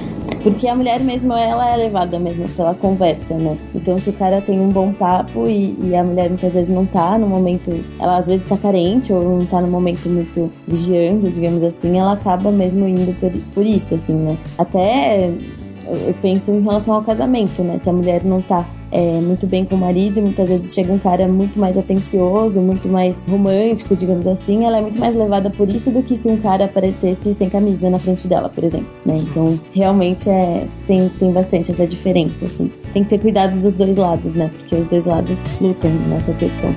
Porque 0.42 0.68
a 0.68 0.74
mulher 0.74 1.00
mesmo, 1.00 1.17
ela 1.24 1.70
é 1.70 1.76
levada 1.76 2.18
mesmo 2.18 2.48
pela 2.50 2.74
conversa, 2.74 3.34
né? 3.34 3.56
Então, 3.74 4.00
se 4.00 4.10
o 4.10 4.12
cara 4.12 4.40
tem 4.40 4.60
um 4.60 4.70
bom 4.70 4.92
papo 4.92 5.46
e, 5.46 5.76
e, 5.82 5.96
a 5.96 6.02
mulher 6.04 6.28
muitas 6.28 6.54
vezes 6.54 6.72
não 6.72 6.86
tá 6.86 7.18
no 7.18 7.26
momento, 7.26 7.72
ela 7.98 8.18
às 8.18 8.26
vezes 8.26 8.46
tá 8.46 8.56
carente 8.56 9.12
ou 9.12 9.38
não 9.38 9.46
tá 9.46 9.60
no 9.60 9.68
momento 9.68 10.08
muito 10.08 10.50
vigiando, 10.66 11.30
digamos 11.30 11.62
assim, 11.62 11.98
ela 11.98 12.12
acaba 12.12 12.50
mesmo 12.50 12.86
indo 12.86 13.12
por, 13.18 13.30
por 13.54 13.64
isso, 13.64 13.94
assim, 13.94 14.14
né? 14.14 14.36
Até 14.56 15.30
eu 15.90 16.14
penso 16.20 16.50
em 16.50 16.62
relação 16.62 16.94
ao 16.94 17.02
casamento, 17.02 17.62
né? 17.62 17.78
Se 17.78 17.88
a 17.88 17.92
mulher 17.92 18.24
não 18.24 18.40
tá 18.40 18.66
é, 18.90 19.20
muito 19.20 19.46
bem 19.46 19.64
com 19.64 19.74
o 19.74 19.78
marido, 19.78 20.20
muitas 20.20 20.48
vezes 20.48 20.74
chega 20.74 20.92
um 20.92 20.98
cara 20.98 21.28
muito 21.28 21.58
mais 21.58 21.76
atencioso, 21.76 22.60
muito 22.60 22.88
mais 22.88 23.22
romântico, 23.28 23.94
digamos 23.94 24.26
assim, 24.26 24.64
ela 24.64 24.78
é 24.78 24.80
muito 24.80 24.98
mais 24.98 25.14
levada 25.14 25.50
por 25.50 25.68
isso 25.68 25.90
do 25.90 26.02
que 26.02 26.16
se 26.16 26.28
um 26.28 26.36
cara 26.38 26.64
aparecesse 26.64 27.34
sem 27.34 27.48
camisa 27.48 27.90
na 27.90 27.98
frente 27.98 28.26
dela, 28.26 28.48
por 28.48 28.64
exemplo, 28.64 28.88
né? 29.04 29.18
Então, 29.18 29.58
realmente 29.72 30.28
é 30.28 30.66
tem, 30.86 31.08
tem 31.10 31.32
bastante 31.32 31.70
essa 31.70 31.86
diferença, 31.86 32.46
assim. 32.46 32.70
Tem 32.92 33.02
que 33.02 33.10
ter 33.10 33.18
cuidado 33.18 33.58
dos 33.60 33.74
dois 33.74 33.96
lados, 33.96 34.32
né? 34.32 34.50
Porque 34.58 34.74
os 34.74 34.86
dois 34.86 35.06
lados 35.06 35.38
lutam 35.60 35.90
nessa 36.08 36.32
questão. 36.34 36.74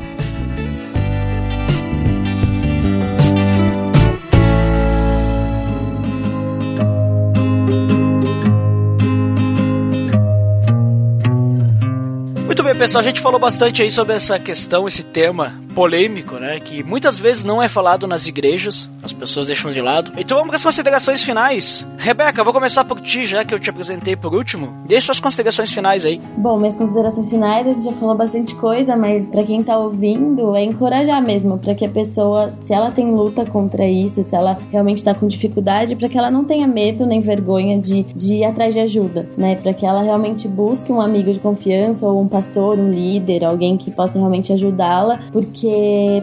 Pessoal, 12.82 13.02
a 13.02 13.04
gente 13.04 13.22
falou 13.22 13.40
bastante 13.40 13.84
aí 13.84 13.92
sobre 13.92 14.16
essa 14.16 14.40
questão, 14.40 14.88
esse 14.88 15.04
tema 15.04 15.61
polêmico, 15.72 16.36
né? 16.36 16.60
Que 16.60 16.84
muitas 16.84 17.18
vezes 17.18 17.44
não 17.44 17.62
é 17.62 17.68
falado 17.68 18.08
nas 18.08 18.28
igrejas, 18.28 18.90
as 19.04 19.14
pessoas 19.14 19.48
deixam 19.48 19.72
de 19.72 19.82
lado. 19.82 20.12
Então 20.18 20.38
vamos 20.38 20.50
para 20.50 20.58
as 20.58 20.64
considerações 20.64 21.24
finais. 21.24 21.86
Rebeca, 21.98 22.44
vou 22.44 22.54
começar 22.54 22.84
por 22.84 23.00
ti, 23.02 23.26
já 23.26 23.44
que 23.44 23.54
eu 23.54 23.60
te 23.60 23.70
apresentei 23.70 24.16
por 24.16 24.34
último. 24.34 24.74
Deixa 24.86 25.08
suas 25.08 25.20
considerações 25.20 25.72
finais 25.72 26.06
aí. 26.06 26.20
Bom, 26.38 26.58
minhas 26.58 26.76
considerações 26.76 27.30
finais, 27.30 27.68
a 27.68 27.74
gente 27.74 27.86
já 27.86 27.94
falou 27.94 28.16
bastante 28.16 28.56
coisa, 28.56 28.96
mas 28.96 29.28
para 29.28 29.44
quem 29.44 29.64
tá 29.64 29.78
ouvindo, 29.78 30.56
é 30.56 30.64
encorajar 30.64 31.22
mesmo, 31.22 31.58
para 31.58 31.74
que 31.74 31.86
a 31.86 31.90
pessoa, 31.90 32.52
se 32.66 32.74
ela 32.74 32.92
tem 32.92 33.12
luta 33.14 33.46
contra 33.46 33.86
isso, 33.86 34.24
se 34.24 34.36
ela 34.36 34.58
realmente 34.72 35.04
tá 35.04 35.14
com 35.14 35.28
dificuldade, 35.28 35.96
para 35.96 36.10
que 36.10 36.18
ela 36.18 36.30
não 36.30 36.44
tenha 36.44 36.68
medo 36.68 37.06
nem 37.06 37.22
vergonha 37.22 37.80
de, 37.80 38.04
de 38.04 38.36
ir 38.36 38.46
atrás 38.46 38.74
de 38.74 38.80
ajuda, 38.80 39.28
né? 39.38 39.56
Para 39.56 39.74
que 39.74 39.86
ela 39.86 40.02
realmente 40.02 40.48
busque 40.48 40.92
um 40.92 41.02
amigo 41.02 41.32
de 41.34 41.40
confiança 41.40 42.06
ou 42.06 42.22
um 42.22 42.28
pastor, 42.28 42.78
um 42.78 42.92
líder, 42.92 43.44
alguém 43.44 43.78
que 43.78 43.92
possa 43.92 44.18
realmente 44.18 44.54
ajudá-la, 44.54 45.20
porque 45.32 45.61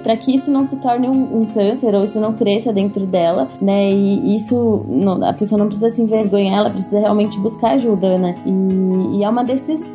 para 0.02 0.16
que 0.16 0.34
isso 0.34 0.50
não 0.50 0.66
se 0.66 0.76
torne 0.76 1.08
um, 1.08 1.40
um, 1.40 1.44
câncer 1.44 1.94
ou 1.94 2.04
isso 2.04 2.20
não 2.20 2.32
cresça 2.32 2.72
dentro 2.72 3.06
dela, 3.06 3.48
né? 3.60 3.90
E 3.90 4.36
isso, 4.36 4.84
não, 4.88 5.24
a 5.24 5.32
pessoa 5.32 5.58
não 5.58 5.66
precisa 5.66 5.90
se 5.90 6.02
envergonhar, 6.02 6.58
ela 6.58 6.70
precisa 6.70 6.98
realmente 6.98 7.38
buscar 7.38 7.72
ajuda, 7.72 8.18
né? 8.18 8.34
E, 8.44 9.18
e 9.18 9.24
é 9.24 9.28
uma 9.28 9.44
decisão, 9.44 9.88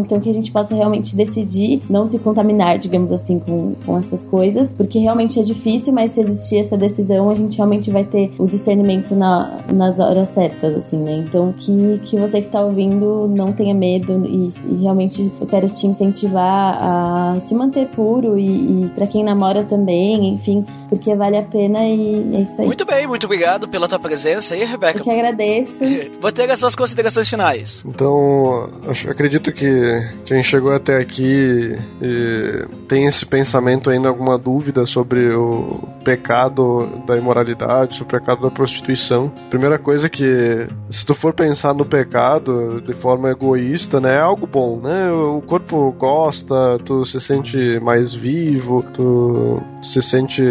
então 0.00 0.20
que 0.20 0.30
a 0.30 0.34
gente 0.34 0.50
possa 0.50 0.74
realmente 0.74 1.16
decidir 1.16 1.82
não 1.88 2.06
se 2.06 2.18
contaminar, 2.18 2.78
digamos 2.78 3.12
assim, 3.12 3.38
com, 3.38 3.74
com 3.84 3.98
essas 3.98 4.24
coisas, 4.24 4.68
porque 4.68 4.98
realmente 4.98 5.38
é 5.40 5.42
difícil, 5.42 5.92
mas 5.92 6.12
se 6.12 6.20
existir 6.20 6.58
essa 6.58 6.76
decisão, 6.76 7.30
a 7.30 7.34
gente 7.34 7.56
realmente 7.56 7.90
vai 7.90 8.04
ter 8.04 8.32
o 8.38 8.46
discernimento 8.46 9.14
na, 9.14 9.58
nas 9.72 9.98
horas 9.98 10.28
certas, 10.28 10.76
assim, 10.76 10.98
né? 10.98 11.24
Então 11.26 11.52
que, 11.52 12.00
que 12.04 12.16
você 12.16 12.40
que 12.40 12.48
tá 12.48 12.60
ouvindo 12.60 13.32
não 13.36 13.52
tenha 13.52 13.74
medo 13.74 14.24
e, 14.26 14.48
e 14.70 14.82
realmente 14.82 15.30
eu 15.40 15.46
quero 15.46 15.68
te 15.68 15.86
incentivar 15.86 16.78
a 16.80 17.40
se 17.40 17.54
manter 17.54 17.86
puro 17.88 18.27
e, 18.36 18.84
e 18.84 18.88
para 18.94 19.06
quem 19.06 19.22
namora 19.22 19.62
também, 19.64 20.28
enfim, 20.28 20.66
porque 20.88 21.14
vale 21.14 21.36
a 21.36 21.42
pena 21.42 21.86
e 21.86 22.34
é 22.34 22.40
isso 22.40 22.60
aí. 22.60 22.66
Muito 22.66 22.84
bem, 22.84 23.06
muito 23.06 23.24
obrigado 23.24 23.68
pela 23.68 23.86
tua 23.86 23.98
presença 23.98 24.54
aí, 24.54 24.64
Rebeca. 24.64 24.98
Eu 24.98 25.04
que 25.04 25.10
agradeço. 25.10 25.74
Vou 26.20 26.32
ter 26.32 26.50
as 26.50 26.58
suas 26.58 26.74
considerações 26.74 27.28
finais. 27.28 27.84
Então, 27.86 28.68
acredito 29.08 29.52
que 29.52 30.08
quem 30.24 30.42
chegou 30.42 30.74
até 30.74 30.98
aqui 30.98 31.74
e 32.00 32.66
tem 32.88 33.06
esse 33.06 33.24
pensamento 33.24 33.90
ainda, 33.90 34.08
alguma 34.08 34.38
dúvida 34.38 34.84
sobre 34.86 35.34
o 35.34 35.80
pecado 36.04 36.88
da 37.06 37.16
imoralidade, 37.16 37.96
sobre 37.96 38.16
o 38.16 38.20
pecado 38.20 38.42
da 38.42 38.50
prostituição. 38.50 39.30
Primeira 39.50 39.78
coisa 39.78 40.08
que, 40.08 40.66
se 40.90 41.04
tu 41.04 41.14
for 41.14 41.32
pensar 41.32 41.74
no 41.74 41.84
pecado 41.84 42.80
de 42.80 42.94
forma 42.94 43.30
egoísta, 43.30 44.00
né, 44.00 44.16
é 44.16 44.20
algo 44.20 44.46
bom, 44.46 44.80
né? 44.80 45.12
O 45.12 45.42
corpo 45.42 45.92
gosta, 45.92 46.78
tu 46.84 47.04
se 47.04 47.20
sente 47.20 47.78
mais 47.80 48.14
vivo, 48.18 48.82
tu 48.92 49.56
se 49.82 50.02
sente 50.02 50.42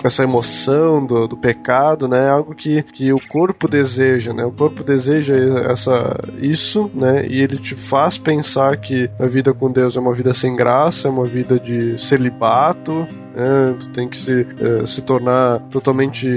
com 0.00 0.06
essa 0.06 0.22
emoção 0.22 1.04
do, 1.04 1.26
do 1.26 1.36
pecado, 1.36 2.08
né? 2.08 2.26
É 2.26 2.30
algo 2.30 2.54
que, 2.54 2.82
que 2.82 3.12
o 3.12 3.20
corpo 3.28 3.68
deseja, 3.68 4.32
né? 4.32 4.44
O 4.44 4.52
corpo 4.52 4.84
deseja 4.84 5.34
essa, 5.70 6.18
isso, 6.40 6.90
né? 6.94 7.26
E 7.26 7.40
ele 7.40 7.56
te 7.56 7.74
faz 7.74 8.16
pensar 8.16 8.76
que 8.76 9.10
a 9.18 9.26
vida 9.26 9.52
com 9.52 9.70
Deus 9.70 9.96
é 9.96 10.00
uma 10.00 10.14
vida 10.14 10.32
sem 10.32 10.54
graça, 10.54 11.08
é 11.08 11.10
uma 11.10 11.24
vida 11.24 11.58
de 11.58 11.98
celibato, 12.00 13.06
né? 13.34 13.74
Tu 13.78 13.88
tem 13.90 14.08
que 14.08 14.16
se, 14.16 14.32
uh, 14.32 14.86
se 14.86 15.02
tornar 15.02 15.60
totalmente 15.70 16.28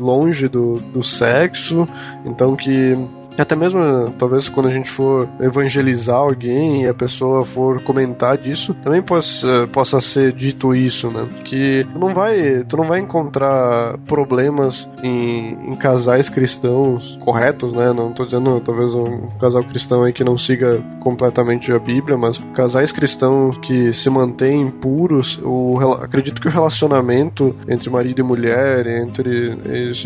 longe 0.00 0.48
do, 0.48 0.74
do 0.92 1.02
sexo, 1.02 1.86
então 2.24 2.56
que 2.56 2.96
até 3.40 3.54
mesmo, 3.54 4.12
talvez, 4.18 4.48
quando 4.48 4.66
a 4.66 4.70
gente 4.70 4.90
for 4.90 5.28
evangelizar 5.40 6.16
alguém 6.16 6.82
e 6.82 6.88
a 6.88 6.94
pessoa 6.94 7.44
for 7.44 7.80
comentar 7.82 8.36
disso, 8.36 8.74
também 8.74 9.00
possa, 9.00 9.68
possa 9.72 10.00
ser 10.00 10.32
dito 10.32 10.74
isso, 10.74 11.10
né? 11.10 11.26
Que 11.44 11.86
tu 11.92 11.98
não 11.98 12.14
vai, 12.14 12.64
tu 12.64 12.76
não 12.76 12.84
vai 12.84 12.98
encontrar 12.98 13.96
problemas 13.98 14.88
em, 15.02 15.56
em 15.70 15.76
casais 15.76 16.28
cristãos 16.28 17.18
corretos, 17.22 17.72
né? 17.72 17.92
Não 17.92 18.12
tô 18.12 18.24
dizendo, 18.24 18.60
talvez, 18.60 18.94
um 18.94 19.28
casal 19.38 19.62
cristão 19.62 20.04
aí 20.04 20.12
que 20.12 20.24
não 20.24 20.36
siga 20.36 20.82
completamente 21.00 21.72
a 21.72 21.78
Bíblia, 21.78 22.16
mas 22.16 22.38
casais 22.54 22.92
cristãos 22.92 23.56
que 23.58 23.92
se 23.92 24.10
mantêm 24.10 24.70
puros, 24.70 25.40
o, 25.44 25.78
acredito 26.00 26.40
que 26.40 26.48
o 26.48 26.50
relacionamento 26.50 27.54
entre 27.68 27.90
marido 27.90 28.20
e 28.20 28.24
mulher, 28.24 28.86
entre 28.86 29.56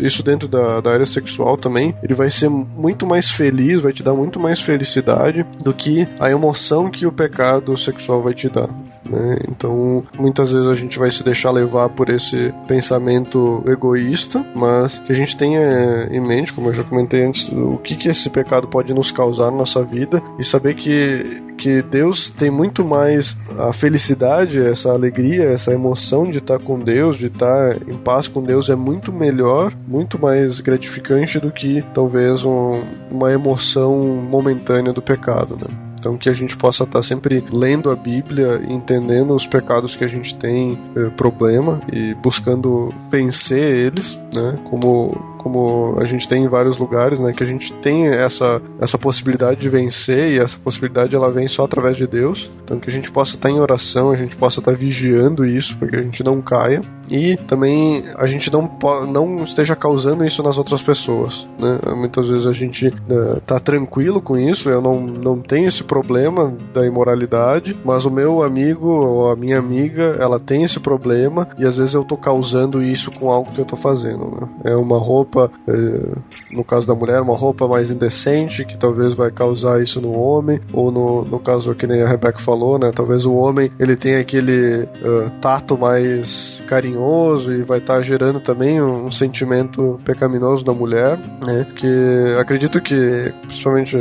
isso 0.01 0.21
dentro 0.23 0.47
da, 0.47 0.81
da 0.81 0.91
área 0.91 1.05
sexual 1.05 1.57
também, 1.57 1.95
ele 2.03 2.13
vai 2.13 2.29
ser 2.29 2.49
muito 2.49 3.07
mais 3.07 3.22
mais 3.23 3.31
feliz, 3.31 3.81
vai 3.81 3.93
te 3.93 4.03
dar 4.03 4.13
muito 4.13 4.39
mais 4.39 4.59
felicidade 4.59 5.45
do 5.61 5.73
que 5.73 6.07
a 6.19 6.29
emoção 6.29 6.89
que 6.89 7.05
o 7.05 7.11
pecado 7.11 7.77
sexual 7.77 8.21
vai 8.21 8.33
te 8.33 8.49
dar. 8.49 8.69
Né? 9.09 9.39
Então, 9.49 10.03
muitas 10.17 10.51
vezes 10.51 10.69
a 10.69 10.75
gente 10.75 10.99
vai 10.99 11.09
se 11.09 11.23
deixar 11.23 11.51
levar 11.51 11.89
por 11.89 12.09
esse 12.09 12.53
pensamento 12.67 13.63
egoísta, 13.65 14.45
mas 14.55 14.97
que 14.97 15.11
a 15.11 15.15
gente 15.15 15.37
tenha 15.37 16.07
em 16.11 16.19
mente, 16.19 16.53
como 16.53 16.69
eu 16.69 16.73
já 16.73 16.83
comentei 16.83 17.25
antes, 17.25 17.49
o 17.49 17.77
que, 17.77 17.95
que 17.95 18.09
esse 18.09 18.29
pecado 18.29 18.67
pode 18.67 18.93
nos 18.93 19.11
causar 19.11 19.51
na 19.51 19.57
nossa 19.57 19.83
vida 19.83 20.21
e 20.39 20.43
saber 20.43 20.75
que, 20.75 21.41
que 21.57 21.81
Deus 21.81 22.29
tem 22.29 22.49
muito 22.49 22.83
mais 22.83 23.37
a 23.57 23.71
felicidade, 23.71 24.61
essa 24.61 24.91
alegria, 24.91 25.45
essa 25.45 25.71
emoção 25.71 26.25
de 26.25 26.39
estar 26.39 26.59
com 26.59 26.79
Deus, 26.79 27.17
de 27.17 27.27
estar 27.27 27.75
em 27.87 27.97
paz 27.97 28.27
com 28.27 28.41
Deus 28.41 28.69
é 28.69 28.75
muito 28.75 29.11
melhor, 29.13 29.73
muito 29.87 30.19
mais 30.19 30.59
gratificante 30.59 31.39
do 31.39 31.51
que 31.51 31.83
talvez 31.93 32.45
um, 32.45 32.81
uma 33.13 33.31
emoção 33.31 33.99
momentânea 34.29 34.91
do 34.91 35.01
pecado, 35.01 35.55
né? 35.55 35.67
Então 35.99 36.17
que 36.17 36.27
a 36.27 36.33
gente 36.33 36.57
possa 36.57 36.83
estar 36.83 37.01
sempre 37.01 37.41
lendo 37.49 37.89
a 37.89 37.95
Bíblia, 37.95 38.61
entendendo 38.67 39.33
os 39.33 39.47
pecados 39.47 39.95
que 39.95 40.03
a 40.03 40.07
gente 40.07 40.35
tem 40.35 40.77
eh, 40.97 41.09
problema 41.11 41.79
e 41.89 42.13
buscando 42.15 42.93
vencer 43.09 43.85
eles, 43.85 44.19
né? 44.33 44.55
Como 44.65 45.32
como 45.43 45.97
a 45.99 46.05
gente 46.05 46.27
tem 46.27 46.45
em 46.45 46.47
vários 46.47 46.77
lugares, 46.77 47.19
né, 47.19 47.33
que 47.33 47.43
a 47.43 47.47
gente 47.47 47.73
tem 47.73 48.07
essa, 48.07 48.61
essa 48.79 48.97
possibilidade 48.97 49.59
de 49.59 49.69
vencer 49.69 50.31
e 50.31 50.39
essa 50.39 50.57
possibilidade 50.57 51.15
ela 51.15 51.29
vem 51.29 51.47
só 51.47 51.65
através 51.65 51.97
de 51.97 52.07
Deus. 52.07 52.49
Então 52.63 52.79
que 52.79 52.89
a 52.89 52.93
gente 52.93 53.11
possa 53.11 53.35
estar 53.35 53.49
em 53.49 53.59
oração, 53.59 54.11
a 54.11 54.15
gente 54.15 54.35
possa 54.35 54.59
estar 54.59 54.73
vigiando 54.73 55.45
isso 55.45 55.77
para 55.77 55.87
que 55.89 55.95
a 55.95 56.01
gente 56.01 56.23
não 56.23 56.41
caia 56.41 56.81
e 57.09 57.35
também 57.35 58.03
a 58.15 58.25
gente 58.25 58.51
não 58.51 58.63
não 59.07 59.43
esteja 59.43 59.75
causando 59.75 60.25
isso 60.25 60.41
nas 60.41 60.57
outras 60.57 60.81
pessoas, 60.81 61.47
né? 61.59 61.79
Muitas 61.95 62.29
vezes 62.29 62.47
a 62.47 62.51
gente 62.51 62.87
uh, 62.87 63.39
tá 63.45 63.59
tranquilo 63.59 64.21
com 64.21 64.37
isso, 64.37 64.69
eu 64.69 64.81
não, 64.81 64.99
não 65.01 65.39
tenho 65.39 65.67
esse 65.67 65.83
problema 65.83 66.53
da 66.73 66.85
imoralidade, 66.85 67.77
mas 67.83 68.05
o 68.05 68.11
meu 68.11 68.43
amigo 68.43 68.87
ou 68.87 69.31
a 69.31 69.35
minha 69.35 69.59
amiga, 69.59 70.15
ela 70.19 70.39
tem 70.39 70.63
esse 70.63 70.79
problema 70.79 71.47
e 71.57 71.65
às 71.65 71.77
vezes 71.77 71.93
eu 71.93 72.03
tô 72.03 72.17
causando 72.17 72.81
isso 72.81 73.11
com 73.11 73.31
algo 73.31 73.51
que 73.51 73.59
eu 73.59 73.65
tô 73.65 73.75
fazendo, 73.75 74.25
né? 74.39 74.47
É 74.63 74.75
uma 74.75 74.97
roupa 74.97 75.32
roupa, 75.33 75.51
eh, 75.67 76.15
no 76.51 76.63
caso 76.63 76.85
da 76.85 76.93
mulher, 76.93 77.21
uma 77.21 77.35
roupa 77.35 77.67
mais 77.67 77.89
indecente, 77.89 78.63
que 78.63 78.77
talvez 78.77 79.13
vai 79.13 79.31
causar 79.31 79.81
isso 79.81 79.99
no 79.99 80.11
homem, 80.17 80.59
ou 80.71 80.91
no, 80.91 81.23
no 81.23 81.39
caso 81.39 81.73
que 81.73 81.87
nem 81.87 82.03
a 82.03 82.07
Rebecca 82.07 82.39
falou, 82.39 82.77
né? 82.77 82.91
Talvez 82.93 83.25
o 83.25 83.33
homem 83.33 83.71
ele 83.79 83.95
tenha 83.95 84.19
aquele 84.19 84.83
uh, 84.83 85.29
tato 85.41 85.77
mais 85.77 86.61
carinhoso 86.67 87.53
e 87.53 87.63
vai 87.63 87.79
estar 87.79 87.95
tá 87.95 88.01
gerando 88.01 88.39
também 88.39 88.81
um, 88.81 89.05
um, 89.05 89.11
sentimento 89.11 89.99
pecaminoso 90.05 90.63
da 90.63 90.73
mulher, 90.73 91.17
né? 91.45 91.65
Que 91.75 92.35
acredito 92.39 92.79
que, 92.79 93.33
principalmente 93.41 93.97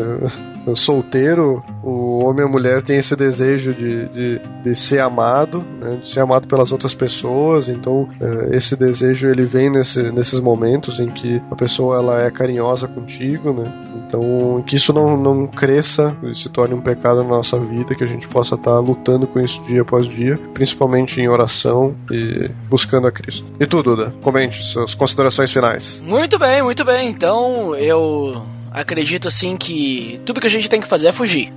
solteiro, 0.75 1.63
o 1.83 2.25
homem 2.25 2.45
e 2.45 2.49
a 2.49 2.51
mulher 2.51 2.83
têm 2.83 2.99
esse 2.99 3.17
desejo 3.17 3.75
de, 3.75 4.09
de, 4.09 4.41
de 4.63 4.75
ser 4.75 5.01
amado, 5.01 5.65
né? 5.81 5.99
de 6.03 6.09
ser 6.09 6.21
amado 6.21 6.47
pelas 6.47 6.73
outras 6.73 6.95
pessoas, 6.95 7.69
então 7.69 8.09
uh, 8.21 8.55
esse 8.55 8.77
desejo 8.77 9.29
ele 9.29 9.45
vem 9.45 9.71
nesse, 9.71 10.03
nesses 10.13 10.41
momentos 10.41 11.01
em 11.01 11.09
que 11.09 11.43
a 11.51 11.57
pessoa 11.57 11.97
ela 11.97 12.23
é 12.23 12.31
carinhosa 12.31 12.87
contigo, 12.87 13.53
né? 13.53 13.71
Então, 14.07 14.63
que 14.67 14.77
isso 14.77 14.93
não, 14.93 15.17
não 15.17 15.47
cresça 15.47 16.15
e 16.23 16.35
se 16.35 16.49
torne 16.49 16.75
um 16.75 16.81
pecado 16.81 17.23
na 17.23 17.31
nossa 17.31 17.59
vida, 17.59 17.95
que 17.95 18.05
a 18.05 18.07
gente 18.07 18.29
possa 18.29 18.57
estar 18.57 18.79
lutando 18.79 19.27
com 19.27 19.41
isso 19.41 19.63
dia 19.63 19.83
após 19.83 20.07
dia, 20.07 20.39
principalmente 20.53 21.21
em 21.21 21.29
oração 21.29 21.95
e 22.11 22.51
buscando 22.69 23.07
a 23.07 23.13
Cristo. 23.13 23.47
E 23.59 23.67
tu, 23.67 23.83
Duda, 23.83 24.13
comente 24.23 24.63
suas 24.63 24.95
considerações 24.95 25.51
finais. 25.51 26.03
Muito 26.05 26.39
bem, 26.39 26.63
muito 26.63 26.85
bem. 26.85 27.09
Então, 27.09 27.75
eu 27.75 28.43
acredito 28.73 29.29
assim 29.29 29.57
que 29.57 30.21
tudo 30.25 30.41
que 30.41 30.47
a 30.47 30.51
gente 30.51 30.69
tem 30.69 30.81
que 30.81 30.89
fazer 30.89 31.09
é 31.09 31.13
fugir. 31.13 31.53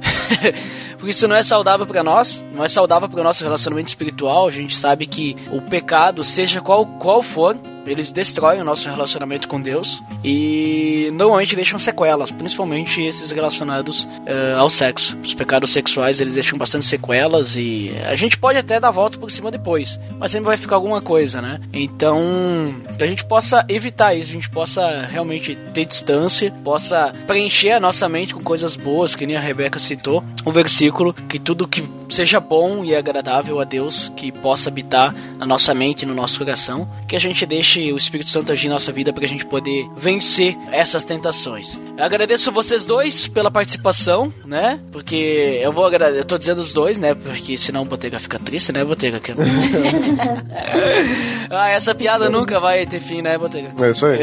Porque 0.98 1.12
isso 1.12 1.28
não 1.28 1.36
é 1.36 1.44
saudável 1.44 1.86
para 1.86 2.04
nós, 2.04 2.44
não 2.54 2.64
é 2.64 2.68
saudável 2.68 3.08
para 3.08 3.20
o 3.20 3.24
nosso 3.24 3.44
relacionamento 3.44 3.90
espiritual. 3.90 4.48
A 4.48 4.52
gente 4.52 4.76
sabe 4.76 5.06
que 5.06 5.36
o 5.52 5.62
pecado, 5.62 6.24
seja 6.24 6.62
qual, 6.62 6.86
qual 6.86 7.22
for, 7.22 7.58
eles 7.86 8.12
destroem 8.12 8.62
o 8.62 8.64
nosso 8.64 8.90
relacionamento 8.90 9.48
com 9.48 9.62
Deus 9.62 10.02
e 10.24 11.10
normalmente 11.14 11.56
deixam 11.56 11.80
sequelas, 11.80 12.32
principalmente 12.32 13.02
esses 13.02 13.32
relacionados 13.32 14.04
uh, 14.04 14.58
ao 14.58 14.70
sexo. 14.70 15.18
Os 15.24 15.34
pecados 15.34 15.72
sexuais 15.72 16.20
eles 16.20 16.34
deixam 16.34 16.58
bastante 16.58 16.86
sequelas 16.86 17.56
e 17.56 17.92
a 18.06 18.16
gente 18.16 18.38
pode 18.38 18.58
até 18.58 18.80
dar 18.80 18.92
volta 18.92 19.18
por 19.18 19.32
cima 19.32 19.52
depois, 19.52 20.00
mas 20.18 20.32
sempre 20.32 20.48
vai 20.48 20.58
ficar 20.58 20.76
alguma 20.76 21.02
coisa, 21.02 21.42
né? 21.42 21.60
Então, 21.74 22.82
que 22.98 23.04
a 23.04 23.08
gente 23.08 23.26
possa 23.26 23.66
evitar 23.70 24.16
isso, 24.16 24.30
a 24.30 24.34
gente 24.34 24.50
possa 24.50 25.06
realmente 25.10 25.56
ter 25.74 25.86
distância, 25.86 26.52
possa 26.64 27.12
preencher 27.28 27.72
a 27.72 27.80
nossa 27.80 28.08
mente 28.08 28.34
com 28.34 28.42
coisas 28.42 28.76
boas, 28.76 29.16
que 29.16 29.26
nem 29.26 29.36
a 29.36 29.40
Rebeca 29.40 29.80
citou, 29.80 30.24
um 30.46 30.52
versículo 30.52 31.14
que 31.14 31.40
tudo 31.40 31.68
que 31.68 31.84
seja 32.10 32.40
bom 32.40 32.84
e 32.84 32.96
agradável 32.96 33.60
a 33.60 33.64
Deus, 33.64 34.12
que 34.16 34.32
possa 34.32 34.70
habitar 34.70 35.14
na 35.38 35.46
nossa 35.46 35.74
mente, 35.74 36.06
no 36.06 36.14
nosso 36.14 36.40
coração, 36.40 36.90
que 37.08 37.16
a 37.16 37.20
gente 37.20 37.46
deixe 37.46 37.75
o 37.82 37.98
Espírito 37.98 38.30
Santo 38.30 38.52
agir 38.52 38.68
em 38.68 38.70
nossa 38.70 38.92
vida 38.92 39.12
para 39.12 39.26
a 39.26 39.28
gente 39.28 39.46
poder 39.46 39.88
vencer 39.96 40.58
essas 40.72 41.04
tentações. 41.04 41.78
Eu 41.98 42.04
agradeço 42.04 42.52
vocês 42.52 42.86
dois 42.86 43.28
pela 43.28 43.50
participação, 43.50 44.32
né? 44.46 44.80
Porque 44.92 45.60
eu 45.62 45.72
vou 45.72 45.86
agradecer, 45.86 46.22
eu 46.22 46.26
tô 46.26 46.38
dizendo 46.38 46.62
os 46.62 46.74
dois, 46.74 47.00
né? 47.00 47.14
Porque 47.14 47.58
senão 47.58 47.84
o 47.84 47.86
Botega 47.86 48.20
fica 48.20 48.40
triste, 48.40 48.72
né, 48.72 48.84
Botega? 48.84 49.22
ah, 51.50 51.72
essa 51.72 51.96
piada 51.96 52.30
nunca 52.30 52.60
vai 52.60 52.86
ter 52.86 53.00
fim, 53.00 53.22
né, 53.22 53.38
Botega? 53.38 53.72
É 53.86 53.92
isso 53.92 54.06
aí. 54.06 54.20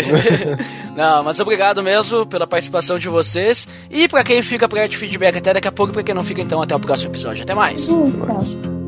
não, 0.97 1.23
mas 1.23 1.41
obrigado 1.41 1.83
mesmo 1.83 2.27
pela 2.27 2.47
participação 2.47 2.99
de 2.99 3.09
vocês. 3.09 3.69
E 3.91 4.09
para 4.09 4.25
quem 4.25 4.43
fica 4.43 4.69
para 4.69 4.87
de 4.87 4.97
feedback 4.97 5.39
até 5.39 5.55
daqui 5.55 5.69
a 5.69 5.73
pouco, 5.73 5.93
para 5.93 6.03
quem 6.03 6.15
não 6.15 6.25
fica 6.25 6.41
então 6.41 6.61
até 6.61 6.75
o 6.75 6.81
próximo 6.81 7.11
episódio. 7.11 7.43
Até 7.43 7.55
mais. 7.55 7.89
Hum, 7.89 8.13
tchau. 8.21 8.82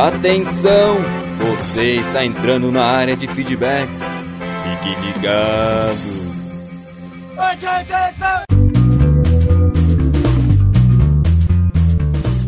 Atenção! 0.00 0.96
Você 1.36 1.96
está 1.96 2.24
entrando 2.24 2.72
na 2.72 2.82
área 2.82 3.14
de 3.14 3.26
feedbacks. 3.26 4.00
Fique 4.62 4.98
ligado. 4.98 5.94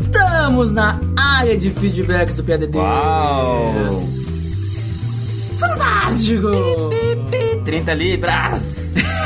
Estamos 0.01 0.75
na 0.75 0.99
área 1.15 1.59
de 1.59 1.69
feedbacks 1.73 2.37
do 2.37 2.45
PADD. 2.45 2.75
Uau! 2.75 3.75
Fantástico! 5.61 6.49
30 7.67 7.93
libras! 7.93 8.95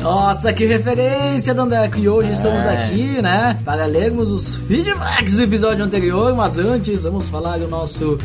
Nossa, 0.00 0.52
que 0.52 0.64
referência, 0.66 1.52
Dandeco! 1.54 1.98
E 1.98 2.08
hoje 2.08 2.32
estamos 2.32 2.64
É. 2.64 2.82
aqui, 2.82 3.20
né, 3.22 3.58
para 3.64 3.86
lermos 3.86 4.30
os 4.30 4.56
feedbacks 4.56 5.34
do 5.36 5.42
episódio 5.42 5.84
anterior, 5.84 6.34
mas 6.34 6.58
antes 6.58 7.04
vamos 7.04 7.26
falar 7.28 7.58
do 7.58 7.68
nosso 7.68 8.18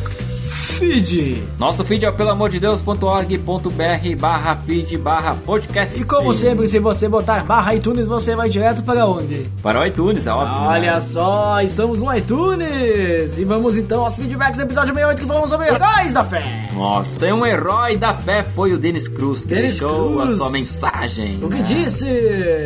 feed. 0.77 1.43
Nosso 1.57 1.83
feed 1.83 2.05
é 2.05 2.11
pelo 2.11 2.29
amor 2.31 2.49
de 2.49 2.59
Deus.org.br 2.59 4.19
barra 4.19 4.55
feed 4.57 4.97
barra 4.97 5.35
podcast. 5.45 5.99
E 5.99 6.05
como 6.05 6.33
sempre, 6.33 6.67
se 6.67 6.79
você 6.79 7.07
botar 7.07 7.43
barra 7.43 7.75
iTunes, 7.75 8.07
você 8.07 8.35
vai 8.35 8.49
direto 8.49 8.83
para 8.83 9.05
onde? 9.05 9.49
Para 9.61 9.81
o 9.81 9.85
iTunes, 9.85 10.27
é 10.27 10.31
óbvio. 10.31 10.67
Olha 10.67 10.93
né? 10.93 10.99
só, 10.99 11.61
estamos 11.61 11.99
no 11.99 12.13
iTunes! 12.13 13.37
E 13.37 13.43
vamos 13.45 13.77
então 13.77 14.03
aos 14.03 14.15
feedbacks 14.15 14.57
do 14.57 14.63
episódio 14.63 14.93
68 14.93 15.21
que 15.21 15.27
falamos 15.27 15.49
sobre 15.49 15.67
heróis 15.67 16.13
da 16.13 16.23
fé! 16.23 16.67
Nossa, 16.73 17.33
um 17.33 17.45
herói 17.45 17.97
da 17.97 18.13
fé 18.13 18.43
foi 18.43 18.73
o 18.73 18.77
Denis 18.77 19.07
Cruz, 19.07 19.41
que 19.45 19.55
Dennis 19.55 19.79
deixou 19.79 20.17
Cruz. 20.17 20.33
a 20.33 20.35
sua 20.37 20.49
mensagem. 20.49 21.43
O 21.43 21.49
que 21.49 21.55
né? 21.57 21.63
disse? 21.63 22.05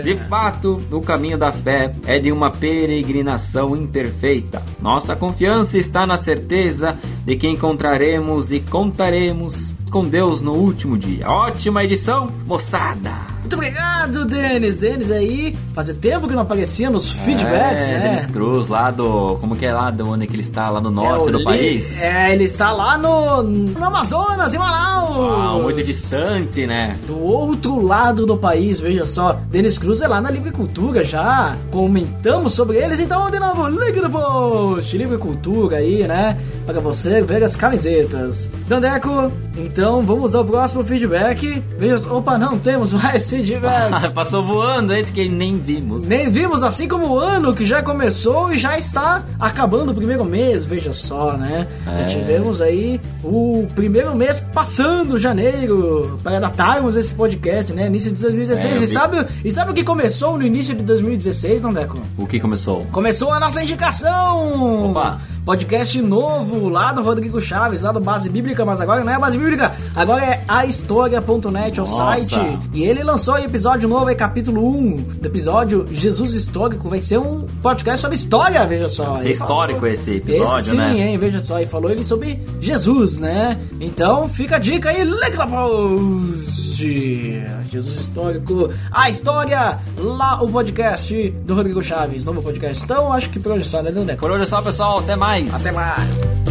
De 0.04 0.16
fato, 0.28 0.82
o 0.92 1.02
caminho 1.02 1.38
da 1.38 1.52
fé 1.52 1.92
é 2.06 2.18
de 2.20 2.32
uma 2.32 2.50
peregrinação 2.50 3.76
imperfeita. 3.76 4.62
Nossa 4.82 5.16
confiança 5.16 5.78
está 5.78 6.06
na 6.06 6.18
certeza 6.18 6.98
de 7.26 7.36
que 7.36 7.48
encontraremos 7.48 8.52
e 8.52 8.60
contaremos 8.60 9.74
com 9.92 10.08
Deus 10.08 10.42
no 10.42 10.54
último 10.54 10.98
dia. 10.98 11.30
Ótima 11.30 11.84
edição, 11.84 12.32
moçada! 12.46 13.29
Muito 13.50 13.56
obrigado, 13.56 14.26
Denis. 14.26 14.78
Denis 14.78 15.10
aí, 15.10 15.56
fazia 15.74 15.96
tempo 15.96 16.28
que 16.28 16.36
não 16.36 16.44
aparecia 16.44 16.88
nos 16.88 17.10
feedbacks, 17.12 17.84
é, 17.84 17.94
né? 17.94 18.00
Denis 18.00 18.28
Cruz, 18.28 18.68
lá 18.68 18.92
do. 18.92 19.38
Como 19.42 19.56
que 19.56 19.66
é 19.66 19.74
lá 19.74 19.90
do 19.90 20.08
onde 20.08 20.28
que 20.28 20.36
ele 20.36 20.44
está? 20.44 20.70
Lá 20.70 20.80
no 20.80 20.92
norte 20.92 21.30
É, 21.30 21.32
do 21.32 21.40
o 21.40 21.44
país? 21.44 21.96
Li- 21.98 22.04
É, 22.04 22.32
ele 22.32 22.44
está 22.44 22.72
lá 22.72 22.96
no, 22.96 23.42
no 23.42 23.84
Amazonas, 23.84 24.54
em 24.54 24.58
Manaus. 24.60 25.18
Uau, 25.18 25.64
muito 25.64 25.84
distante, 25.84 26.68
né? 26.68 26.96
Do 27.08 27.20
outro 27.24 27.82
lado 27.84 28.24
do 28.28 28.38
país, 28.38 28.80
veja 28.80 29.08
só. 29.08 29.34
Denis 29.50 29.80
Cruz 29.80 30.00
é 30.04 30.08
lá 30.08 30.22
na 30.22 30.30
Livre 30.30 30.52
Cultura 30.52 31.04
já. 31.04 31.56
Comentamos 31.72 32.54
sobre 32.54 32.78
eles, 32.78 33.00
então 33.00 33.32
de 33.32 33.40
novo, 33.40 33.68
link 33.68 34.00
no 34.00 34.12
post. 34.12 34.96
Livre 34.96 35.18
Cultura 35.18 35.78
aí, 35.78 36.06
né? 36.08 36.38
Para 36.68 36.80
você 36.80 37.24
ver 37.24 37.44
as 37.44 37.56
camisetas. 37.56 38.48
Dandeco, 38.68 39.32
então 39.58 40.04
vamos 40.04 40.36
ao 40.36 40.46
próximo 40.46 40.84
feedback. 40.84 41.64
Veja 41.80 41.98
só. 41.98 42.20
Opa, 42.20 42.38
não 42.38 42.60
temos 42.60 42.94
mais 43.00 43.24
Passou 44.14 44.44
voando 44.44 44.94
antes 44.94 45.12
que 45.12 45.28
nem 45.30 45.58
vimos. 45.58 46.06
Nem 46.06 46.30
vimos, 46.30 46.64
assim 46.64 46.88
como 46.88 47.08
o 47.08 47.20
ano 47.20 47.54
que 47.54 47.66
já 47.66 47.82
começou 47.82 48.52
e 48.54 48.58
já 48.58 48.78
está 48.78 49.24
acabando 49.40 49.92
o 49.92 49.96
primeiro 49.96 50.26
mês, 50.26 50.66
veja 50.66 50.92
só, 50.92 51.34
né? 51.34 51.68
É. 51.88 52.06
Tivemos 52.06 52.62
aí 52.62 53.00
o 53.24 53.68
primeiro 53.76 54.16
mês 54.16 54.46
passando, 54.54 55.18
janeiro, 55.18 56.20
para 56.24 56.40
datarmos 56.40 56.96
esse 56.96 57.14
podcast, 57.14 57.74
né? 57.74 57.88
Início 57.88 58.12
de 58.12 58.22
2016. 58.22 58.80
É, 58.80 58.84
e, 58.84 58.88
sabe, 58.88 59.26
e 59.44 59.52
sabe 59.52 59.72
o 59.72 59.74
que 59.74 59.84
começou 59.84 60.38
no 60.38 60.44
início 60.44 60.76
de 60.76 60.84
2016, 60.84 61.62
não, 61.62 61.74
Deco? 61.74 62.00
O 62.18 62.26
que 62.26 62.40
começou? 62.40 62.86
Começou 62.92 63.32
a 63.32 63.40
nossa 63.40 63.62
indicação! 63.64 64.92
Opa. 64.92 65.20
Podcast 65.50 66.00
novo 66.00 66.70
lá 66.70 66.94
do 66.94 67.02
Rodrigo 67.02 67.42
Chaves, 67.42 67.82
lá 67.82 67.92
do 67.92 68.00
Base 68.00 68.30
Bíblica, 68.30 68.64
mas 68.64 68.80
agora 68.80 69.04
não 69.04 69.12
é 69.12 69.16
a 69.16 69.20
Base 69.20 69.36
Bíblica, 69.36 69.76
agora 69.96 70.24
é 70.24 70.44
ahistoria.net, 70.48 71.82
o 71.82 71.86
Nossa. 71.86 71.96
site. 71.96 72.60
E 72.72 72.84
ele 72.84 73.02
lançou 73.02 73.34
aí 73.34 73.46
episódio 73.46 73.90
novo, 73.90 74.08
é 74.12 74.14
capítulo 74.14 74.64
1 74.70 74.96
do 75.20 75.26
episódio 75.28 75.88
Jesus 75.92 76.36
Histórico. 76.36 76.88
Vai 76.88 77.00
ser 77.00 77.18
um 77.18 77.48
podcast 77.64 78.00
sobre 78.00 78.16
história, 78.16 78.64
veja 78.68 78.88
só. 78.88 79.06
Vai 79.14 79.24
ser 79.24 79.32
histórico 79.32 79.80
falou- 79.80 79.92
esse 79.96 80.12
episódio, 80.18 80.60
esse 80.60 80.70
sim, 80.70 80.78
né? 80.78 81.00
hein, 81.00 81.18
veja 81.18 81.40
só. 81.40 81.60
E 81.60 81.66
falou 81.66 81.90
ele 81.90 82.04
sobre 82.04 82.40
Jesus, 82.62 83.18
né? 83.18 83.58
Então 83.82 84.30
fica 84.30 84.58
a 84.58 84.60
dica 84.60 84.90
aí, 84.92 85.04
link 85.04 85.36
Jesus 86.80 87.96
Histórico, 88.00 88.72
a 88.92 89.10
história, 89.10 89.80
lá 89.98 90.42
o 90.42 90.50
podcast 90.50 91.30
do 91.30 91.56
Rodrigo 91.56 91.82
Chaves, 91.82 92.26
novo 92.26 92.42
podcast. 92.42 92.84
Então 92.84 93.12
acho 93.12 93.30
que 93.30 93.40
por 93.40 93.54
hoje 93.54 93.66
só, 93.66 93.82
né, 93.82 93.92
Deco? 93.92 94.20
Por 94.20 94.32
hoje 94.32 94.44
é 94.44 94.46
só, 94.46 94.62
pessoal. 94.62 95.00
Até 95.00 95.16
mais. 95.16 95.54
Até 95.54 95.72
mais. 95.72 96.49